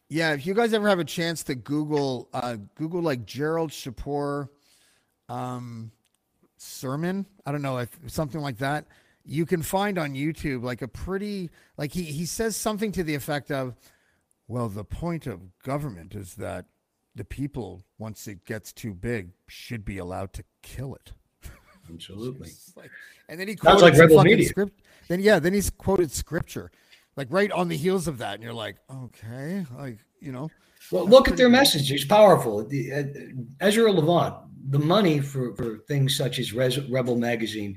Yeah, 0.09 0.33
if 0.33 0.47
you 0.47 0.55
guys 0.55 0.73
ever 0.73 0.89
have 0.89 0.99
a 0.99 1.05
chance 1.05 1.43
to 1.45 1.55
Google, 1.55 2.31
uh, 2.33 2.57
Google 2.75 3.03
like 3.03 3.27
Gerald 3.27 3.71
Chipeur 3.71 4.49
um, 5.29 5.91
sermon, 6.57 7.27
I 7.45 7.53
don't 7.53 7.61
know 7.61 7.77
if 7.77 7.91
something 8.07 8.41
like 8.41 8.57
that, 8.59 8.87
you 9.29 9.45
can 9.45 9.63
find 9.63 9.99
on 9.99 10.15
YouTube 10.15 10.63
like 10.63 10.81
a 10.81 10.89
pretty 10.89 11.51
like 11.77 11.93
he 11.93 12.03
he 12.03 12.25
says 12.25 12.57
something 12.57 12.91
to 12.93 13.05
the 13.05 13.15
effect 13.15 13.51
of, 13.51 13.77
"Well, 14.49 14.69
the 14.69 14.85
point 14.85 15.27
of 15.27 15.41
government 15.63 16.15
is 16.15 16.35
that 16.37 16.65
the 17.15 17.25
people, 17.25 17.83
once 17.99 18.27
it 18.27 18.45
gets 18.47 18.73
too 18.73 18.95
big, 18.95 19.31
should 19.47 19.85
be 19.85 19.99
allowed 19.99 20.33
to 20.33 20.45
kill 20.63 20.95
it." 20.95 21.13
Absolutely. 21.93 22.51
Like- 22.75 22.91
and 23.29 23.39
then 23.39 23.49
he 23.49 23.55
quoted 23.57 23.83
like 23.83 23.99
rebel 23.99 24.25
media. 24.25 24.49
script. 24.49 24.81
Then 25.09 25.21
yeah, 25.21 25.39
then 25.39 25.53
he's 25.53 25.69
quoted 25.69 26.11
scripture, 26.11 26.71
like 27.15 27.29
right 27.31 27.53
on 27.53 27.69
the 27.69 27.77
heels 27.77 28.09
of 28.09 28.19
that, 28.19 28.35
and 28.35 28.43
you're 28.43 28.55
like, 28.55 28.77
okay, 28.91 29.67
like 29.77 29.99
you 30.21 30.33
know, 30.33 30.49
Well, 30.91 31.07
look 31.07 31.29
at 31.29 31.37
their 31.37 31.51
message. 31.51 31.93
It's 31.93 32.05
powerful. 32.05 32.65
The, 32.67 32.93
uh, 32.93 33.03
Ezra 33.61 33.93
Levant, 33.93 34.37
the 34.71 34.79
money 34.79 35.21
for, 35.21 35.55
for 35.55 35.79
things 35.87 36.17
such 36.17 36.39
as 36.39 36.53
Res, 36.55 36.79
Rebel 36.89 37.17
Magazine, 37.17 37.77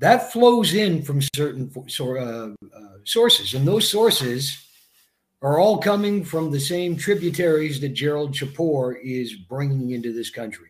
that 0.00 0.32
flows 0.32 0.74
in 0.74 1.02
from 1.02 1.20
certain 1.34 1.70
uh, 1.76 2.14
uh, 2.16 2.54
sources. 3.04 3.54
And 3.54 3.68
those 3.68 3.88
sources 3.88 4.66
are 5.42 5.58
all 5.58 5.78
coming 5.78 6.24
from 6.24 6.50
the 6.50 6.60
same 6.60 6.96
tributaries 6.96 7.80
that 7.80 7.90
Gerald 7.90 8.34
Chipeur 8.34 8.98
is 9.02 9.34
bringing 9.34 9.90
into 9.90 10.12
this 10.12 10.30
country. 10.30 10.68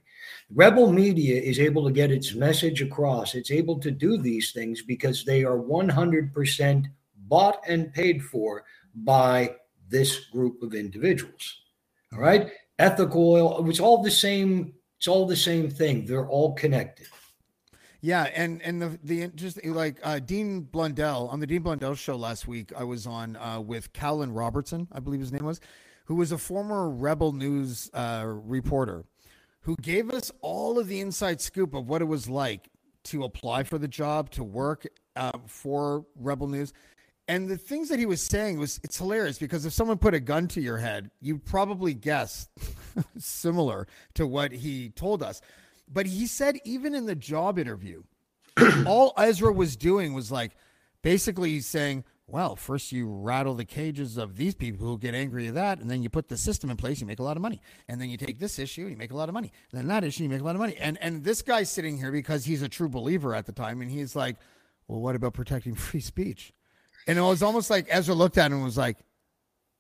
Rebel 0.53 0.93
media 0.93 1.41
is 1.41 1.61
able 1.61 1.85
to 1.87 1.93
get 1.93 2.11
its 2.11 2.35
message 2.35 2.83
across. 2.83 3.37
It's 3.37 3.53
able 3.53 3.79
to 3.81 3.91
do 3.93 4.19
these 4.19 4.51
things 4.51 4.83
because 4.83 5.25
they 5.25 5.45
are 5.45 5.59
100% 5.59 6.87
bought 7.29 7.61
and 7.69 7.93
paid 7.95 8.25
for 8.25 8.65
by 8.95 9.55
this 9.89 10.27
group 10.27 10.61
of 10.63 10.75
individuals. 10.75 11.63
All 12.13 12.19
right. 12.19 12.51
Ethical 12.81 13.33
oil, 13.33 13.71
it's 13.71 13.79
all 13.79 14.03
the 14.03 14.11
same, 14.11 14.75
it's 14.99 15.07
all 15.07 15.27
the 15.27 15.37
same 15.37 15.71
thing. 15.71 16.05
They're 16.05 16.29
all 16.29 16.55
connected. 16.55 17.07
Yeah, 18.03 18.29
and 18.35 18.63
and 18.63 18.81
the 18.81 18.99
the 19.03 19.29
just 19.29 19.65
like 19.65 19.99
uh, 20.03 20.21
Dean 20.21 20.63
Blundell 20.63 21.29
on 21.29 21.41
the 21.41 21.47
Dean 21.47 21.63
Blundell 21.63 21.95
show 21.95 22.17
last 22.17 22.49
week, 22.49 22.73
I 22.77 22.85
was 22.85 23.07
on 23.07 23.37
uh, 23.37 23.61
with 23.61 23.93
Caolan 23.93 24.35
Robertson, 24.35 24.89
I 24.93 25.01
believe 25.01 25.21
his 25.21 25.33
name 25.33 25.45
was, 25.45 25.61
who 26.07 26.15
was 26.15 26.33
a 26.33 26.39
former 26.39 26.89
Rebel 26.89 27.33
News 27.33 27.91
uh, 27.93 28.25
reporter, 28.27 29.05
who 29.63 29.77
gave 29.77 30.11
us 30.11 30.33
all 30.41 30.79
of 30.79 30.89
the 30.89 31.01
inside 31.01 31.41
scoop 31.43 31.75
of 31.75 31.89
what 31.89 32.01
it 32.01 32.07
was 32.07 32.29
like 32.29 32.69
to 33.05 33.25
apply 33.25 33.65
for 33.65 33.77
the 33.77 33.89
job, 33.89 34.31
to 34.31 34.45
work 34.45 34.87
uh, 35.17 35.33
for 35.47 36.07
Rebel 36.17 36.49
News. 36.49 36.73
And 37.29 37.49
the 37.49 37.59
things 37.59 37.89
that 37.91 37.99
he 37.99 38.07
was 38.07 38.23
saying 38.23 38.59
was 38.59 38.81
it's 38.83 38.99
hilarious 38.99 39.39
because 39.39 39.65
if 39.65 39.73
someone 39.73 39.99
put 39.99 40.15
a 40.15 40.21
gun 40.21 40.49
to 40.49 40.61
your 40.61 40.79
head, 40.79 41.11
you'd 41.21 41.45
probably 41.45 41.95
guess 41.95 42.49
similar 43.19 43.87
to 44.15 44.27
what 44.27 44.53
he 44.53 44.89
told 44.89 45.23
us. 45.23 45.41
But 45.93 46.07
he 46.07 46.27
said 46.27 46.59
even 46.65 46.95
in 46.95 47.07
the 47.07 47.15
job 47.15 47.59
interview, 47.59 48.05
all 48.87 49.13
Ezra 49.19 49.53
was 49.53 49.77
doing 49.77 50.15
was 50.15 50.31
like 50.31 50.53
basically 51.03 51.61
saying, 51.61 52.05
well, 52.27 52.55
first 52.55 52.93
you 52.93 53.09
rattle 53.09 53.55
the 53.55 53.65
cages 53.65 54.17
of 54.17 54.37
these 54.37 54.55
people 54.55 54.87
who 54.87 54.99
get 54.99 55.15
angry 55.15 55.49
at 55.49 55.55
that, 55.55 55.81
and 55.81 55.91
then 55.91 56.03
you 56.03 56.09
put 56.09 56.29
the 56.29 56.37
system 56.37 56.71
in 56.71 56.77
place, 56.77 57.01
you 57.01 57.07
make 57.07 57.19
a 57.19 57.25
lot 57.25 57.37
of 57.37 57.43
money. 57.43 57.61
And 57.89 58.01
then 58.01 58.09
you 58.09 58.17
take 58.17 58.39
this 58.39 58.59
issue, 58.59 58.87
you 58.87 58.97
make 58.97 59.11
a 59.11 59.17
lot 59.17 59.29
of 59.29 59.33
money. 59.33 59.51
And 59.73 59.81
then 59.81 59.89
that 59.89 60.05
issue, 60.05 60.23
you 60.23 60.29
make 60.29 60.41
a 60.41 60.45
lot 60.45 60.55
of 60.55 60.61
money. 60.61 60.77
And 60.79 60.97
and 61.03 61.25
this 61.25 61.43
guy's 61.43 61.71
sitting 61.71 61.99
here 61.99 62.13
because 62.13 62.45
he's 62.45 62.63
a 62.63 62.69
true 62.69 62.89
believer 62.89 63.35
at 63.35 63.47
the 63.47 63.53
time, 63.53 63.81
and 63.81 63.91
he's 63.91 64.15
like, 64.15 64.37
Well, 64.87 65.01
what 65.01 65.17
about 65.17 65.35
protecting 65.35 65.75
free 65.87 66.01
speech? 66.01 66.53
And 67.07 67.19
it 67.19 67.23
was 67.23 67.43
almost 67.43 67.71
like 67.71 67.87
Ezra 67.89 68.15
looked 68.15 68.39
at 68.39 68.47
him 68.47 68.59
and 68.59 68.65
was 68.65 68.79
like, 68.79 68.99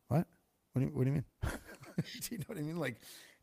What? 0.08 0.26
What 0.72 0.80
do 0.80 0.86
you, 0.86 0.92
what 0.92 1.04
do 1.04 1.11
you 1.11 1.14
mean? 1.14 1.24
do 1.42 2.28
you 2.32 2.38
know 2.38 2.44
what 2.48 2.58
I 2.58 2.62
mean? 2.62 2.78
Like 2.78 3.00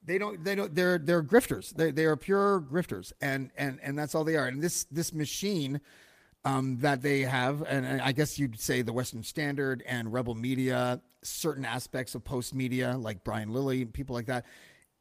they 0.08 0.18
don't 0.18 0.44
they 0.44 0.56
don't 0.56 0.74
they're 0.74 0.98
they're 0.98 1.22
grifters. 1.22 1.76
They 1.76 1.92
they 1.92 2.06
are 2.06 2.16
pure 2.16 2.62
grifters. 2.62 3.14
And 3.22 3.52
and 3.58 3.80
and 3.84 3.98
that's 3.98 4.16
all 4.16 4.24
they 4.24 4.38
are. 4.38 4.48
And 4.48 4.64
this 4.64 4.86
this 4.86 5.14
machine 5.14 5.82
um, 6.46 6.78
that 6.80 7.02
they 7.02 7.22
have, 7.22 7.62
and 7.64 7.86
and 7.86 8.02
I 8.02 8.14
guess 8.14 8.40
you'd 8.40 8.60
say 8.60 8.82
the 8.82 8.94
Western 8.94 9.22
Standard 9.22 9.84
and 9.86 10.12
Rebel 10.14 10.34
Media, 10.34 11.02
certain 11.22 11.66
aspects 11.66 12.16
of 12.16 12.24
Postmedia, 12.24 13.02
like 13.02 13.24
Brian 13.24 13.52
Lilley, 13.52 13.82
and 13.82 13.94
people 13.94 14.16
like 14.16 14.28
that, 14.28 14.46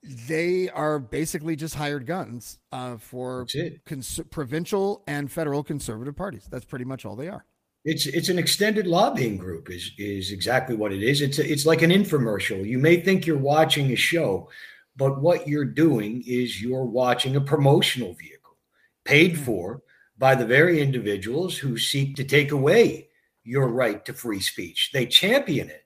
they 0.03 0.69
are 0.71 0.99
basically 0.99 1.55
just 1.55 1.77
hired 1.77 2.05
guns 2.05 2.59
uh, 2.73 2.97
for 2.97 3.47
cons- 3.87 4.21
provincial 4.31 5.05
and 5.07 5.31
federal 5.31 5.63
conservative 5.63 6.17
parties. 6.17 6.49
That's 6.51 6.65
pretty 6.65 6.85
much 6.85 7.05
all 7.05 7.15
they 7.15 7.29
are. 7.29 7.45
It's 7.85 8.07
it's 8.07 8.29
an 8.29 8.39
extended 8.39 8.89
lobbying 8.89 9.37
group 9.37 9.71
is 9.71 9.93
is 9.97 10.33
exactly 10.33 10.75
what 10.75 10.93
it 10.93 11.05
is. 11.05 11.21
It's 11.21 11.39
a, 11.39 11.49
it's 11.49 11.65
like 11.65 11.83
an 11.83 11.91
infomercial. 11.91 12.67
You 12.67 12.79
may 12.79 12.97
think 13.01 13.25
you're 13.25 13.39
watching 13.39 13.93
a 13.93 13.97
show, 13.97 14.49
but 14.97 15.21
what 15.21 15.47
you're 15.47 15.65
doing 15.65 16.23
is 16.27 16.61
you're 16.61 16.85
watching 16.85 17.37
a 17.37 17.41
promotional 17.41 18.15
vehicle 18.15 18.57
paid 19.05 19.39
for 19.39 19.83
by 20.19 20.35
the 20.35 20.47
very 20.47 20.81
individuals 20.81 21.59
who 21.59 21.77
seek 21.77 22.17
to 22.17 22.25
take 22.25 22.51
away 22.51 23.09
your 23.45 23.69
right 23.69 24.05
to 24.05 24.13
free 24.13 24.41
speech. 24.41 24.91
They 24.93 25.07
champion 25.07 25.69
it. 25.69 25.85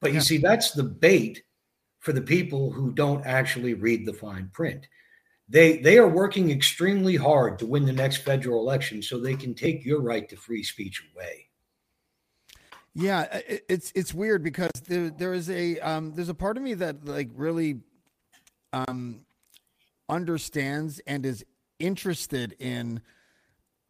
But 0.00 0.10
you 0.12 0.16
Yeah. 0.16 0.22
see 0.22 0.38
that's 0.38 0.72
the 0.72 0.84
bait 0.84 1.42
for 1.98 2.12
the 2.12 2.22
people 2.22 2.70
who 2.70 2.92
don't 2.92 3.24
actually 3.26 3.74
read 3.74 4.06
the 4.06 4.12
fine 4.12 4.50
print. 4.52 4.86
They 5.48 5.78
they 5.78 5.98
are 5.98 6.08
working 6.08 6.50
extremely 6.50 7.16
hard 7.16 7.58
to 7.58 7.66
win 7.66 7.84
the 7.84 7.92
next 7.92 8.18
federal 8.18 8.60
election 8.60 9.02
so 9.02 9.18
they 9.18 9.36
can 9.36 9.54
take 9.54 9.84
your 9.84 10.00
right 10.00 10.28
to 10.28 10.36
free 10.36 10.62
speech 10.62 11.02
away. 11.14 11.50
Yeah, 12.94 13.40
it's 13.68 13.92
it's 13.94 14.14
weird 14.14 14.42
because 14.42 14.70
there 14.86 15.10
there 15.10 15.34
is 15.34 15.50
a 15.50 15.80
um 15.80 16.14
there's 16.14 16.28
a 16.28 16.34
part 16.34 16.56
of 16.56 16.62
me 16.62 16.74
that 16.74 17.04
like 17.04 17.28
really 17.34 17.80
um 18.74 19.20
understands 20.08 21.00
and 21.06 21.24
is 21.24 21.44
interested 21.78 22.54
in 22.58 23.00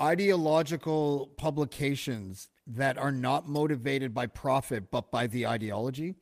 ideological 0.00 1.30
publications 1.36 2.48
that 2.66 2.96
are 2.98 3.12
not 3.12 3.48
motivated 3.48 4.14
by 4.14 4.26
profit 4.26 4.90
but 4.90 5.10
by 5.10 5.26
the 5.26 5.46
ideology. 5.46 6.14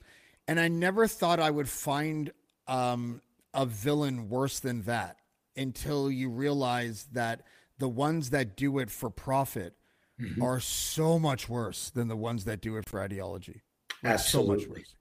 And 0.48 0.58
I 0.58 0.68
never 0.68 1.06
thought 1.06 1.40
I 1.40 1.50
would 1.50 1.68
find 1.68 2.32
um 2.66 3.20
a 3.54 3.66
villain 3.66 4.28
worse 4.30 4.60
than 4.60 4.82
that 4.82 5.16
until 5.56 6.10
you 6.10 6.30
realize 6.30 7.06
that 7.12 7.42
the 7.78 7.88
ones 7.88 8.30
that 8.30 8.56
do 8.56 8.78
it 8.78 8.90
for 8.90 9.10
profit 9.10 9.74
are 10.40 10.60
so 10.60 11.18
much 11.18 11.48
worse 11.48 11.90
than 11.90 12.08
the 12.08 12.16
ones 12.16 12.44
that 12.44 12.60
do 12.60 12.76
it 12.76 12.88
for 12.88 13.00
ideology. 13.00 13.62
Like, 14.02 14.20
so 14.20 14.42
much 14.44 14.60
Absolutely. 14.60 14.80
worse. 14.80 14.94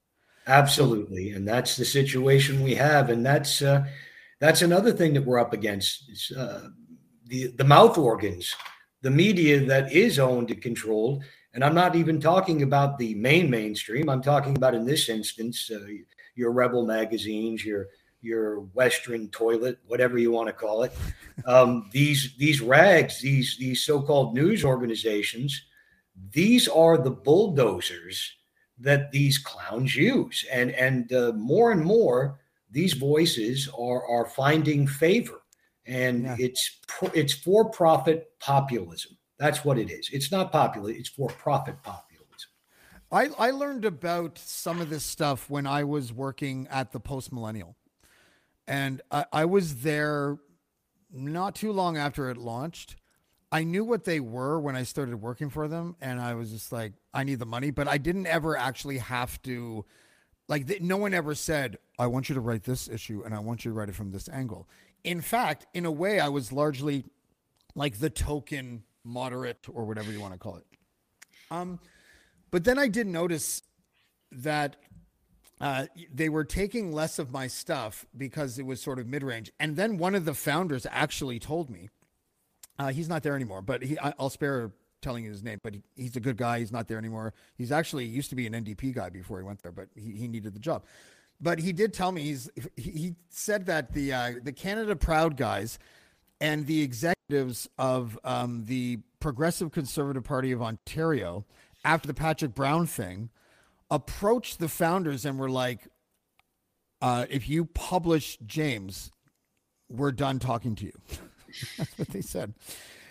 Absolutely, 0.47 1.31
and 1.31 1.47
that's 1.47 1.77
the 1.77 1.85
situation 1.85 2.63
we 2.63 2.73
have, 2.75 3.09
and 3.09 3.23
that's 3.25 3.61
uh, 3.61 3.85
that's 4.39 4.63
another 4.63 4.91
thing 4.91 5.13
that 5.13 5.25
we're 5.25 5.39
up 5.39 5.53
against. 5.53 6.09
Is, 6.09 6.31
uh, 6.35 6.69
the 7.27 7.47
the 7.57 7.63
mouth 7.63 7.97
organs, 7.97 8.55
the 9.01 9.11
media 9.11 9.59
that 9.65 9.91
is 9.91 10.17
owned 10.17 10.49
and 10.49 10.61
controlled, 10.61 11.23
and 11.53 11.63
I'm 11.63 11.75
not 11.75 11.95
even 11.95 12.19
talking 12.19 12.63
about 12.63 12.97
the 12.97 13.13
main 13.15 13.51
mainstream. 13.51 14.09
I'm 14.09 14.23
talking 14.23 14.57
about 14.57 14.73
in 14.73 14.83
this 14.83 15.09
instance, 15.09 15.69
uh, 15.69 15.85
your 16.35 16.51
rebel 16.51 16.85
magazines, 16.85 17.63
your 17.63 17.89
your 18.21 18.61
Western 18.73 19.29
toilet, 19.29 19.77
whatever 19.85 20.17
you 20.17 20.31
want 20.31 20.47
to 20.47 20.53
call 20.53 20.83
it. 20.83 20.91
Um, 21.45 21.87
these 21.91 22.35
these 22.37 22.61
rags, 22.61 23.19
these 23.21 23.57
these 23.59 23.83
so-called 23.83 24.33
news 24.33 24.65
organizations, 24.65 25.65
these 26.31 26.67
are 26.67 26.97
the 26.97 27.11
bulldozers 27.11 28.33
that 28.81 29.11
these 29.11 29.37
clowns 29.37 29.95
use, 29.95 30.45
and 30.51 30.71
and 30.71 31.11
uh, 31.13 31.31
more 31.35 31.71
and 31.71 31.83
more 31.83 32.39
these 32.69 32.93
voices 32.93 33.69
are 33.77 34.05
are 34.07 34.25
finding 34.25 34.87
favor, 34.87 35.41
and 35.85 36.23
Yeah. 36.23 36.35
it's 36.39 36.79
pro- 36.87 37.09
it's 37.09 37.33
for 37.33 37.69
profit 37.69 38.31
populism. 38.39 39.17
That's 39.37 39.65
what 39.65 39.77
it 39.79 39.89
is. 39.89 40.09
It's 40.13 40.31
not 40.31 40.51
popular. 40.51 40.91
It's 40.91 41.09
for 41.09 41.29
profit 41.29 41.81
populism. 41.83 42.49
I, 43.11 43.29
I 43.37 43.51
learned 43.51 43.83
about 43.83 44.37
some 44.37 44.79
of 44.79 44.89
this 44.89 45.03
stuff 45.03 45.49
when 45.49 45.67
I 45.67 45.83
was 45.83 46.13
working 46.13 46.67
at 46.69 46.91
the 46.93 46.99
Post 46.99 47.33
Millennial. 47.33 47.75
And 48.67 49.01
I, 49.11 49.25
I 49.33 49.45
was 49.45 49.77
there 49.81 50.37
not 51.11 51.55
too 51.55 51.73
long 51.73 51.97
after 51.97 52.29
it 52.29 52.37
launched. 52.37 52.95
I 53.51 53.63
knew 53.63 53.83
what 53.83 54.05
they 54.05 54.19
were 54.19 54.59
when 54.59 54.75
I 54.75 54.83
started 54.83 55.15
working 55.15 55.49
for 55.49 55.67
them. 55.67 55.95
And 55.99 56.21
I 56.21 56.35
was 56.35 56.51
just 56.51 56.71
like, 56.71 56.93
I 57.13 57.23
need 57.23 57.39
the 57.39 57.45
money. 57.45 57.71
But 57.71 57.87
I 57.87 57.97
didn't 57.97 58.27
ever 58.27 58.55
actually 58.55 58.99
have 58.99 59.41
to, 59.43 59.85
like, 60.47 60.67
th- 60.67 60.81
no 60.81 60.97
one 60.97 61.13
ever 61.13 61.35
said, 61.35 61.77
I 61.99 62.07
want 62.07 62.29
you 62.29 62.35
to 62.35 62.41
write 62.41 62.63
this 62.63 62.87
issue 62.87 63.23
and 63.25 63.33
I 63.33 63.39
want 63.39 63.65
you 63.65 63.71
to 63.71 63.77
write 63.77 63.89
it 63.89 63.95
from 63.95 64.11
this 64.11 64.29
angle. 64.29 64.69
In 65.03 65.21
fact, 65.21 65.65
in 65.73 65.85
a 65.85 65.91
way, 65.91 66.19
I 66.19 66.29
was 66.29 66.51
largely 66.51 67.05
like 67.75 67.99
the 67.99 68.09
token 68.09 68.83
moderate 69.03 69.65
or 69.71 69.85
whatever 69.85 70.11
you 70.11 70.21
want 70.21 70.33
to 70.33 70.39
call 70.39 70.57
it. 70.57 70.65
Um, 71.49 71.79
but 72.51 72.63
then 72.63 72.77
I 72.77 72.87
did 72.87 73.07
notice 73.07 73.63
that 74.31 74.77
uh, 75.59 75.87
they 76.13 76.29
were 76.29 76.43
taking 76.43 76.91
less 76.91 77.19
of 77.19 77.31
my 77.31 77.47
stuff 77.47 78.05
because 78.17 78.57
it 78.57 78.65
was 78.65 78.81
sort 78.81 78.99
of 78.99 79.07
mid 79.07 79.23
range. 79.23 79.51
And 79.59 79.75
then 79.75 79.97
one 79.97 80.15
of 80.15 80.25
the 80.25 80.33
founders 80.33 80.87
actually 80.89 81.39
told 81.39 81.69
me, 81.69 81.89
uh, 82.79 82.91
he's 82.91 83.09
not 83.09 83.23
there 83.23 83.35
anymore, 83.35 83.61
but 83.61 83.83
he, 83.83 83.99
I, 83.99 84.13
I'll 84.19 84.29
spare 84.29 84.71
telling 85.01 85.23
you 85.23 85.31
his 85.31 85.43
name, 85.43 85.59
but 85.63 85.73
he, 85.73 85.83
he's 85.95 86.15
a 86.15 86.19
good 86.19 86.37
guy. 86.37 86.59
He's 86.59 86.71
not 86.71 86.87
there 86.87 86.97
anymore. 86.97 87.33
He's 87.57 87.71
actually 87.71 88.05
used 88.05 88.29
to 88.29 88.35
be 88.35 88.47
an 88.47 88.53
NDP 88.53 88.93
guy 88.93 89.09
before 89.09 89.39
he 89.39 89.43
went 89.43 89.61
there, 89.61 89.71
but 89.71 89.87
he, 89.95 90.11
he 90.11 90.27
needed 90.27 90.53
the 90.53 90.59
job. 90.59 90.83
But 91.39 91.59
he 91.59 91.73
did 91.73 91.93
tell 91.93 92.11
me 92.11 92.21
he's 92.21 92.49
he 92.75 92.91
he 92.91 93.15
said 93.29 93.65
that 93.65 93.93
the 93.93 94.13
uh, 94.13 94.33
the 94.43 94.53
Canada 94.53 94.95
Proud 94.95 95.37
guys 95.37 95.79
and 96.39 96.67
the 96.67 96.81
executives 96.83 97.67
of 97.79 98.17
um, 98.23 98.65
the 98.65 98.99
Progressive 99.19 99.71
Conservative 99.71 100.23
Party 100.23 100.51
of 100.51 100.61
Ontario, 100.61 101.45
after 101.83 102.07
the 102.07 102.13
Patrick 102.13 102.53
Brown 102.53 102.85
thing, 102.85 103.31
approached 103.89 104.59
the 104.59 104.69
founders 104.69 105.25
and 105.25 105.39
were 105.39 105.49
like, 105.49 105.87
uh, 107.01 107.25
"If 107.27 107.49
you 107.49 107.65
publish 107.65 108.37
James, 108.45 109.11
we're 109.89 110.11
done 110.11 110.37
talking 110.37 110.75
to 110.75 110.85
you." 110.85 110.93
That's 111.77 111.97
what 111.97 112.09
they 112.09 112.21
said. 112.21 112.53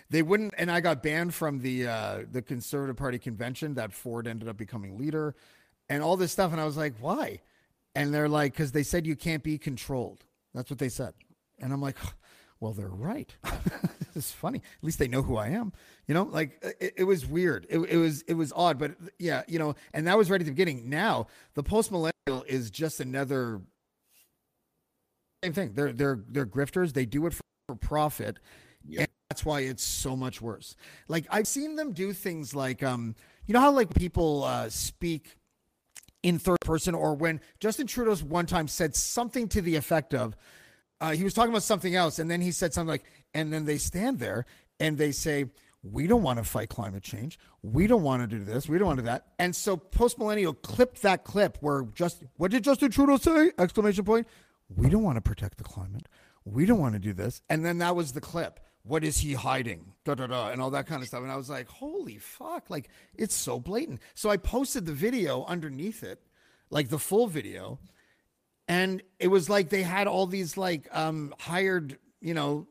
They 0.09 0.21
wouldn't, 0.21 0.53
and 0.57 0.69
I 0.69 0.81
got 0.81 1.01
banned 1.01 1.33
from 1.33 1.59
the 1.59 1.87
uh, 1.87 2.19
the 2.29 2.41
Conservative 2.41 2.97
Party 2.97 3.17
convention 3.17 3.75
that 3.75 3.93
Ford 3.93 4.27
ended 4.27 4.49
up 4.49 4.57
becoming 4.57 4.97
leader, 4.97 5.35
and 5.89 6.03
all 6.03 6.17
this 6.17 6.31
stuff. 6.31 6.51
And 6.51 6.59
I 6.59 6.65
was 6.65 6.75
like, 6.77 6.95
"Why?" 6.99 7.39
And 7.95 8.13
they're 8.13 8.29
like, 8.29 8.51
"Because 8.53 8.73
they 8.73 8.83
said 8.83 9.07
you 9.07 9.15
can't 9.15 9.43
be 9.43 9.57
controlled." 9.57 10.25
That's 10.53 10.69
what 10.69 10.79
they 10.79 10.89
said. 10.89 11.13
And 11.61 11.71
I'm 11.71 11.81
like, 11.81 11.95
well, 12.61 12.73
they're 12.73 12.87
right. 12.87 13.35
it's 14.15 14.31
funny. 14.31 14.59
At 14.59 14.83
least 14.83 14.99
they 14.99 15.07
know 15.07 15.23
who 15.23 15.35
I 15.35 15.47
am. 15.47 15.73
You 16.07 16.13
know, 16.13 16.23
like 16.23 16.63
it, 16.79 16.93
it 16.97 17.03
was 17.03 17.25
weird. 17.25 17.65
It, 17.69 17.79
it 17.79 17.97
was 17.97 18.21
it 18.23 18.35
was 18.35 18.53
odd, 18.55 18.77
but 18.77 18.91
yeah, 19.17 19.43
you 19.47 19.59
know, 19.59 19.75
and 19.93 20.07
that 20.07 20.17
was 20.17 20.29
right 20.29 20.39
at 20.39 20.45
the 20.45 20.51
beginning. 20.51 20.89
Now 20.89 21.27
the 21.55 21.63
post 21.63 21.91
millennial 21.91 22.43
is 22.47 22.69
just 22.69 22.99
another 22.99 23.61
same 25.43 25.53
thing. 25.53 25.71
They're 25.73 25.91
they're 25.91 26.19
they're 26.29 26.45
grifters. 26.45 26.93
They 26.93 27.05
do 27.05 27.25
it 27.25 27.33
for, 27.33 27.41
for 27.71 27.75
profit. 27.75 28.37
And 28.97 29.07
that's 29.29 29.45
why 29.45 29.61
it's 29.61 29.83
so 29.83 30.15
much 30.15 30.41
worse. 30.41 30.75
Like 31.07 31.25
I've 31.29 31.47
seen 31.47 31.75
them 31.75 31.93
do 31.93 32.13
things 32.13 32.53
like 32.53 32.83
um, 32.83 33.15
you 33.45 33.53
know 33.53 33.61
how 33.61 33.71
like 33.71 33.93
people 33.93 34.43
uh 34.43 34.69
speak 34.69 35.35
in 36.23 36.37
third 36.37 36.59
person 36.61 36.93
or 36.93 37.15
when 37.15 37.39
Justin 37.59 37.87
Trudeau's 37.87 38.23
one 38.23 38.45
time 38.45 38.67
said 38.67 38.95
something 38.95 39.47
to 39.49 39.61
the 39.61 39.75
effect 39.75 40.13
of 40.13 40.35
uh, 40.99 41.11
he 41.11 41.23
was 41.23 41.33
talking 41.33 41.51
about 41.51 41.63
something 41.63 41.95
else 41.95 42.19
and 42.19 42.29
then 42.29 42.41
he 42.41 42.51
said 42.51 42.73
something 42.73 42.89
like 42.89 43.05
and 43.33 43.51
then 43.51 43.65
they 43.65 43.77
stand 43.77 44.19
there 44.19 44.45
and 44.79 44.97
they 44.97 45.11
say 45.11 45.45
we 45.83 46.05
don't 46.05 46.21
want 46.21 46.37
to 46.37 46.43
fight 46.43 46.69
climate 46.69 47.01
change. 47.01 47.39
We 47.63 47.87
don't 47.87 48.03
want 48.03 48.21
to 48.21 48.27
do 48.27 48.43
this. 48.43 48.69
We 48.69 48.77
don't 48.77 48.87
want 48.87 48.97
to 48.99 49.03
do 49.03 49.07
that. 49.07 49.27
And 49.39 49.55
so 49.55 49.77
post 49.77 50.19
millennial 50.19 50.53
clipped 50.53 51.01
that 51.01 51.23
clip 51.23 51.57
where 51.61 51.83
just 51.93 52.23
what 52.37 52.51
did 52.51 52.63
justin 52.63 52.91
trudeau 52.91 53.17
say? 53.17 53.51
Exclamation 53.57 54.03
point. 54.03 54.27
We 54.75 54.89
don't 54.89 55.03
want 55.03 55.17
to 55.17 55.21
protect 55.21 55.57
the 55.57 55.63
climate 55.63 56.07
we 56.45 56.65
don't 56.65 56.79
want 56.79 56.93
to 56.93 56.99
do 56.99 57.13
this. 57.13 57.41
And 57.49 57.65
then 57.65 57.79
that 57.79 57.95
was 57.95 58.13
the 58.13 58.21
clip. 58.21 58.59
What 58.83 59.03
is 59.03 59.19
he 59.19 59.33
hiding? 59.33 59.93
Da 60.05 60.15
da 60.15 60.27
da 60.27 60.49
and 60.49 60.61
all 60.61 60.71
that 60.71 60.87
kind 60.87 61.01
of 61.01 61.07
stuff. 61.07 61.21
And 61.21 61.31
i 61.31 61.35
was 61.35 61.49
like 61.49 61.67
holy 61.67 62.17
fuck 62.17 62.69
like 62.69 62.89
it's 63.15 63.35
so 63.35 63.59
blatant. 63.59 63.99
So 64.15 64.29
i 64.29 64.37
posted 64.37 64.85
the 64.85 64.93
video 64.93 65.45
underneath 65.45 66.03
it 66.03 66.21
like 66.69 66.89
the 66.89 66.99
full 66.99 67.27
video. 67.27 67.79
And 68.67 69.03
it 69.19 69.27
was 69.27 69.49
like 69.49 69.69
they 69.69 69.83
had 69.83 70.07
all 70.07 70.25
these 70.25 70.57
like 70.57 70.87
um 70.91 71.33
hired 71.39 71.99
you 72.21 72.33
know 72.33 72.67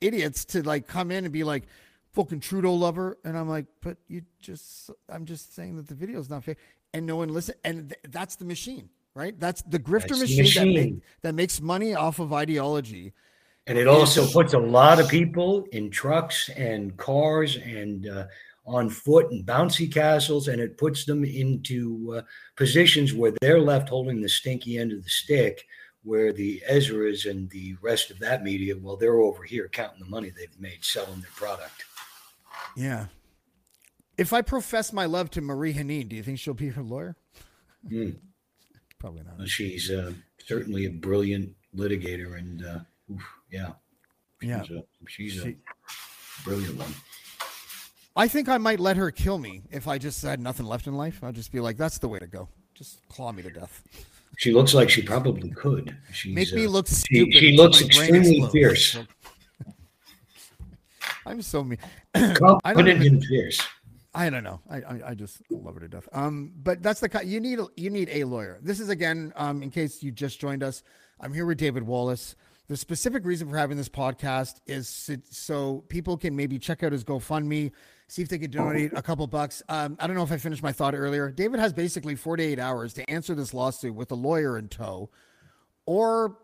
idiots 0.00 0.44
to 0.46 0.62
like 0.62 0.86
come 0.86 1.10
in 1.10 1.24
and 1.24 1.32
be 1.32 1.44
like 1.44 1.64
fucking 2.12 2.40
Trudeau 2.40 2.72
lover. 2.72 3.18
And 3.22 3.36
I'm 3.36 3.48
like 3.48 3.66
but 3.82 3.98
you 4.08 4.22
just 4.40 4.90
I'm 5.10 5.26
just 5.26 5.54
saying 5.54 5.76
that 5.76 5.88
the 5.88 5.94
video 5.94 6.18
is 6.18 6.30
not 6.30 6.44
fair. 6.44 6.56
And 6.94 7.04
no 7.04 7.16
one 7.16 7.28
listen 7.28 7.56
and 7.62 7.90
th- 7.90 8.00
that's 8.08 8.36
the 8.36 8.46
machine 8.46 8.88
right 9.16 9.40
that's 9.40 9.62
the 9.62 9.78
grifter 9.78 10.16
That's 10.18 10.28
the 10.28 10.42
machine, 10.42 10.74
That, 10.74 10.80
make, 10.80 10.94
that 11.22 11.34
makes 11.34 11.60
money 11.60 11.94
off 11.94 12.18
of 12.20 12.32
ideology 12.32 13.12
And 13.66 13.76
it 13.78 13.88
also 13.88 14.24
puts 14.30 14.52
a 14.52 14.58
lot 14.58 15.00
of 15.00 15.08
people 15.08 15.66
in 15.72 15.90
trucks 15.90 16.48
and 16.50 16.96
cars 16.98 17.56
and 17.56 18.06
uh, 18.08 18.26
on 18.64 18.90
foot 18.90 19.30
and 19.30 19.44
bouncy 19.46 19.86
castles, 19.92 20.48
and 20.48 20.60
it 20.60 20.76
puts 20.76 21.04
them 21.04 21.24
into 21.24 22.14
uh, 22.18 22.22
positions 22.56 23.12
where 23.14 23.32
they're 23.40 23.60
left 23.60 23.88
holding 23.88 24.20
the 24.20 24.28
stinky 24.28 24.76
end 24.78 24.92
of 24.92 25.02
the 25.02 25.08
stick, 25.10 25.64
where 26.02 26.32
the 26.32 26.60
Ezras 26.70 27.28
and 27.30 27.48
the 27.50 27.76
rest 27.80 28.10
of 28.10 28.18
that 28.18 28.42
media, 28.44 28.74
well, 28.80 28.96
they're 28.96 29.20
over 29.20 29.42
here 29.44 29.68
counting 29.68 30.00
the 30.00 30.10
money 30.10 30.30
they've 30.30 30.60
made 30.60 30.84
selling 30.84 31.20
their 31.20 31.30
product. 31.34 31.84
yeah 32.76 33.06
if 34.18 34.32
I 34.32 34.42
profess 34.42 34.92
my 34.92 35.06
love 35.06 35.30
to 35.30 35.40
Marie 35.40 35.74
Henein 35.74 36.08
do 36.08 36.16
you 36.16 36.22
think 36.22 36.38
she'll 36.38 36.54
be 36.54 36.68
her 36.70 36.82
lawyer 36.82 37.16
Hmm. 37.88 38.10
Probably 39.06 39.22
not 39.38 39.48
She's 39.48 39.90
uh, 39.90 40.12
certainly 40.44 40.86
a 40.86 40.90
brilliant 40.90 41.50
litigator, 41.76 42.36
and 42.38 42.64
uh, 42.64 42.78
oof, 43.12 43.22
yeah, 43.52 43.72
yeah 44.42 44.62
she's, 44.62 44.76
a, 44.76 44.82
she's 45.06 45.32
She- 45.34 45.48
a 45.50 46.44
brilliant 46.44 46.76
one. 46.76 46.92
I 48.16 48.26
think 48.28 48.48
I 48.48 48.56
might 48.58 48.80
let 48.80 48.96
her 48.96 49.10
kill 49.10 49.38
me 49.38 49.62
if 49.70 49.86
I 49.86 49.98
just 49.98 50.22
had 50.22 50.40
nothing 50.40 50.66
left 50.66 50.86
in 50.86 50.94
life. 50.94 51.22
I'd 51.22 51.34
just 51.34 51.52
be 51.52 51.60
like, 51.60 51.76
that's 51.76 51.98
the 51.98 52.08
way 52.08 52.18
to 52.18 52.26
go. 52.26 52.48
Just 52.74 53.06
claw 53.08 53.30
me 53.30 53.42
to 53.42 53.50
death. 53.50 53.82
She 54.38 54.52
looks 54.52 54.72
like 54.74 54.88
she 54.88 55.02
probably 55.02 55.50
could. 55.50 55.96
She's, 56.12 56.34
Make 56.34 56.52
me 56.52 56.64
uh, 56.64 56.70
look 56.70 56.88
she, 56.88 56.94
stupid. 56.94 57.34
she 57.34 57.48
until 57.50 57.64
looks 57.64 57.82
extremely 57.82 58.48
fierce. 58.50 58.98
I'm 61.26 61.42
so 61.42 61.62
mean. 61.62 61.78
Confident 62.14 63.02
and 63.02 63.24
fierce. 63.24 63.60
I 64.16 64.30
don't 64.30 64.44
know. 64.44 64.60
I, 64.70 64.76
I 64.76 65.00
I 65.08 65.14
just 65.14 65.42
love 65.50 65.74
her 65.74 65.80
to 65.80 65.88
death. 65.88 66.08
Um, 66.10 66.52
but 66.56 66.82
that's 66.82 67.00
the 67.00 67.08
kind 67.08 67.28
you 67.28 67.38
need. 67.38 67.58
You 67.76 67.90
need 67.90 68.08
a 68.10 68.24
lawyer. 68.24 68.58
This 68.62 68.80
is 68.80 68.88
again, 68.88 69.32
um, 69.36 69.62
in 69.62 69.70
case 69.70 70.02
you 70.02 70.10
just 70.10 70.40
joined 70.40 70.62
us. 70.62 70.82
I'm 71.20 71.34
here 71.34 71.44
with 71.44 71.58
David 71.58 71.82
Wallace. 71.82 72.34
The 72.68 72.76
specific 72.76 73.24
reason 73.24 73.48
for 73.48 73.56
having 73.56 73.76
this 73.76 73.88
podcast 73.88 74.54
is 74.66 74.88
so- 75.30 75.84
people 75.88 76.16
can 76.16 76.34
maybe 76.34 76.58
check 76.58 76.82
out 76.82 76.90
his 76.92 77.04
GoFundMe, 77.04 77.70
see 78.08 78.22
if 78.22 78.28
they 78.28 78.38
could 78.38 78.50
donate 78.50 78.92
a 78.94 79.02
couple 79.02 79.26
bucks. 79.28 79.62
Um, 79.68 79.96
I 80.00 80.06
don't 80.06 80.16
know 80.16 80.24
if 80.24 80.32
I 80.32 80.36
finished 80.38 80.64
my 80.64 80.72
thought 80.72 80.94
earlier. 80.94 81.30
David 81.30 81.60
has 81.60 81.72
basically 81.72 82.16
48 82.16 82.58
hours 82.58 82.92
to 82.94 83.08
answer 83.08 83.34
this 83.36 83.54
lawsuit 83.54 83.94
with 83.94 84.10
a 84.10 84.16
lawyer 84.16 84.58
in 84.58 84.68
tow, 84.68 85.10
or 85.84 86.38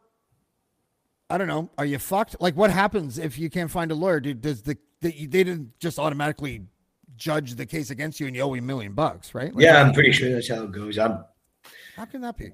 I 1.28 1.38
don't 1.38 1.48
know. 1.48 1.70
Are 1.76 1.86
you 1.86 1.98
fucked? 1.98 2.36
Like, 2.38 2.54
what 2.54 2.70
happens 2.70 3.18
if 3.18 3.38
you 3.38 3.50
can't 3.50 3.70
find 3.70 3.90
a 3.90 3.94
lawyer? 3.94 4.20
Do, 4.20 4.34
does 4.34 4.62
the, 4.62 4.76
the 5.00 5.26
they 5.26 5.42
didn't 5.42 5.78
just 5.80 5.98
automatically 5.98 6.66
judge 7.16 7.54
the 7.54 7.66
case 7.66 7.90
against 7.90 8.20
you 8.20 8.26
and 8.26 8.36
you 8.36 8.42
owe 8.42 8.52
me 8.52 8.58
a 8.58 8.62
million 8.62 8.92
bucks, 8.92 9.34
right? 9.34 9.54
Like, 9.54 9.62
Yeah, 9.62 9.82
I'm 9.82 9.92
pretty 9.92 10.12
sure 10.12 10.32
that's 10.32 10.48
how 10.48 10.62
it 10.64 10.72
goes. 10.72 10.98
I'm. 10.98 11.24
How 11.96 12.04
can 12.04 12.20
that 12.22 12.36
be? 12.36 12.52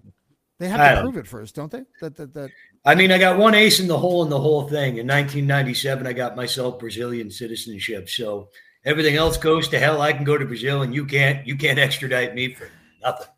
They 0.58 0.68
have 0.68 0.96
to 0.96 1.02
prove 1.02 1.16
it 1.16 1.26
first, 1.26 1.54
don't 1.54 1.70
they? 1.70 1.84
That 2.00 2.16
that 2.16 2.34
that. 2.34 2.50
I 2.84 2.94
mean, 2.94 3.12
I 3.12 3.18
got 3.18 3.38
one 3.38 3.54
ace 3.54 3.78
in 3.78 3.86
the 3.86 3.98
hole 3.98 4.24
in 4.24 4.30
the 4.30 4.40
whole 4.40 4.62
thing. 4.68 4.96
In 4.96 5.06
1997, 5.06 6.06
I 6.06 6.12
got 6.12 6.34
myself 6.34 6.78
Brazilian 6.80 7.30
citizenship. 7.30 8.08
So 8.08 8.48
everything 8.84 9.14
else 9.14 9.36
goes 9.36 9.68
to 9.68 9.78
hell. 9.78 10.00
I 10.00 10.12
can 10.12 10.24
go 10.24 10.36
to 10.36 10.44
Brazil, 10.44 10.82
and 10.82 10.92
you 10.92 11.06
can't. 11.06 11.46
You 11.46 11.56
can't 11.56 11.78
extradite 11.78 12.34
me 12.34 12.54
for 12.54 12.68
nothing. 13.02 13.28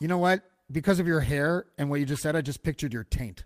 You 0.00 0.08
know 0.08 0.18
what? 0.18 0.42
Because 0.72 1.00
of 1.00 1.06
your 1.06 1.20
hair 1.20 1.66
and 1.76 1.90
what 1.90 2.00
you 2.00 2.06
just 2.06 2.22
said, 2.22 2.34
I 2.34 2.40
just 2.40 2.62
pictured 2.62 2.94
your 2.94 3.04
taint. 3.04 3.44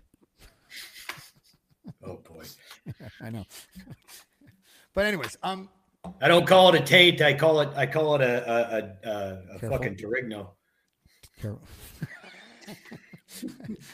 Oh 2.03 2.17
boy. 2.17 2.43
I 3.21 3.29
know. 3.29 3.45
but 4.93 5.05
anyways, 5.05 5.37
um, 5.43 5.69
I 6.21 6.27
don't 6.27 6.45
call 6.47 6.73
it 6.73 6.81
a 6.81 6.83
taint. 6.83 7.21
I 7.21 7.33
call 7.33 7.61
it. 7.61 7.69
I 7.75 7.85
call 7.85 8.15
it 8.15 8.21
a 8.21 8.51
a, 8.51 9.09
a, 9.09 9.09
a, 9.11 9.41
a 9.55 9.69
fucking 9.69 9.95
Torigno. 9.95 10.49
here- 11.41 11.57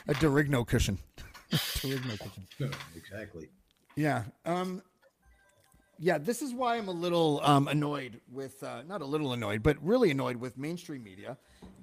a 0.08 0.14
Dorigno 0.16 0.66
cushion. 0.66 0.98
charisma 1.52 2.18
kitchen. 2.20 2.48
exactly. 2.96 3.50
Yeah. 3.96 4.24
Um, 4.46 4.82
yeah, 6.00 6.18
this 6.18 6.42
is 6.42 6.54
why 6.54 6.78
I'm 6.78 6.88
a 6.88 6.92
little 6.94 7.42
um, 7.44 7.68
annoyed 7.68 8.22
with, 8.32 8.64
uh, 8.64 8.82
not 8.88 9.02
a 9.02 9.06
little 9.06 9.34
annoyed, 9.34 9.62
but 9.62 9.78
really 9.84 10.10
annoyed 10.10 10.38
with 10.38 10.58
mainstream 10.58 11.04
media. 11.04 11.38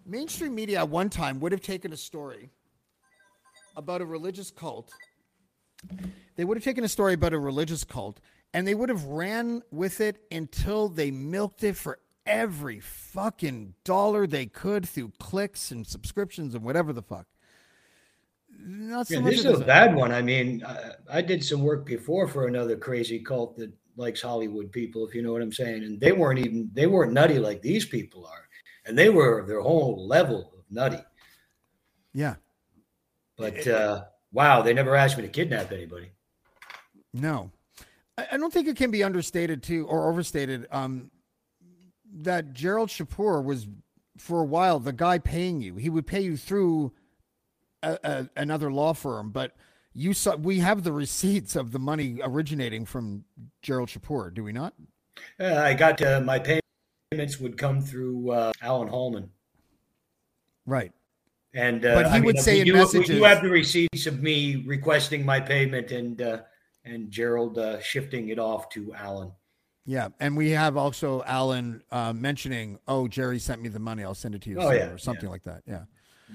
Mainstream 0.06 0.54
media 0.54 0.78
at 0.78 0.88
one 0.88 1.08
time 1.10 1.38
would 1.40 1.52
have 1.52 1.60
taken 1.60 1.92
a 1.92 1.96
story 1.96 2.50
about 3.76 4.00
a 4.00 4.04
religious 4.04 4.50
cult. 4.50 4.90
They 6.36 6.44
would 6.44 6.56
have 6.56 6.64
taken 6.64 6.82
a 6.82 6.88
story 6.88 7.12
about 7.14 7.32
a 7.32 7.38
religious 7.38 7.84
cult 7.84 8.18
and 8.54 8.66
they 8.66 8.74
would 8.74 8.88
have 8.88 9.04
ran 9.04 9.62
with 9.70 10.00
it 10.00 10.18
until 10.30 10.88
they 10.88 11.10
milked 11.10 11.62
it 11.64 11.76
for 11.76 11.98
every 12.26 12.80
fucking 12.80 13.74
dollar 13.84 14.26
they 14.26 14.46
could 14.46 14.86
through 14.88 15.12
clicks 15.18 15.70
and 15.70 15.86
subscriptions 15.86 16.54
and 16.54 16.62
whatever 16.62 16.92
the 16.92 17.02
fuck. 17.02 17.26
Not 18.60 19.06
so 19.06 19.14
yeah, 19.14 19.20
this 19.20 19.44
is 19.44 19.60
a 19.60 19.64
bad 19.64 19.94
one. 19.94 20.10
I 20.12 20.20
mean, 20.20 20.64
I, 20.66 21.18
I 21.18 21.22
did 21.22 21.44
some 21.44 21.62
work 21.62 21.86
before 21.86 22.26
for 22.26 22.48
another 22.48 22.76
crazy 22.76 23.20
cult 23.20 23.56
that 23.56 23.72
likes 23.96 24.22
Hollywood 24.22 24.72
people, 24.72 25.06
if 25.06 25.14
you 25.14 25.22
know 25.22 25.32
what 25.32 25.42
I'm 25.42 25.52
saying. 25.52 25.84
And 25.84 26.00
they 26.00 26.12
weren't 26.12 26.40
even 26.40 26.70
they 26.72 26.86
weren't 26.86 27.12
nutty 27.12 27.38
like 27.38 27.62
these 27.62 27.86
people 27.86 28.26
are, 28.26 28.48
and 28.84 28.98
they 28.98 29.10
were 29.10 29.44
their 29.46 29.60
whole 29.60 30.06
level 30.06 30.52
of 30.58 30.64
nutty. 30.70 31.02
Yeah, 32.12 32.34
but 33.36 33.66
uh, 33.68 34.04
wow, 34.32 34.60
they 34.60 34.74
never 34.74 34.96
asked 34.96 35.16
me 35.16 35.22
to 35.22 35.28
kidnap 35.28 35.70
anybody. 35.70 36.10
No, 37.14 37.52
I 38.32 38.36
don't 38.36 38.52
think 38.52 38.68
it 38.68 38.76
can 38.76 38.90
be 38.90 39.02
understated 39.02 39.62
too 39.62 39.86
or 39.86 40.08
overstated. 40.08 40.66
Um, 40.70 41.10
that 42.20 42.52
Gerald 42.52 42.88
Chipeur 42.88 43.42
was 43.44 43.66
for 44.16 44.40
a 44.40 44.44
while 44.44 44.80
the 44.80 44.92
guy 44.92 45.18
paying 45.18 45.60
you. 45.60 45.76
He 45.76 45.90
would 45.90 46.06
pay 46.06 46.20
you 46.20 46.36
through 46.36 46.92
a, 47.82 47.98
a, 48.02 48.30
another 48.36 48.72
law 48.72 48.92
firm, 48.92 49.30
but 49.30 49.54
you 49.92 50.12
saw 50.12 50.36
we 50.36 50.58
have 50.58 50.82
the 50.82 50.92
receipts 50.92 51.56
of 51.56 51.72
the 51.72 51.78
money 51.78 52.18
originating 52.22 52.84
from 52.84 53.24
Gerald 53.62 53.88
Chipeur, 53.88 54.30
do 54.32 54.42
we 54.42 54.52
not? 54.52 54.74
Uh, 55.38 55.56
I 55.56 55.74
got 55.74 56.00
uh, 56.02 56.20
my 56.20 56.38
payments 56.38 57.40
would 57.40 57.56
come 57.56 57.80
through 57.80 58.30
uh, 58.30 58.52
Alan 58.62 58.88
Hallman. 58.88 59.30
Right. 60.66 60.92
And 61.54 61.84
uh, 61.84 61.94
but 61.94 62.06
he 62.10 62.18
I 62.18 62.20
would 62.20 62.36
mean, 62.36 62.42
say 62.42 62.60
in 62.60 62.72
messages, 62.72 63.08
you 63.08 63.24
have 63.24 63.42
the 63.42 63.48
receipts 63.48 64.06
of 64.06 64.22
me 64.22 64.64
requesting 64.66 65.24
my 65.24 65.40
payment 65.40 65.90
and 65.92 66.20
uh, 66.20 66.38
and 66.84 67.10
Gerald 67.10 67.58
uh, 67.58 67.80
shifting 67.80 68.28
it 68.28 68.38
off 68.38 68.68
to 68.70 68.94
Alan. 68.94 69.32
Yeah, 69.84 70.08
and 70.20 70.36
we 70.36 70.50
have 70.50 70.76
also 70.76 71.22
Alan 71.24 71.82
mentioning, 72.14 72.78
"Oh, 72.86 73.08
Jerry 73.08 73.38
sent 73.38 73.62
me 73.62 73.68
the 73.68 73.78
money. 73.78 74.04
I'll 74.04 74.14
send 74.14 74.34
it 74.34 74.42
to 74.42 74.50
you." 74.50 74.60
Oh, 74.60 74.70
yeah, 74.70 74.90
or 74.90 74.98
something 74.98 75.24
yeah. 75.24 75.30
like 75.30 75.44
that. 75.44 75.62
Yeah, 75.66 75.84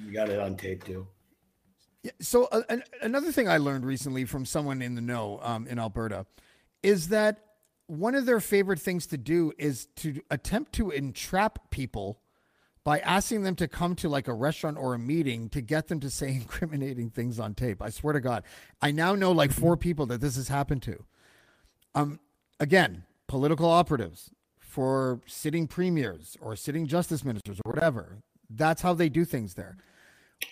you 0.04 0.12
got 0.12 0.30
it 0.30 0.40
on 0.40 0.56
tape 0.56 0.84
too. 0.84 1.08
Yeah, 2.04 2.12
so 2.20 2.46
uh, 2.52 2.64
an, 2.70 2.84
another 3.02 3.32
thing 3.32 3.48
I 3.48 3.58
learned 3.58 3.86
recently 3.86 4.26
from 4.26 4.46
someone 4.46 4.82
in 4.82 4.96
the 4.96 5.02
know 5.02 5.40
um, 5.42 5.68
in 5.68 5.80
Alberta 5.80 6.26
is 6.82 7.10
that 7.10 7.40
one 7.88 8.16
of 8.16 8.26
their 8.26 8.40
favorite 8.40 8.80
things 8.80 9.08
to 9.08 9.18
do 9.18 9.54
is 9.58 9.88
to 9.98 10.22
attempt 10.30 10.74
to 10.74 10.90
entrap 10.92 11.70
people 11.70 12.20
by 12.84 13.00
asking 13.00 13.44
them 13.44 13.56
to 13.56 13.68
come 13.68 13.96
to 13.96 14.10
like 14.10 14.28
a 14.28 14.34
restaurant 14.34 14.78
or 14.78 14.94
a 14.94 15.00
meeting 15.00 15.50
to 15.50 15.62
get 15.62 15.88
them 15.88 16.00
to 16.02 16.10
say 16.10 16.28
incriminating 16.36 17.10
things 17.10 17.40
on 17.40 17.54
tape. 17.54 17.82
I 17.82 17.90
swear 17.90 18.14
to 18.14 18.20
God, 18.20 18.44
I 18.82 18.92
now 18.92 19.16
know 19.16 19.32
like 19.32 19.52
four 19.52 19.78
people 19.78 20.06
that 20.08 20.22
this 20.22 20.36
has 20.36 20.48
happened 20.48 20.84
to. 20.84 21.04
Um, 21.96 22.20
again, 22.60 23.04
political 23.28 23.70
operatives 23.70 24.32
for 24.60 25.22
sitting 25.26 25.68
premiers 25.68 26.36
or 26.42 26.56
sitting 26.56 26.88
justice 26.88 27.24
ministers 27.24 27.60
or 27.64 27.72
whatever. 27.72 28.18
That's 28.50 28.82
how 28.82 28.94
they 28.94 29.10
do 29.10 29.26
things 29.26 29.54
there. 29.54 29.78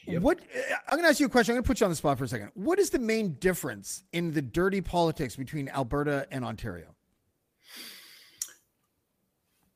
Yep. 0.05 0.21
What 0.21 0.39
I'm 0.87 0.97
going 0.97 1.03
to 1.03 1.09
ask 1.09 1.19
you 1.19 1.25
a 1.25 1.29
question. 1.29 1.53
I'm 1.53 1.55
going 1.57 1.63
to 1.63 1.67
put 1.67 1.79
you 1.79 1.85
on 1.85 1.89
the 1.89 1.95
spot 1.95 2.17
for 2.17 2.23
a 2.23 2.27
second. 2.27 2.51
What 2.53 2.79
is 2.79 2.91
the 2.91 2.99
main 2.99 3.33
difference 3.33 4.03
in 4.13 4.31
the 4.31 4.41
dirty 4.41 4.79
politics 4.79 5.35
between 5.35 5.67
Alberta 5.69 6.27
and 6.31 6.45
Ontario? 6.45 6.95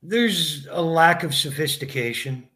There's 0.08 0.68
a 0.70 0.82
lack 0.82 1.24
of 1.24 1.34
sophistication 1.34 2.48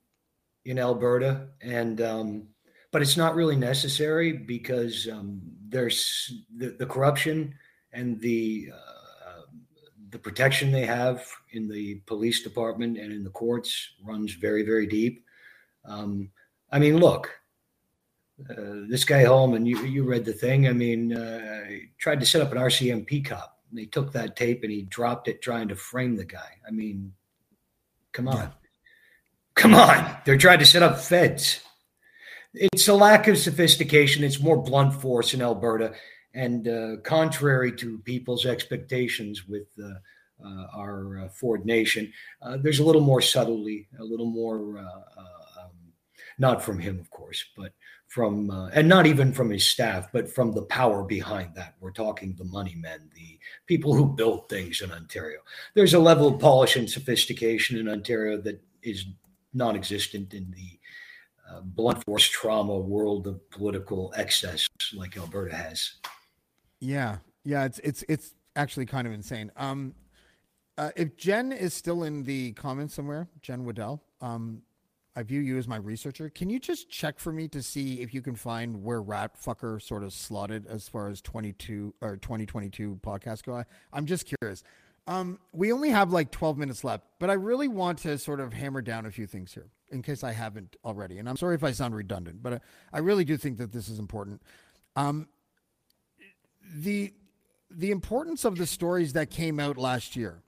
in 0.65 0.77
Alberta, 0.77 1.47
and 1.61 1.99
um, 2.01 2.47
but 2.91 3.01
it's 3.01 3.17
not 3.17 3.35
really 3.35 3.55
necessary 3.55 4.33
because 4.33 5.07
um, 5.11 5.41
there's 5.67 6.31
the, 6.55 6.75
the, 6.77 6.85
corruption 6.85 7.55
and 7.91 8.19
the 8.21 8.69
uh, 8.73 9.41
the 10.11 10.19
protection 10.19 10.71
they 10.71 10.85
have 10.85 11.25
in 11.51 11.67
the 11.67 11.95
police 12.05 12.43
department 12.43 12.97
and 12.97 13.11
in 13.11 13.23
the 13.23 13.29
courts 13.29 13.93
runs 14.03 14.33
very 14.33 14.63
very 14.63 14.85
deep. 14.85 15.23
Um, 15.85 16.29
I 16.71 16.77
mean, 16.77 16.97
look, 16.97 17.31
uh, 18.49 18.85
this 18.87 19.05
guy 19.05 19.23
Hallman, 19.23 19.65
you 19.65 19.79
you 19.85 20.03
read 20.03 20.25
the 20.25 20.33
thing. 20.33 20.67
I 20.67 20.73
mean, 20.73 21.15
uh, 21.15 21.65
tried 21.97 22.19
to 22.19 22.25
set 22.25 22.41
up 22.41 22.51
an 22.51 22.57
RCMP 22.57 23.25
cop. 23.25 23.57
They 23.71 23.85
took 23.85 24.11
that 24.13 24.35
tape 24.35 24.63
and 24.63 24.71
he 24.71 24.83
dropped 24.83 25.27
it, 25.27 25.41
trying 25.41 25.67
to 25.69 25.75
frame 25.75 26.15
the 26.15 26.25
guy. 26.25 26.57
I 26.67 26.71
mean, 26.71 27.13
come 28.13 28.27
on, 28.27 28.35
yeah. 28.35 28.49
come 29.55 29.73
on. 29.73 30.17
They're 30.25 30.37
trying 30.37 30.59
to 30.59 30.65
set 30.65 30.83
up 30.83 30.99
feds. 30.99 31.61
It's 32.53 32.87
a 32.87 32.93
lack 32.93 33.27
of 33.27 33.37
sophistication. 33.37 34.23
It's 34.23 34.41
more 34.41 34.57
blunt 34.61 34.93
force 34.93 35.33
in 35.33 35.41
Alberta, 35.41 35.93
and 36.33 36.67
uh, 36.67 36.97
contrary 37.03 37.71
to 37.77 37.99
people's 37.99 38.45
expectations 38.45 39.47
with 39.47 39.67
uh, 39.81 39.93
uh, 40.45 40.67
our 40.75 41.29
Ford 41.33 41.65
Nation, 41.65 42.11
there's 42.61 42.79
a 42.79 42.83
little 42.83 43.01
more 43.01 43.21
subtlety, 43.21 43.87
a 43.99 44.03
little 44.03 44.29
more. 44.29 44.79
Um, 44.79 44.95
not 46.39 46.63
from 46.63 46.79
him, 46.79 46.99
of 46.99 47.09
course, 47.11 47.43
but 47.55 47.73
from 48.09 48.49
uh, 48.49 48.69
and 48.69 48.89
not 48.89 49.05
even 49.05 49.31
from 49.31 49.51
his 49.51 49.65
staff 49.65 50.09
but 50.11 50.27
from 50.27 50.51
the 50.51 50.63
power 50.63 51.03
behind 51.03 51.53
that. 51.55 51.75
We're 51.79 51.91
talking 51.91 52.33
the 52.35 52.43
money 52.43 52.75
men 52.75 53.09
the 53.13 53.39
people 53.67 53.93
who 53.93 54.07
build 54.07 54.49
things 54.49 54.81
in 54.81 54.91
ontario. 54.91 55.39
There's 55.75 55.93
a 55.93 55.99
level 55.99 56.27
of 56.27 56.39
polish 56.39 56.75
and 56.75 56.89
sophistication 56.89 57.77
in 57.77 57.87
ontario 57.87 58.41
that 58.41 58.61
is 58.81 59.05
non-existent 59.53 60.33
in 60.33 60.51
the 60.51 60.79
uh, 61.47 61.61
blunt 61.61 62.03
force 62.03 62.27
trauma 62.27 62.77
world 62.77 63.27
of 63.27 63.47
political 63.51 64.11
excess 64.17 64.67
like 64.93 65.15
alberta 65.15 65.55
has. 65.55 65.93
Yeah. 66.79 67.17
Yeah 67.43 67.65
it's 67.65 67.79
it's 67.79 68.03
it's 68.09 68.33
actually 68.55 68.87
kind 68.87 69.05
of 69.05 69.13
insane. 69.13 69.51
Um 69.55 69.93
uh, 70.79 70.89
if 70.95 71.15
jen 71.15 71.51
is 71.51 71.75
still 71.75 72.03
in 72.03 72.23
the 72.23 72.53
comments 72.53 72.95
somewhere 72.95 73.27
jen 73.41 73.65
waddell 73.65 74.01
um 74.21 74.63
I 75.15 75.23
view 75.23 75.41
you 75.41 75.57
as 75.57 75.67
my 75.67 75.77
researcher. 75.77 76.29
Can 76.29 76.49
you 76.49 76.59
just 76.59 76.89
check 76.89 77.19
for 77.19 77.31
me 77.31 77.47
to 77.49 77.61
see 77.61 78.01
if 78.01 78.13
you 78.13 78.21
can 78.21 78.35
find 78.35 78.83
where 78.83 79.01
Rat 79.01 79.35
Fucker 79.41 79.81
sort 79.81 80.03
of 80.03 80.13
slotted 80.13 80.67
as 80.67 80.87
far 80.87 81.09
as 81.09 81.21
22 81.21 81.95
or 82.01 82.17
2022 82.17 82.99
podcast 83.01 83.43
go? 83.43 83.55
I, 83.55 83.65
I'm 83.91 84.05
just 84.05 84.31
curious. 84.39 84.63
Um, 85.07 85.39
we 85.51 85.71
only 85.71 85.89
have 85.89 86.11
like 86.11 86.31
12 86.31 86.57
minutes 86.57 86.83
left, 86.83 87.03
but 87.19 87.29
I 87.29 87.33
really 87.33 87.67
want 87.67 87.97
to 87.99 88.17
sort 88.17 88.39
of 88.39 88.53
hammer 88.53 88.81
down 88.81 89.05
a 89.05 89.11
few 89.11 89.25
things 89.25 89.53
here 89.53 89.69
in 89.91 90.03
case 90.03 90.23
I 90.23 90.33
haven't 90.33 90.75
already. 90.85 91.17
And 91.17 91.27
I'm 91.27 91.37
sorry 91.37 91.55
if 91.55 91.63
I 91.63 91.71
sound 91.71 91.95
redundant, 91.95 92.43
but 92.43 92.53
I, 92.53 92.59
I 92.93 92.99
really 92.99 93.25
do 93.25 93.35
think 93.35 93.57
that 93.57 93.71
this 93.71 93.89
is 93.89 93.97
important. 93.97 94.41
Um, 94.95 95.27
the 96.75 97.13
the 97.71 97.91
importance 97.91 98.45
of 98.45 98.57
the 98.57 98.65
stories 98.65 99.13
that 99.13 99.29
came 99.29 99.59
out 99.59 99.77
last 99.77 100.15
year 100.15 100.41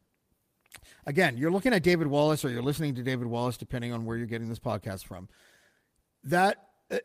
again, 1.06 1.38
you're 1.38 1.52
looking 1.52 1.74
at 1.74 1.84
David 1.84 2.08
Wallace 2.08 2.46
or 2.46 2.50
you're 2.50 2.62
listening 2.62 2.96
to 2.96 3.04
David 3.04 3.28
Wallace, 3.28 3.58
depending 3.58 3.94
on 3.94 4.06
where 4.06 4.18
you're 4.18 4.28
getting 4.28 4.50
this 4.50 4.60
podcast 4.60 5.06
from. 5.06 5.30
That, 6.24 6.68
uh, 6.92 6.98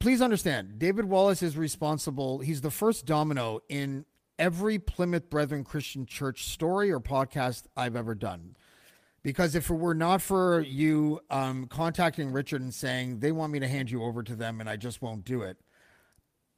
please 0.00 0.20
understand, 0.20 0.78
David 0.78 1.04
Wallace 1.04 1.42
is 1.42 1.56
responsible. 1.56 2.40
He's 2.40 2.60
the 2.60 2.70
first 2.70 3.06
domino 3.06 3.60
in 3.68 4.04
every 4.38 4.78
Plymouth 4.78 5.30
Brethren 5.30 5.64
Christian 5.64 6.06
Church 6.06 6.44
story 6.44 6.90
or 6.90 7.00
podcast 7.00 7.64
I've 7.76 7.96
ever 7.96 8.14
done. 8.14 8.56
Because 9.22 9.54
if 9.54 9.70
it 9.70 9.74
were 9.74 9.94
not 9.94 10.20
for 10.20 10.60
you 10.60 11.20
um, 11.30 11.66
contacting 11.66 12.30
Richard 12.30 12.60
and 12.60 12.74
saying 12.74 13.20
they 13.20 13.32
want 13.32 13.52
me 13.52 13.58
to 13.58 13.68
hand 13.68 13.90
you 13.90 14.02
over 14.02 14.22
to 14.22 14.36
them 14.36 14.60
and 14.60 14.68
I 14.68 14.76
just 14.76 15.00
won't 15.00 15.24
do 15.24 15.42
it, 15.42 15.56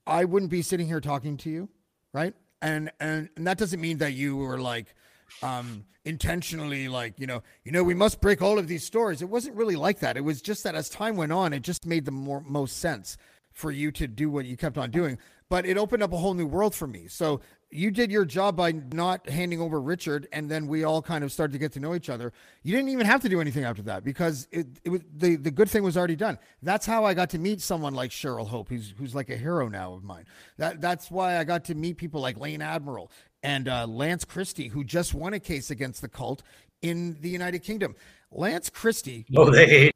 I 0.04 0.24
wouldn't 0.24 0.50
be 0.50 0.62
sitting 0.62 0.86
here 0.86 1.00
talking 1.00 1.36
to 1.38 1.50
you, 1.50 1.68
right? 2.12 2.34
And 2.60 2.90
and, 2.98 3.28
and 3.36 3.46
that 3.46 3.58
doesn't 3.58 3.80
mean 3.80 3.98
that 3.98 4.14
you 4.14 4.36
were 4.36 4.58
like, 4.58 4.94
um, 5.42 5.84
intentionally 6.04 6.88
like 6.88 7.18
you 7.18 7.26
know 7.26 7.42
you 7.64 7.72
know 7.72 7.82
we 7.82 7.94
must 7.94 8.20
break 8.20 8.40
all 8.40 8.58
of 8.58 8.68
these 8.68 8.84
stories 8.84 9.22
it 9.22 9.28
wasn't 9.28 9.54
really 9.56 9.76
like 9.76 9.98
that 10.00 10.16
it 10.16 10.22
was 10.22 10.40
just 10.40 10.62
that 10.62 10.74
as 10.74 10.88
time 10.88 11.16
went 11.16 11.32
on 11.32 11.52
it 11.52 11.60
just 11.60 11.84
made 11.84 12.04
the 12.04 12.12
more 12.12 12.40
most 12.42 12.78
sense 12.78 13.16
for 13.52 13.70
you 13.70 13.90
to 13.90 14.06
do 14.06 14.30
what 14.30 14.44
you 14.44 14.56
kept 14.56 14.78
on 14.78 14.90
doing 14.90 15.18
but 15.48 15.66
it 15.66 15.76
opened 15.76 16.02
up 16.02 16.12
a 16.12 16.16
whole 16.16 16.34
new 16.34 16.46
world 16.46 16.74
for 16.74 16.86
me 16.86 17.08
so 17.08 17.40
you 17.70 17.90
did 17.90 18.10
your 18.10 18.24
job 18.24 18.56
by 18.56 18.72
not 18.72 19.28
handing 19.28 19.60
over 19.60 19.80
Richard, 19.80 20.28
and 20.32 20.50
then 20.50 20.68
we 20.68 20.84
all 20.84 21.02
kind 21.02 21.24
of 21.24 21.32
started 21.32 21.52
to 21.52 21.58
get 21.58 21.72
to 21.72 21.80
know 21.80 21.94
each 21.94 22.08
other. 22.08 22.32
You 22.62 22.72
didn't 22.72 22.90
even 22.90 23.06
have 23.06 23.20
to 23.22 23.28
do 23.28 23.40
anything 23.40 23.64
after 23.64 23.82
that 23.82 24.04
because 24.04 24.46
it, 24.52 24.66
it 24.84 24.90
was 24.90 25.00
the, 25.14 25.36
the 25.36 25.50
good 25.50 25.68
thing 25.68 25.82
was 25.82 25.96
already 25.96 26.16
done. 26.16 26.38
That's 26.62 26.86
how 26.86 27.04
I 27.04 27.14
got 27.14 27.30
to 27.30 27.38
meet 27.38 27.60
someone 27.60 27.94
like 27.94 28.10
Cheryl 28.10 28.46
Hope, 28.46 28.68
who's 28.68 28.94
who's 28.96 29.14
like 29.14 29.30
a 29.30 29.36
hero 29.36 29.68
now 29.68 29.94
of 29.94 30.04
mine. 30.04 30.26
That 30.58 30.80
that's 30.80 31.10
why 31.10 31.38
I 31.38 31.44
got 31.44 31.64
to 31.66 31.74
meet 31.74 31.96
people 31.96 32.20
like 32.20 32.38
Lane 32.38 32.62
Admiral 32.62 33.10
and 33.46 33.68
uh, 33.68 33.86
Lance 33.86 34.24
Christie, 34.24 34.68
who 34.68 34.82
just 34.82 35.14
won 35.14 35.32
a 35.32 35.40
case 35.40 35.70
against 35.70 36.02
the 36.02 36.08
cult 36.08 36.42
in 36.82 37.16
the 37.20 37.28
United 37.30 37.60
Kingdom. 37.60 37.94
Lance 38.32 38.68
Christie. 38.68 39.24
Oh, 39.36 39.50
they 39.50 39.66
hate 39.66 39.94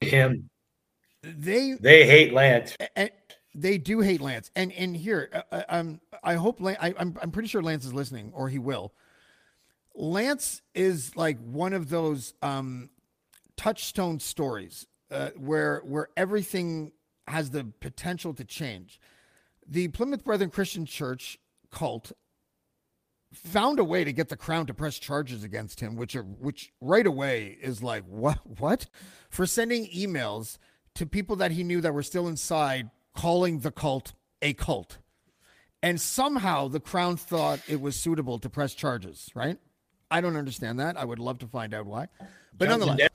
him. 0.00 0.48
They 1.22 1.72
they 1.72 2.06
hate 2.06 2.32
Lance. 2.32 2.76
And, 2.94 3.10
they 3.54 3.76
do 3.76 4.00
hate 4.00 4.20
Lance. 4.20 4.50
And 4.54 4.72
and 4.72 4.96
here, 4.96 5.28
uh, 5.34 5.42
uh, 5.50 5.62
um, 5.68 6.00
I 6.22 6.34
hope 6.34 6.60
Lan- 6.60 6.78
I, 6.80 6.94
I'm 6.96 7.18
I'm 7.20 7.32
pretty 7.32 7.48
sure 7.48 7.60
Lance 7.60 7.84
is 7.84 7.92
listening, 7.92 8.32
or 8.34 8.48
he 8.48 8.58
will. 8.58 8.94
Lance 9.94 10.62
is 10.74 11.14
like 11.16 11.38
one 11.40 11.72
of 11.72 11.90
those 11.90 12.34
um, 12.40 12.88
touchstone 13.56 14.20
stories 14.20 14.86
uh, 15.10 15.30
where 15.36 15.80
where 15.84 16.08
everything 16.16 16.92
has 17.26 17.50
the 17.50 17.64
potential 17.80 18.32
to 18.34 18.44
change. 18.44 19.00
The 19.66 19.88
Plymouth 19.88 20.24
Brethren 20.24 20.50
Christian 20.50 20.86
Church 20.86 21.38
cult 21.70 22.12
found 23.32 23.78
a 23.78 23.84
way 23.84 24.04
to 24.04 24.12
get 24.12 24.28
the 24.28 24.36
crown 24.36 24.66
to 24.66 24.74
press 24.74 24.98
charges 24.98 25.42
against 25.42 25.80
him, 25.80 25.96
which 25.96 26.14
are 26.14 26.22
which 26.22 26.72
right 26.80 27.06
away 27.06 27.58
is 27.60 27.82
like 27.82 28.04
what 28.08 28.38
what 28.58 28.86
for 29.30 29.46
sending 29.46 29.86
emails 29.86 30.58
to 30.94 31.06
people 31.06 31.36
that 31.36 31.52
he 31.52 31.64
knew 31.64 31.80
that 31.80 31.94
were 31.94 32.02
still 32.02 32.28
inside, 32.28 32.90
calling 33.14 33.60
the 33.60 33.70
cult 33.70 34.12
a 34.40 34.52
cult, 34.52 34.98
and 35.82 36.00
somehow 36.00 36.68
the 36.68 36.80
crown 36.80 37.16
thought 37.16 37.60
it 37.68 37.80
was 37.80 37.96
suitable 37.96 38.38
to 38.38 38.50
press 38.50 38.74
charges. 38.74 39.30
Right? 39.34 39.58
I 40.10 40.20
don't 40.20 40.36
understand 40.36 40.78
that. 40.80 40.96
I 40.98 41.04
would 41.04 41.18
love 41.18 41.38
to 41.38 41.46
find 41.46 41.72
out 41.72 41.86
why, 41.86 42.08
but 42.56 42.68
Johnson 42.68 42.88
nonetheless, 42.88 43.10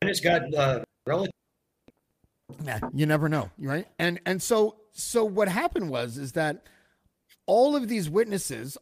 Dennis 0.00 0.20
got 0.20 0.54
uh, 0.54 0.84
relative. 1.06 1.32
Nah, 2.62 2.78
you 2.92 3.06
never 3.06 3.28
know, 3.28 3.50
right? 3.58 3.86
And 3.98 4.20
and 4.26 4.42
so 4.42 4.76
so 4.92 5.24
what 5.24 5.48
happened 5.48 5.90
was 5.90 6.18
is 6.18 6.32
that 6.32 6.66
all 7.46 7.76
of 7.76 7.88
these 7.88 8.08
witnesses, 8.08 8.78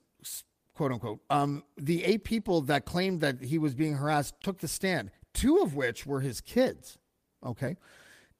quote 0.74 0.92
unquote, 0.92 1.20
um, 1.30 1.62
the 1.76 2.04
eight 2.04 2.24
people 2.24 2.62
that 2.62 2.84
claimed 2.84 3.20
that 3.20 3.42
he 3.42 3.58
was 3.58 3.74
being 3.74 3.94
harassed 3.94 4.34
took 4.42 4.58
the 4.58 4.68
stand. 4.68 5.10
Two 5.34 5.58
of 5.58 5.74
which 5.74 6.06
were 6.06 6.20
his 6.20 6.40
kids. 6.40 6.98
Okay, 7.44 7.76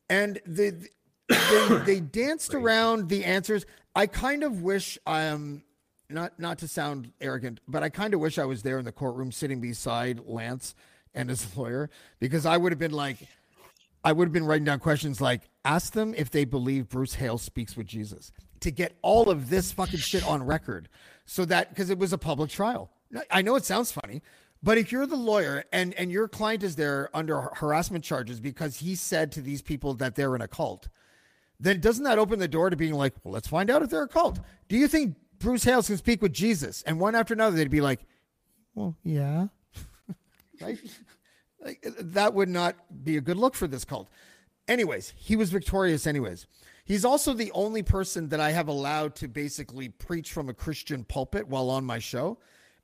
and 0.09 0.41
the 0.47 0.89
they, 1.29 1.79
they 1.85 2.01
danced 2.01 2.55
around 2.55 3.09
the 3.09 3.25
answers. 3.25 3.65
I 3.95 4.07
kind 4.07 4.43
of 4.43 4.63
wish 4.63 4.99
um 5.07 5.63
not 6.09 6.39
not 6.39 6.59
to 6.59 6.69
sound 6.69 7.13
arrogant, 7.21 7.61
but 7.67 7.83
I 7.83 7.89
kind 7.89 8.15
of 8.15 8.21
wish 8.21 8.39
I 8.39 8.45
was 8.45 8.63
there 8.63 8.79
in 8.79 8.85
the 8.85 8.93
courtroom 8.93 9.33
sitting 9.33 9.61
beside 9.61 10.21
Lance 10.27 10.75
and 11.15 11.29
his 11.29 11.57
lawyer 11.57 11.91
because 12.21 12.47
I 12.47 12.57
would 12.57 12.73
have 12.73 12.79
been 12.79 12.93
like 12.93 13.17
I 14.05 14.13
would 14.13 14.27
have 14.27 14.33
been 14.33 14.47
writing 14.47 14.65
down 14.65 14.81
questions 14.81 15.21
like 15.21 15.49
ask 15.65 15.93
them 15.93 16.15
if 16.17 16.31
they 16.31 16.45
believe 16.45 16.89
Bruce 16.89 17.15
Hales 17.15 17.43
speaks 17.43 17.77
with 17.77 17.87
Jesus 17.87 18.33
to 18.61 18.71
get 18.71 18.97
all 19.03 19.31
of 19.31 19.49
this 19.51 19.73
fucking 19.73 19.99
shit 19.99 20.27
on 20.27 20.43
record 20.43 20.89
so 21.25 21.45
that 21.45 21.71
because 21.71 21.91
it 21.91 21.99
was 21.99 22.13
a 22.13 22.19
public 22.19 22.51
trial. 22.51 22.91
I 23.31 23.43
know 23.43 23.57
it 23.57 23.65
sounds 23.65 23.93
funny, 23.93 24.23
but 24.63 24.79
if 24.79 24.91
you're 24.91 25.07
the 25.07 25.17
lawyer 25.17 25.65
and 25.73 25.95
and 25.95 26.11
your 26.11 26.29
client 26.29 26.63
is 26.63 26.77
there 26.77 27.11
under 27.15 27.41
harassment 27.55 28.05
charges 28.05 28.41
because 28.41 28.79
he 28.79 28.95
said 28.95 29.33
to 29.33 29.41
these 29.41 29.63
people 29.63 29.95
that 29.95 30.15
they're 30.15 30.35
in 30.35 30.41
a 30.41 30.49
cult, 30.49 30.89
then 31.61 31.81
doesn't 31.81 32.05
that 32.05 32.19
open 32.19 32.39
the 32.39 32.49
door 32.49 32.71
to 32.71 32.77
being 32.77 32.95
like, 32.95 33.15
well, 33.23 33.33
let's 33.33 33.49
find 33.49 33.71
out 33.71 33.83
if 33.83 33.91
they're 33.91 34.03
a 34.03 34.09
cult? 34.09 34.41
Do 34.69 34.77
you 34.77 34.89
think 34.89 35.17
Bruce 35.39 35.65
Hales 35.65 35.87
can 35.87 35.97
speak 35.97 36.23
with 36.23 36.33
Jesus? 36.33 36.83
And 36.83 36.99
one 36.99 37.15
after 37.15 37.35
another, 37.35 37.57
they'd 37.57 37.71
be 37.71 37.81
like, 37.81 38.01
well, 38.75 38.97
yeah. 39.05 39.49
right? 40.61 40.79
Like, 41.65 41.87
that 41.99 42.35
would 42.35 42.49
not 42.49 42.77
be 43.05 43.17
a 43.17 43.21
good 43.21 43.37
look 43.37 43.55
for 43.55 43.67
this 43.67 43.85
cult. 43.85 44.09
Anyways, 44.67 45.13
he 45.17 45.37
was 45.37 45.51
victorious, 45.51 46.07
anyways. 46.07 46.47
He's 46.85 47.05
also 47.05 47.33
the 47.33 47.53
only 47.53 47.83
person 47.83 48.29
that 48.31 48.41
I 48.41 48.51
have 48.51 48.69
allowed 48.69 49.15
to 49.17 49.29
basically 49.29 49.89
preach 49.89 50.33
from 50.33 50.49
a 50.49 50.55
Christian 50.55 51.05
pulpit 51.05 51.47
while 51.49 51.71
on 51.71 51.85
my 51.85 51.99
show. 51.99 52.39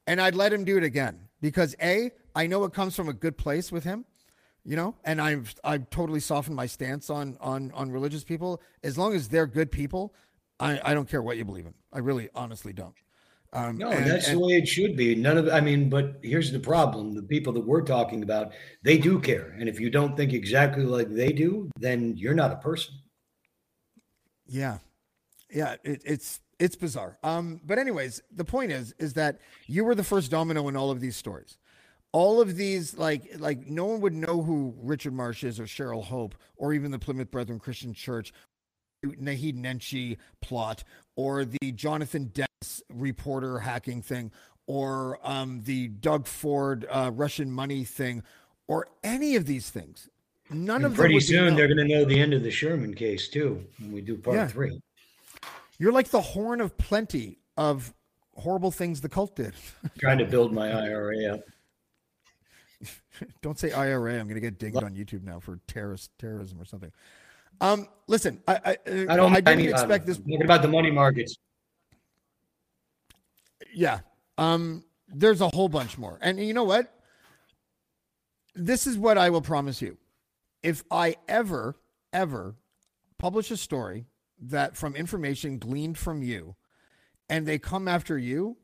And 0.06 0.20
I'd 0.20 0.34
let 0.34 0.52
him 0.52 0.64
do 0.64 0.76
it 0.78 0.84
again 0.84 1.20
because 1.40 1.74
A, 1.82 2.10
I 2.34 2.46
know 2.46 2.64
it 2.64 2.72
comes 2.72 2.94
from 2.96 3.08
a 3.08 3.12
good 3.12 3.36
place 3.36 3.70
with 3.72 3.84
him, 3.84 4.04
you 4.64 4.76
know, 4.76 4.94
and 5.04 5.20
I've 5.20 5.54
I've 5.64 5.90
totally 5.90 6.20
softened 6.20 6.56
my 6.56 6.66
stance 6.66 7.10
on 7.10 7.36
on 7.40 7.70
on 7.72 7.90
religious 7.90 8.24
people. 8.24 8.62
As 8.82 8.96
long 8.96 9.14
as 9.14 9.28
they're 9.28 9.46
good 9.46 9.70
people, 9.70 10.14
I, 10.60 10.80
I 10.82 10.94
don't 10.94 11.08
care 11.08 11.20
what 11.20 11.36
you 11.36 11.44
believe 11.44 11.66
in. 11.66 11.74
I 11.92 11.98
really 11.98 12.28
honestly 12.34 12.72
don't. 12.72 12.94
Um, 13.52 13.76
No, 13.78 13.90
and- 13.90 14.06
that's 14.06 14.28
and- 14.28 14.36
the 14.38 14.46
way 14.46 14.52
it 14.54 14.68
should 14.68 14.96
be. 14.96 15.14
None 15.14 15.36
of, 15.38 15.48
I 15.48 15.60
mean, 15.60 15.90
but 15.90 16.18
here's 16.22 16.52
the 16.52 16.60
problem: 16.60 17.14
the 17.14 17.22
people 17.22 17.52
that 17.54 17.66
we're 17.66 17.82
talking 17.82 18.22
about, 18.22 18.52
they 18.82 18.96
do 18.96 19.18
care, 19.20 19.54
and 19.58 19.68
if 19.68 19.78
you 19.80 19.90
don't 19.90 20.16
think 20.16 20.32
exactly 20.32 20.84
like 20.84 21.10
they 21.10 21.32
do, 21.32 21.70
then 21.78 22.16
you're 22.16 22.34
not 22.34 22.52
a 22.52 22.56
person. 22.56 22.94
Yeah, 24.48 24.78
yeah, 25.50 25.76
it, 25.84 26.02
it's 26.04 26.40
it's 26.58 26.76
bizarre. 26.76 27.16
Um, 27.22 27.60
but 27.64 27.78
anyways, 27.78 28.22
the 28.34 28.44
point 28.44 28.72
is, 28.72 28.94
is 28.98 29.14
that 29.14 29.38
you 29.66 29.84
were 29.84 29.94
the 29.94 30.04
first 30.04 30.30
domino 30.30 30.66
in 30.68 30.76
all 30.76 30.90
of 30.90 31.00
these 31.00 31.16
stories. 31.16 31.56
All 32.10 32.40
of 32.40 32.56
these, 32.56 32.96
like, 32.96 33.36
like 33.38 33.66
no 33.66 33.84
one 33.84 34.00
would 34.00 34.14
know 34.14 34.42
who 34.42 34.74
Richard 34.78 35.12
Marsh 35.12 35.44
is 35.44 35.60
or 35.60 35.64
Cheryl 35.64 36.02
Hope 36.02 36.34
or 36.56 36.72
even 36.72 36.90
the 36.90 36.98
Plymouth 36.98 37.30
Brethren 37.30 37.58
Christian 37.58 37.92
Church, 37.92 38.32
Naheed 39.04 39.56
Nenshi 39.56 40.16
plot 40.40 40.84
or 41.16 41.44
the 41.44 41.72
Jonathan 41.72 42.32
Denis 42.34 42.82
reporter 42.92 43.58
hacking 43.58 44.02
thing 44.02 44.32
or 44.66 45.18
um, 45.22 45.62
the 45.64 45.88
Doug 45.88 46.26
Ford 46.26 46.86
uh, 46.90 47.10
Russian 47.14 47.52
money 47.52 47.84
thing 47.84 48.22
or 48.66 48.88
any 49.04 49.36
of 49.36 49.46
these 49.46 49.70
things. 49.70 50.08
None 50.50 50.76
And 50.76 50.84
of 50.86 50.92
them 50.92 50.96
pretty 50.98 51.20
soon 51.20 51.54
they're 51.54 51.66
going 51.66 51.76
to 51.78 51.84
know 51.84 52.04
the 52.04 52.18
end 52.18 52.32
of 52.32 52.42
the 52.42 52.50
Sherman 52.50 52.94
case 52.94 53.28
too 53.28 53.64
when 53.78 53.92
we 53.92 54.00
do 54.00 54.16
part 54.16 54.36
Yeah. 54.36 54.48
three. 54.48 54.80
You're 55.78 55.92
like 55.92 56.08
the 56.08 56.20
horn 56.20 56.60
of 56.60 56.76
plenty 56.78 57.38
of 57.56 57.92
horrible 58.34 58.70
things 58.70 59.00
the 59.00 59.08
cult 59.08 59.36
did. 59.36 59.54
Trying 59.98 60.18
to 60.18 60.24
build 60.24 60.52
my 60.52 60.70
IRA 60.70 61.34
up. 61.34 61.40
Don't 63.42 63.58
say 63.58 63.72
IRA. 63.72 64.14
I'm 64.14 64.26
going 64.26 64.34
to 64.36 64.40
get 64.40 64.58
dinged 64.58 64.82
on 64.82 64.94
YouTube 64.94 65.22
now 65.24 65.38
for 65.40 65.60
terrorist 65.68 66.10
terrorism 66.18 66.60
or 66.60 66.64
something. 66.64 66.92
Um, 67.60 67.88
listen, 68.06 68.40
I 68.46 68.54
I, 68.64 68.76
I 68.86 69.16
don't. 69.16 69.34
I 69.34 69.40
didn't 69.40 69.68
expect 69.68 70.06
this. 70.06 70.18
Talking 70.18 70.44
about 70.44 70.62
the 70.62 70.68
money 70.68 70.92
markets. 70.92 71.36
Yeah. 73.74 73.98
Um, 74.36 74.84
there's 75.08 75.40
a 75.40 75.48
whole 75.48 75.68
bunch 75.68 75.98
more, 75.98 76.18
and 76.20 76.38
you 76.38 76.54
know 76.54 76.62
what? 76.62 76.94
This 78.54 78.86
is 78.86 78.96
what 78.96 79.18
I 79.18 79.30
will 79.30 79.40
promise 79.42 79.82
you. 79.82 79.96
If 80.62 80.84
I 80.90 81.16
ever, 81.26 81.76
ever 82.12 82.56
publish 83.18 83.50
a 83.50 83.56
story 83.56 84.06
that 84.40 84.76
from 84.76 84.94
information 84.94 85.58
gleaned 85.58 85.98
from 85.98 86.22
you, 86.22 86.56
and 87.28 87.46
they 87.46 87.58
come 87.58 87.88
after 87.88 88.16
you, 88.16 88.56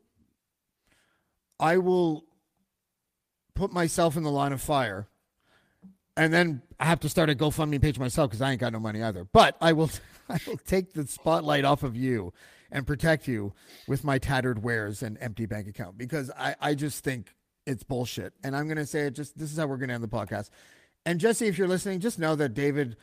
I 1.59 1.77
will 1.77 2.25
put 3.53 3.71
myself 3.71 4.17
in 4.17 4.23
the 4.23 4.31
line 4.31 4.51
of 4.51 4.61
fire 4.61 5.07
and 6.17 6.33
then 6.33 6.61
I 6.79 6.85
have 6.85 6.99
to 7.01 7.09
start 7.09 7.29
a 7.29 7.35
GoFundMe 7.35 7.81
page 7.81 7.99
myself 7.99 8.29
because 8.29 8.41
I 8.41 8.51
ain't 8.51 8.61
got 8.61 8.73
no 8.73 8.79
money 8.79 9.03
either. 9.03 9.25
But 9.25 9.57
I 9.59 9.73
will, 9.73 9.89
I 10.29 10.39
will 10.47 10.57
take 10.57 10.93
the 10.93 11.05
spotlight 11.07 11.65
off 11.65 11.83
of 11.83 11.95
you 11.95 12.33
and 12.71 12.87
protect 12.87 13.27
you 13.27 13.53
with 13.87 14.03
my 14.03 14.17
tattered 14.17 14.63
wares 14.63 15.03
and 15.03 15.17
empty 15.19 15.45
bank 15.45 15.67
account 15.67 15.97
because 15.97 16.31
I, 16.37 16.55
I 16.59 16.73
just 16.73 17.03
think 17.03 17.33
it's 17.65 17.83
bullshit. 17.83 18.33
And 18.43 18.55
I'm 18.55 18.67
gonna 18.67 18.85
say 18.85 19.07
it. 19.07 19.11
Just 19.11 19.37
this 19.37 19.51
is 19.51 19.57
how 19.57 19.67
we're 19.67 19.77
gonna 19.77 19.93
end 19.93 20.03
the 20.03 20.07
podcast. 20.07 20.49
And 21.05 21.19
Jesse, 21.19 21.47
if 21.47 21.57
you're 21.57 21.67
listening, 21.67 21.99
just 21.99 22.19
know 22.19 22.35
that 22.35 22.53
David 22.53 22.97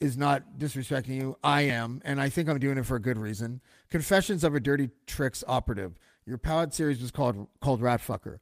is 0.00 0.16
not 0.16 0.58
disrespecting 0.58 1.16
you. 1.16 1.36
I 1.44 1.62
am, 1.62 2.02
and 2.04 2.20
I 2.20 2.28
think 2.28 2.48
I'm 2.48 2.58
doing 2.58 2.78
it 2.78 2.86
for 2.86 2.96
a 2.96 3.00
good 3.00 3.18
reason. 3.18 3.60
Confessions 3.88 4.42
of 4.42 4.54
a 4.54 4.60
Dirty 4.60 4.90
Tricks 5.06 5.44
operative. 5.46 5.96
Your 6.26 6.38
pod 6.38 6.74
series 6.74 7.00
was 7.00 7.12
called 7.12 7.46
called 7.60 7.80
Ratfucker. 7.80 8.38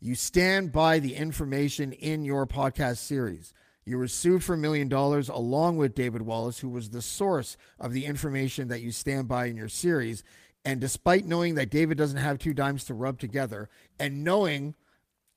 You 0.00 0.14
stand 0.14 0.72
by 0.72 0.98
the 0.98 1.14
information 1.14 1.92
in 1.92 2.24
your 2.24 2.46
podcast 2.46 2.98
series. 2.98 3.52
You 3.84 3.98
were 3.98 4.08
sued 4.08 4.42
for 4.42 4.54
a 4.54 4.58
million 4.58 4.88
dollars 4.88 5.28
along 5.28 5.76
with 5.76 5.94
David 5.94 6.22
Wallace, 6.22 6.60
who 6.60 6.68
was 6.68 6.90
the 6.90 7.02
source 7.02 7.56
of 7.78 7.92
the 7.92 8.06
information 8.06 8.68
that 8.68 8.80
you 8.80 8.90
stand 8.90 9.28
by 9.28 9.46
in 9.46 9.56
your 9.56 9.68
series. 9.68 10.24
And 10.64 10.80
despite 10.80 11.26
knowing 11.26 11.56
that 11.56 11.70
David 11.70 11.98
doesn't 11.98 12.18
have 12.18 12.38
two 12.38 12.54
dimes 12.54 12.84
to 12.84 12.94
rub 12.94 13.18
together 13.18 13.68
and 13.98 14.24
knowing 14.24 14.74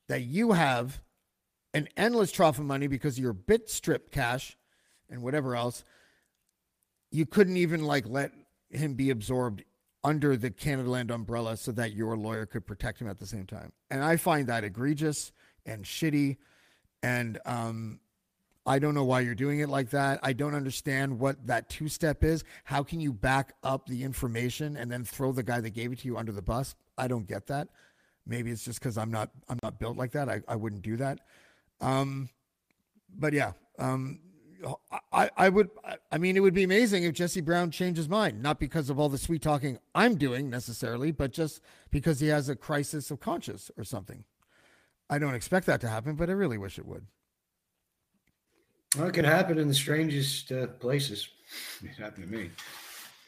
that 0.07 0.21
you 0.21 0.51
have 0.51 1.01
an 1.75 1.89
endless 1.97 2.31
trough 2.31 2.57
of 2.57 2.65
money 2.65 2.87
because 2.87 3.19
your 3.19 3.33
bit 3.33 3.69
strip 3.69 4.09
cash 4.09 4.57
and 5.09 5.21
whatever 5.21 5.55
else, 5.55 5.83
you 7.11 7.25
couldn't 7.25 7.57
even 7.57 7.83
like 7.83 8.07
let 8.07 8.31
him 8.69 8.93
be 8.93 9.09
absorbed 9.09 9.63
under 10.01 10.37
the 10.37 10.49
Canadaland 10.49 11.11
umbrella 11.11 11.57
so 11.57 11.73
that 11.73 11.93
your 11.93 12.15
lawyer 12.15 12.45
could 12.45 12.65
protect 12.65 13.01
him 13.01 13.09
at 13.09 13.19
the 13.19 13.25
same 13.25 13.45
time. 13.45 13.73
And 13.91 14.03
I 14.03 14.15
find 14.15 14.47
that 14.47 14.63
egregious 14.63 15.33
and 15.65 15.83
shitty. 15.83 16.37
And 17.03 17.39
um, 17.45 17.99
I 18.65 18.79
don't 18.79 18.93
know 18.93 19.03
why 19.03 19.19
you're 19.19 19.35
doing 19.35 19.59
it 19.59 19.67
like 19.67 19.89
that. 19.89 20.19
I 20.23 20.31
don't 20.31 20.55
understand 20.55 21.19
what 21.19 21.45
that 21.47 21.69
two 21.69 21.89
step 21.89 22.23
is. 22.23 22.45
How 22.63 22.83
can 22.83 23.01
you 23.01 23.11
back 23.11 23.53
up 23.63 23.87
the 23.87 24.03
information 24.03 24.77
and 24.77 24.89
then 24.89 25.03
throw 25.03 25.33
the 25.33 25.43
guy 25.43 25.59
that 25.59 25.71
gave 25.71 25.91
it 25.91 25.99
to 25.99 26.07
you 26.07 26.17
under 26.17 26.31
the 26.31 26.41
bus? 26.41 26.73
I 26.97 27.09
don't 27.09 27.27
get 27.27 27.47
that. 27.47 27.67
Maybe 28.25 28.49
it's 28.49 28.63
just 28.63 28.79
because 28.79 28.97
I'm 28.97 29.11
not 29.11 29.29
I'm 29.49 29.59
not 29.61 29.77
built 29.77 29.97
like 29.97 30.11
that. 30.13 30.29
I, 30.29 30.41
I 30.47 30.55
wouldn't 30.55 30.81
do 30.81 30.95
that. 30.97 31.19
Um, 31.81 32.29
but 33.17 33.33
yeah, 33.33 33.53
um, 33.79 34.19
I, 35.11 35.29
I 35.37 35.49
would, 35.49 35.69
I 36.11 36.17
mean, 36.17 36.37
it 36.37 36.39
would 36.39 36.53
be 36.53 36.63
amazing 36.63 37.03
if 37.03 37.13
Jesse 37.13 37.41
Brown 37.41 37.71
changed 37.71 37.97
his 37.97 38.09
mind, 38.09 38.41
not 38.41 38.59
because 38.59 38.89
of 38.89 38.99
all 38.99 39.09
the 39.09 39.17
sweet 39.17 39.41
talking 39.41 39.79
I'm 39.93 40.15
doing 40.15 40.49
necessarily, 40.49 41.11
but 41.11 41.31
just 41.31 41.61
because 41.91 42.19
he 42.19 42.27
has 42.27 42.49
a 42.49 42.55
crisis 42.55 43.11
of 43.11 43.19
conscience 43.19 43.69
or 43.77 43.83
something. 43.83 44.23
I 45.09 45.19
don't 45.19 45.35
expect 45.35 45.67
that 45.67 45.81
to 45.81 45.87
happen, 45.87 46.15
but 46.15 46.29
I 46.29 46.33
really 46.33 46.57
wish 46.57 46.79
it 46.79 46.85
would. 46.85 47.05
Well, 48.97 49.07
it 49.07 49.13
can 49.13 49.25
happen 49.25 49.57
in 49.57 49.67
the 49.67 49.73
strangest 49.73 50.51
uh, 50.51 50.67
places. 50.67 51.29
It 51.83 52.01
happened 52.01 52.27
to 52.27 52.37
me. 52.37 52.49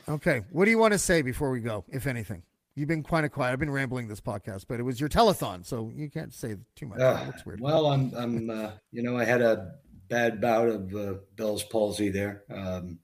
Okay. 0.10 0.41
What 0.52 0.66
do 0.66 0.72
you 0.72 0.78
want 0.78 0.93
to 0.93 1.00
say 1.00 1.22
before 1.22 1.52
we 1.52 1.60
go, 1.60 1.84
if 1.89 2.08
anything? 2.08 2.41
You've 2.78 2.88
been 2.88 3.02
kind 3.02 3.26
of 3.26 3.32
quiet. 3.32 3.54
I've 3.54 3.60
been 3.60 3.72
rambling 3.72 4.08
this 4.08 4.22
podcast, 4.22 4.66
but 4.68 4.80
it 4.80 4.84
was 4.84 5.00
your 5.00 5.10
telethon, 5.10 5.66
so 5.66 5.92
you 5.96 6.12
can't 6.12 6.32
say 6.32 6.58
too 6.76 6.86
much. 6.86 7.00
Uh, 7.00 7.32
weird. 7.44 7.60
Well, 7.60 7.88
I'm, 7.88 8.14
I'm, 8.16 8.52
uh, 8.52 8.70
you 8.92 9.02
know, 9.02 9.18
I 9.18 9.26
had 9.26 9.42
a 9.42 9.72
bad 10.10 10.40
bout 10.40 10.68
of 10.68 10.94
uh, 10.94 11.14
Bell's 11.36 11.64
palsy 11.64 12.10
there. 12.10 12.44
Um, 12.54 13.00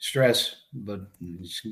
stress, 0.00 0.56
but 0.72 1.02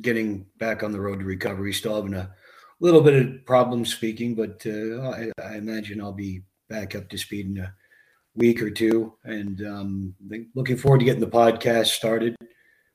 getting 0.03 0.47
back 0.59 0.85
on 0.85 0.93
the 0.93 1.01
road 1.01 1.19
to 1.19 1.25
recovery. 1.25 1.73
Still 1.73 1.97
having 1.97 2.15
a 2.15 2.33
little 2.79 3.01
bit 3.01 3.15
of 3.15 3.45
problem 3.45 3.85
speaking, 3.85 4.37
but 4.37 4.65
uh, 4.65 5.11
I, 5.11 5.33
I 5.45 5.57
imagine 5.57 6.01
I'll 6.01 6.13
be 6.13 6.45
back 6.69 6.95
up 6.95 7.09
to 7.09 7.19
speed 7.19 7.47
in 7.47 7.59
a 7.59 7.75
week 8.37 8.63
or 8.63 8.71
two. 8.71 9.15
And 9.25 9.67
um, 9.67 10.15
looking 10.55 10.77
forward 10.77 11.01
to 11.01 11.05
getting 11.07 11.21
the 11.21 11.27
podcast 11.27 11.87
started. 11.89 12.37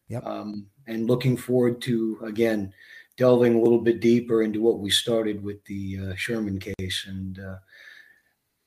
Yep. 0.07 0.25
Um, 0.25 0.67
and 0.87 1.05
looking 1.05 1.35
forward 1.35 1.81
to 1.81 2.19
again 2.23 2.71
delving 3.17 3.55
a 3.55 3.61
little 3.61 3.79
bit 3.79 4.01
deeper 4.01 4.43
into 4.43 4.61
what 4.61 4.79
we 4.79 4.89
started 4.89 5.43
with 5.43 5.63
the 5.65 5.99
uh, 6.01 6.15
Sherman 6.15 6.59
case, 6.59 7.05
and 7.07 7.39
uh, 7.39 7.57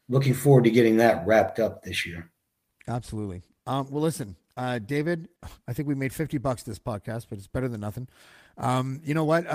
looking 0.08 0.34
forward 0.34 0.64
to 0.64 0.70
getting 0.70 0.96
that 0.98 1.26
wrapped 1.26 1.58
up 1.58 1.82
this 1.82 2.06
year. 2.06 2.30
Absolutely. 2.86 3.42
Um, 3.66 3.86
well, 3.90 4.02
listen, 4.02 4.36
uh, 4.56 4.78
David, 4.78 5.28
I 5.66 5.72
think 5.72 5.88
we 5.88 5.94
made 5.94 6.12
50 6.12 6.38
bucks 6.38 6.62
this 6.62 6.78
podcast, 6.78 7.26
but 7.28 7.38
it's 7.38 7.46
better 7.46 7.68
than 7.68 7.80
nothing. 7.80 8.08
Um, 8.56 9.00
you 9.04 9.14
know 9.14 9.24
what? 9.24 9.46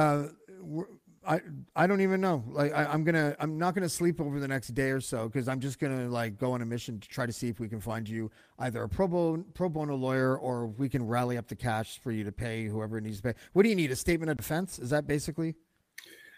I, 1.28 1.42
I 1.76 1.88
don't 1.88 2.02
even 2.02 2.22
know. 2.22 2.44
Like, 2.48 2.74
I, 2.74 2.86
I'm 2.86 3.04
gonna, 3.04 3.36
I'm 3.40 3.58
not 3.58 3.76
gonna 3.76 3.90
sleep 3.90 4.20
over 4.20 4.40
the 4.40 4.48
next 4.48 4.70
day 4.70 4.90
or 4.90 5.02
so 5.02 5.28
because 5.28 5.48
I'm 5.48 5.60
just 5.60 5.80
gonna 5.80 6.10
like 6.10 6.38
go 6.38 6.52
on 6.52 6.62
a 6.62 6.66
mission 6.66 7.00
to 7.00 7.08
try 7.08 7.26
to 7.26 7.34
see 7.34 7.48
if 7.48 7.60
we 7.60 7.68
can 7.68 7.80
find 7.80 8.08
you 8.08 8.30
either 8.60 8.84
a 8.84 8.90
pro 8.90 9.08
bono, 9.08 9.44
pro 9.54 9.70
bono 9.70 9.96
lawyer 9.96 10.38
or 10.38 10.68
we 10.68 10.90
can 10.90 11.06
rally 11.06 11.38
up 11.38 11.48
the 11.48 11.56
cash 11.56 12.00
for 12.00 12.12
you 12.12 12.24
to 12.24 12.32
pay 12.32 12.66
whoever 12.66 13.00
needs 13.00 13.18
to 13.18 13.24
pay. 13.24 13.40
What 13.54 13.64
do 13.64 13.70
you 13.70 13.76
need? 13.76 13.92
A 13.92 13.96
statement 13.96 14.30
of 14.30 14.38
defense? 14.38 14.80
Is 14.80 14.90
that 14.90 15.08
basically? 15.08 15.56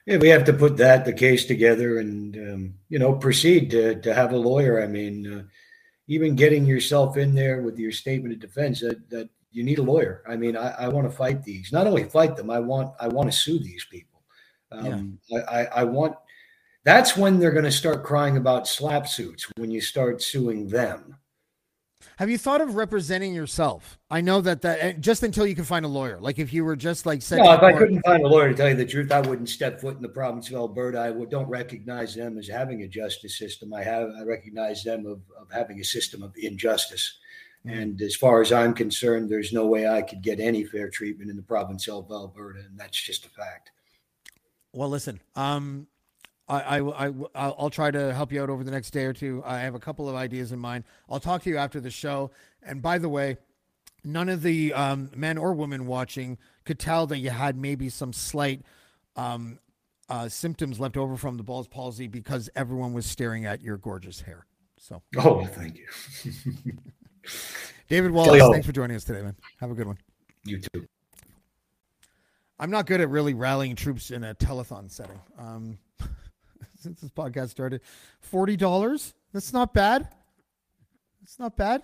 Yeah, 0.05 0.17
we 0.17 0.29
have 0.29 0.43
to 0.45 0.53
put 0.53 0.77
that 0.77 1.03
the 1.03 1.13
case 1.13 1.45
together 1.45 1.97
and 1.97 2.35
um, 2.37 2.73
you 2.89 2.99
know 2.99 3.13
proceed 3.13 3.71
to 3.71 3.99
to 4.01 4.13
have 4.13 4.33
a 4.33 4.37
lawyer. 4.37 4.83
I 4.83 4.87
mean, 4.87 5.33
uh, 5.33 5.43
even 6.07 6.35
getting 6.35 6.65
yourself 6.65 7.17
in 7.17 7.33
there 7.33 7.61
with 7.61 7.79
your 7.79 7.91
statement 7.91 8.33
of 8.33 8.39
defense 8.39 8.81
that 8.81 9.09
that 9.09 9.29
you 9.51 9.63
need 9.63 9.79
a 9.79 9.83
lawyer. 9.83 10.21
I 10.27 10.35
mean, 10.35 10.57
I, 10.57 10.71
I 10.71 10.87
want 10.89 11.09
to 11.09 11.15
fight 11.15 11.41
these. 11.43 11.71
Not 11.71 11.87
only 11.87 12.03
fight 12.03 12.35
them, 12.35 12.51
I 12.51 12.59
want 12.59 12.93
I 12.99 13.07
want 13.07 13.31
to 13.31 13.37
sue 13.37 13.57
these 13.57 13.85
people. 13.89 14.14
Um, 14.77 15.19
I, 15.33 15.39
I, 15.41 15.63
I 15.63 15.83
want. 15.83 16.15
That's 16.83 17.17
when 17.17 17.39
they're 17.39 17.51
going 17.51 17.65
to 17.65 17.71
start 17.71 18.03
crying 18.03 18.37
about 18.37 18.65
SLAPP 18.65 19.07
suits 19.07 19.47
when 19.57 19.71
you 19.71 19.81
start 19.81 20.21
suing 20.21 20.67
them. 20.67 21.17
Have 22.17 22.29
you 22.29 22.37
thought 22.37 22.61
of 22.61 22.75
representing 22.75 23.33
yourself? 23.33 23.97
I 24.09 24.21
know 24.21 24.39
that 24.41 24.61
that 24.61 25.01
just 25.01 25.23
until 25.23 25.45
you 25.45 25.55
can 25.55 25.65
find 25.65 25.83
a 25.83 25.89
lawyer. 25.89 26.19
Like 26.19 26.39
if 26.39 26.53
you 26.53 26.63
were 26.63 26.75
just 26.75 27.05
like 27.05 27.21
No, 27.31 27.51
if 27.51 27.61
I 27.61 27.73
couldn't 27.73 28.01
find 28.03 28.23
a 28.23 28.27
lawyer 28.27 28.49
to 28.49 28.55
tell 28.55 28.69
you 28.69 28.75
the 28.75 28.85
truth, 28.85 29.11
I 29.11 29.19
wouldn't 29.19 29.49
step 29.49 29.81
foot 29.81 29.97
in 29.97 30.01
the 30.01 30.09
province 30.09 30.49
of 30.49 30.55
Alberta. 30.55 30.99
I 30.99 31.11
would, 31.11 31.29
don't 31.29 31.49
recognize 31.49 32.15
them 32.15 32.37
as 32.37 32.47
having 32.47 32.83
a 32.83 32.87
justice 32.87 33.37
system. 33.37 33.73
I 33.73 33.83
have 33.83 34.11
I 34.17 34.23
recognize 34.23 34.83
them 34.83 35.05
of, 35.05 35.21
of 35.39 35.51
having 35.51 35.79
a 35.79 35.83
system 35.83 36.23
of 36.23 36.33
injustice. 36.37 37.17
And 37.65 37.99
as 38.01 38.15
far 38.15 38.41
as 38.41 38.51
I'm 38.51 38.75
concerned, 38.75 39.29
there's 39.29 39.51
no 39.51 39.65
way 39.65 39.87
I 39.87 40.03
could 40.03 40.21
get 40.21 40.39
any 40.39 40.63
fair 40.63 40.89
treatment 40.89 41.31
in 41.31 41.35
the 41.35 41.41
province 41.41 41.87
of 41.87 42.11
Alberta, 42.11 42.59
and 42.59 42.79
that's 42.79 43.01
just 43.01 43.25
a 43.25 43.29
fact. 43.29 43.71
Well, 44.75 44.89
listen, 44.89 45.21
um, 45.35 45.87
I, 46.47 46.79
I, 46.79 47.07
I, 47.07 47.13
I'll 47.33 47.69
try 47.69 47.89
to 47.91 48.13
help 48.13 48.31
you 48.31 48.41
out 48.43 48.49
over 48.49 48.63
the 48.63 48.71
next 48.71 48.91
day 48.91 49.05
or 49.05 49.13
two. 49.13 49.41
I 49.45 49.59
have 49.59 49.73
a 49.73 49.79
couple 49.79 50.07
of 50.09 50.15
ideas 50.15 50.51
in 50.51 50.59
mind. 50.59 50.83
I'll 51.09 51.19
talk 51.19 51.43
to 51.43 51.49
you 51.49 51.57
after 51.57 51.79
the 51.79 51.89
show. 51.89 52.31
And 52.61 52.81
by 52.81 52.97
the 52.97 53.09
way, 53.09 53.37
none 54.03 54.29
of 54.29 54.43
the 54.43 54.73
um, 54.73 55.09
men 55.15 55.37
or 55.37 55.53
women 55.53 55.87
watching 55.87 56.37
could 56.65 56.77
tell 56.77 57.07
that 57.07 57.17
you 57.17 57.29
had 57.31 57.57
maybe 57.57 57.89
some 57.89 58.13
slight 58.13 58.61
um, 59.15 59.59
uh, 60.09 60.27
symptoms 60.29 60.79
left 60.79 60.97
over 60.97 61.15
from 61.17 61.37
the 61.37 61.43
Bell's 61.43 61.67
palsy 61.67 62.07
because 62.07 62.49
everyone 62.55 62.93
was 62.93 63.05
staring 63.05 63.45
at 63.45 63.61
your 63.61 63.77
gorgeous 63.77 64.21
hair. 64.21 64.45
So, 64.77 65.01
Oh, 65.17 65.45
thank 65.45 65.77
you. 65.77 65.87
David 67.87 68.11
Wallace, 68.11 68.41
thanks 68.51 68.67
for 68.67 68.73
joining 68.73 68.95
us 68.95 69.03
today, 69.03 69.21
man. 69.21 69.35
Have 69.59 69.71
a 69.71 69.73
good 69.73 69.87
one. 69.87 69.97
You 70.43 70.59
too. 70.59 70.85
I'm 72.59 72.71
not 72.71 72.85
good 72.85 73.01
at 73.01 73.09
really 73.09 73.33
rallying 73.33 73.75
troops 73.75 74.11
in 74.11 74.23
a 74.23 74.33
telethon 74.33 74.89
setting. 74.89 75.19
Um, 75.37 75.77
since 76.79 77.01
this 77.01 77.11
podcast 77.11 77.49
started, 77.49 77.81
forty 78.19 78.55
dollars. 78.55 79.13
That's 79.33 79.51
not 79.51 79.73
bad. 79.73 80.07
It's 81.23 81.39
not 81.39 81.57
bad. 81.57 81.83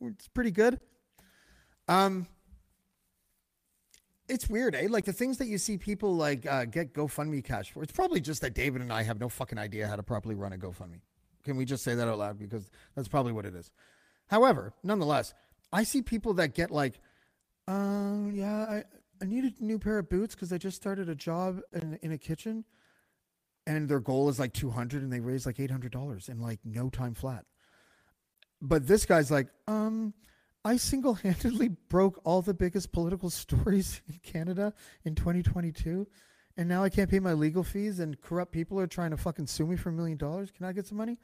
It's 0.00 0.28
pretty 0.28 0.50
good. 0.50 0.78
Um, 1.88 2.26
it's 4.28 4.48
weird, 4.48 4.74
eh? 4.74 4.86
Like 4.88 5.04
the 5.04 5.12
things 5.12 5.38
that 5.38 5.46
you 5.46 5.58
see 5.58 5.78
people 5.78 6.14
like 6.14 6.46
uh, 6.46 6.64
get 6.64 6.92
GoFundMe 6.92 7.44
cash 7.44 7.70
for. 7.70 7.82
It's 7.82 7.92
probably 7.92 8.20
just 8.20 8.40
that 8.42 8.54
David 8.54 8.82
and 8.82 8.92
I 8.92 9.02
have 9.02 9.20
no 9.20 9.28
fucking 9.28 9.58
idea 9.58 9.86
how 9.86 9.96
to 9.96 10.02
properly 10.02 10.34
run 10.34 10.52
a 10.52 10.56
GoFundMe. 10.56 11.00
Can 11.44 11.56
we 11.56 11.64
just 11.64 11.84
say 11.84 11.94
that 11.94 12.08
out 12.08 12.18
loud? 12.18 12.38
Because 12.38 12.70
that's 12.94 13.08
probably 13.08 13.32
what 13.32 13.46
it 13.46 13.54
is. 13.54 13.70
However, 14.26 14.72
nonetheless, 14.82 15.32
I 15.72 15.84
see 15.84 16.02
people 16.02 16.34
that 16.34 16.54
get 16.54 16.70
like, 16.70 17.00
um, 17.68 18.32
yeah, 18.34 18.64
I, 18.68 18.84
I 19.20 19.24
need 19.24 19.44
a 19.44 19.64
new 19.64 19.78
pair 19.78 19.98
of 19.98 20.08
boots 20.08 20.34
because 20.34 20.52
I 20.52 20.58
just 20.58 20.76
started 20.76 21.08
a 21.08 21.14
job 21.14 21.60
in, 21.72 21.98
in 22.02 22.12
a 22.12 22.18
kitchen, 22.18 22.64
and 23.66 23.88
their 23.88 24.00
goal 24.00 24.28
is 24.28 24.38
like 24.38 24.52
two 24.52 24.70
hundred, 24.70 25.02
and 25.02 25.12
they 25.12 25.20
raise 25.20 25.46
like 25.46 25.60
eight 25.60 25.70
hundred 25.70 25.92
dollars 25.92 26.28
in 26.28 26.40
like 26.40 26.60
no 26.64 26.88
time 26.90 27.14
flat. 27.14 27.44
But 28.60 28.86
this 28.86 29.06
guy's 29.06 29.30
like, 29.30 29.48
um, 29.66 30.14
I 30.64 30.76
single 30.76 31.14
handedly 31.14 31.68
broke 31.88 32.20
all 32.24 32.42
the 32.42 32.54
biggest 32.54 32.92
political 32.92 33.30
stories 33.30 34.00
in 34.08 34.18
Canada 34.22 34.72
in 35.04 35.14
2022, 35.14 36.06
and 36.56 36.68
now 36.68 36.82
I 36.82 36.88
can't 36.88 37.10
pay 37.10 37.20
my 37.20 37.32
legal 37.32 37.62
fees, 37.62 38.00
and 38.00 38.20
corrupt 38.20 38.52
people 38.52 38.80
are 38.80 38.86
trying 38.86 39.10
to 39.10 39.16
fucking 39.16 39.46
sue 39.46 39.66
me 39.66 39.76
for 39.76 39.90
a 39.90 39.92
million 39.92 40.18
dollars. 40.18 40.50
Can 40.50 40.66
I 40.66 40.72
get 40.72 40.86
some 40.86 40.98
money? 40.98 41.18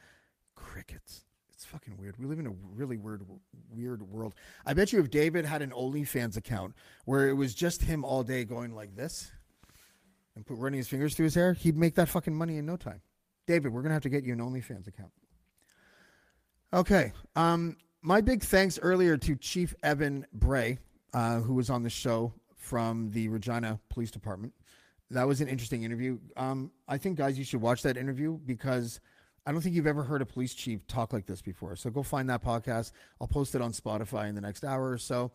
Crickets. 0.54 1.24
It's 1.62 1.70
fucking 1.70 1.96
weird. 1.96 2.18
We 2.18 2.26
live 2.26 2.40
in 2.40 2.48
a 2.48 2.54
really 2.74 2.96
weird, 2.96 3.22
weird 3.70 4.02
world. 4.02 4.34
I 4.66 4.74
bet 4.74 4.92
you 4.92 4.98
if 4.98 5.12
David 5.12 5.44
had 5.44 5.62
an 5.62 5.70
OnlyFans 5.70 6.36
account 6.36 6.74
where 7.04 7.28
it 7.28 7.34
was 7.34 7.54
just 7.54 7.82
him 7.82 8.04
all 8.04 8.24
day 8.24 8.44
going 8.44 8.74
like 8.74 8.96
this 8.96 9.30
and 10.34 10.44
put 10.44 10.58
running 10.58 10.78
his 10.78 10.88
fingers 10.88 11.14
through 11.14 11.26
his 11.26 11.36
hair, 11.36 11.52
he'd 11.52 11.76
make 11.76 11.94
that 11.94 12.08
fucking 12.08 12.34
money 12.34 12.56
in 12.58 12.66
no 12.66 12.76
time. 12.76 13.00
David, 13.46 13.72
we're 13.72 13.82
gonna 13.82 13.94
have 13.94 14.02
to 14.02 14.08
get 14.08 14.24
you 14.24 14.32
an 14.32 14.40
OnlyFans 14.40 14.88
account. 14.88 15.12
Okay. 16.72 17.12
Um, 17.36 17.76
my 18.00 18.20
big 18.20 18.42
thanks 18.42 18.80
earlier 18.82 19.16
to 19.18 19.36
Chief 19.36 19.72
Evan 19.84 20.26
Bray, 20.32 20.78
uh, 21.14 21.38
who 21.38 21.54
was 21.54 21.70
on 21.70 21.84
the 21.84 21.90
show 21.90 22.34
from 22.56 23.08
the 23.12 23.28
Regina 23.28 23.78
Police 23.88 24.10
Department. 24.10 24.52
That 25.10 25.28
was 25.28 25.40
an 25.40 25.46
interesting 25.46 25.84
interview. 25.84 26.18
Um, 26.36 26.72
I 26.88 26.98
think, 26.98 27.18
guys, 27.18 27.38
you 27.38 27.44
should 27.44 27.60
watch 27.60 27.82
that 27.82 27.96
interview 27.96 28.36
because 28.46 28.98
I 29.44 29.52
don't 29.52 29.60
think 29.60 29.74
you've 29.74 29.86
ever 29.86 30.04
heard 30.04 30.22
a 30.22 30.26
police 30.26 30.54
chief 30.54 30.86
talk 30.86 31.12
like 31.12 31.26
this 31.26 31.42
before. 31.42 31.76
So 31.76 31.90
go 31.90 32.02
find 32.02 32.30
that 32.30 32.44
podcast. 32.44 32.92
I'll 33.20 33.26
post 33.26 33.54
it 33.54 33.60
on 33.60 33.72
Spotify 33.72 34.28
in 34.28 34.34
the 34.34 34.40
next 34.40 34.64
hour 34.64 34.90
or 34.90 34.98
so. 34.98 35.32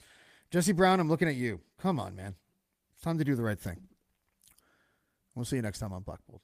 Jesse 0.50 0.72
Brown, 0.72 0.98
I'm 0.98 1.08
looking 1.08 1.28
at 1.28 1.36
you. 1.36 1.60
Come 1.80 2.00
on, 2.00 2.16
man. 2.16 2.34
It's 2.94 3.04
time 3.04 3.16
to 3.18 3.24
do 3.24 3.36
the 3.36 3.44
right 3.44 3.58
thing. 3.58 3.80
We'll 5.36 5.44
see 5.44 5.56
you 5.56 5.62
next 5.62 5.78
time 5.78 5.92
on 5.92 6.02
Black 6.02 6.18
Bolt. 6.28 6.42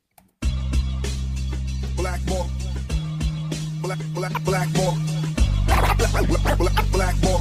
Blackmore. 1.97 2.47
Black, 3.83 3.99
black, 4.15 4.45
Blackmore. 4.45 4.95
Black, 5.67 5.99
black, 5.99 6.59
black, 6.59 6.93
Blackmore. 6.93 7.41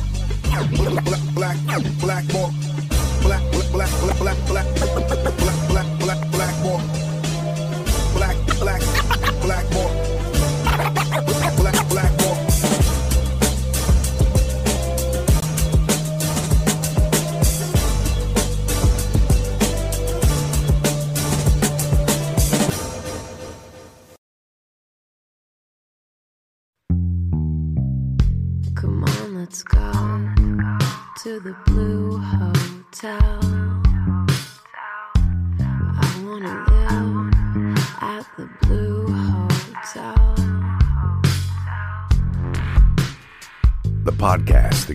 Black, 0.52 1.36
black, 1.36 1.58
black, 1.68 1.84
Blackmore. 2.00 2.89
Black, 5.38 5.68
black, 5.70 5.99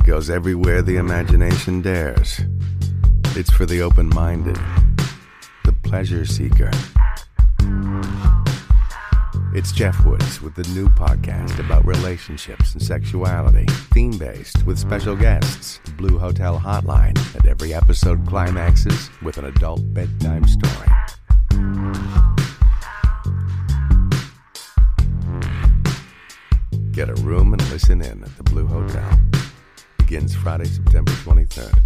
goes 0.05 0.29
everywhere 0.29 0.83
the 0.83 0.97
imagination 0.97 1.81
dares. 1.81 2.39
It's 3.37 3.51
for 3.51 3.65
the 3.65 3.81
open 3.81 4.11
minded, 4.11 4.59
the 5.65 5.73
pleasure 5.83 6.27
seeker. 6.27 6.71
It's 9.55 9.73
Jeff 9.73 10.05
Woods 10.05 10.43
with 10.43 10.55
the 10.57 10.69
new 10.75 10.89
podcast 10.91 11.59
about 11.59 11.87
relationships 11.87 12.75
and 12.75 12.83
sexuality, 12.83 13.65
theme 13.95 14.19
based 14.19 14.67
with 14.67 14.79
special 14.79 15.17
guests, 15.17 15.81
The 15.87 15.93
Blue 15.93 16.19
Hotel 16.19 16.59
Hotline, 16.59 17.17
and 17.35 17.47
every 17.47 17.73
episode 17.73 18.27
climaxes 18.27 19.09
with 19.23 19.39
an 19.39 19.47
adult 19.47 19.81
bedtime 19.95 20.47
story. 20.47 20.89
Get 26.93 27.09
a 27.09 27.15
room 27.23 27.55
and 27.55 27.71
listen 27.71 28.03
in 28.03 28.23
at 28.23 28.37
the 28.37 28.43
Blue 28.45 28.67
Hotel. 28.67 29.34
Begins 30.07 30.35
Friday, 30.35 30.67
September 30.67 31.13
23rd. 31.13 31.79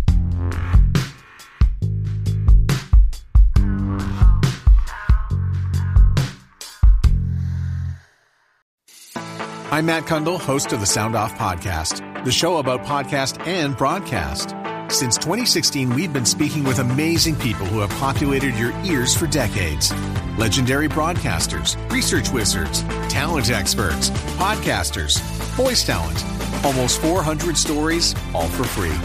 I'm 9.71 9.87
Matt 9.87 10.07
Cundill, 10.07 10.41
host 10.41 10.73
of 10.73 10.81
the 10.81 10.87
Sound 10.87 11.15
Off 11.15 11.37
Podcast, 11.37 12.25
the 12.25 12.33
show 12.33 12.57
about 12.57 12.85
podcast 12.85 13.47
and 13.47 13.77
broadcast. 13.77 14.53
Since 14.93 15.17
2016, 15.19 15.95
we've 15.95 16.13
been 16.13 16.27
speaking 16.27 16.65
with 16.65 16.81
amazing 16.81 17.37
people 17.37 17.67
who 17.67 17.79
have 17.79 17.91
populated 18.01 18.57
your 18.57 18.73
ears 18.85 19.17
for 19.17 19.29
decades. 19.29 19.93
Legendary 20.37 20.89
broadcasters, 20.89 21.77
research 21.93 22.31
wizards, 22.31 22.83
talent 23.09 23.49
experts, 23.51 24.11
podcasters, 24.41 25.21
voice 25.55 25.87
talent. 25.87 26.19
Almost 26.65 27.01
400 27.01 27.57
stories, 27.57 28.15
all 28.35 28.49
for 28.49 28.65
free. 28.65 28.97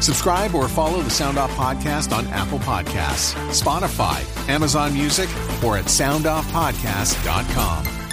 Subscribe 0.00 0.54
or 0.54 0.68
follow 0.68 1.02
the 1.02 1.10
Sound 1.10 1.38
Off 1.38 1.50
Podcast 1.52 2.12
on 2.16 2.26
Apple 2.28 2.58
Podcasts, 2.58 3.34
Spotify, 3.50 4.22
Amazon 4.48 4.92
Music, 4.92 5.28
or 5.64 5.76
at 5.78 5.84
soundoffpodcast.com. 5.86 8.03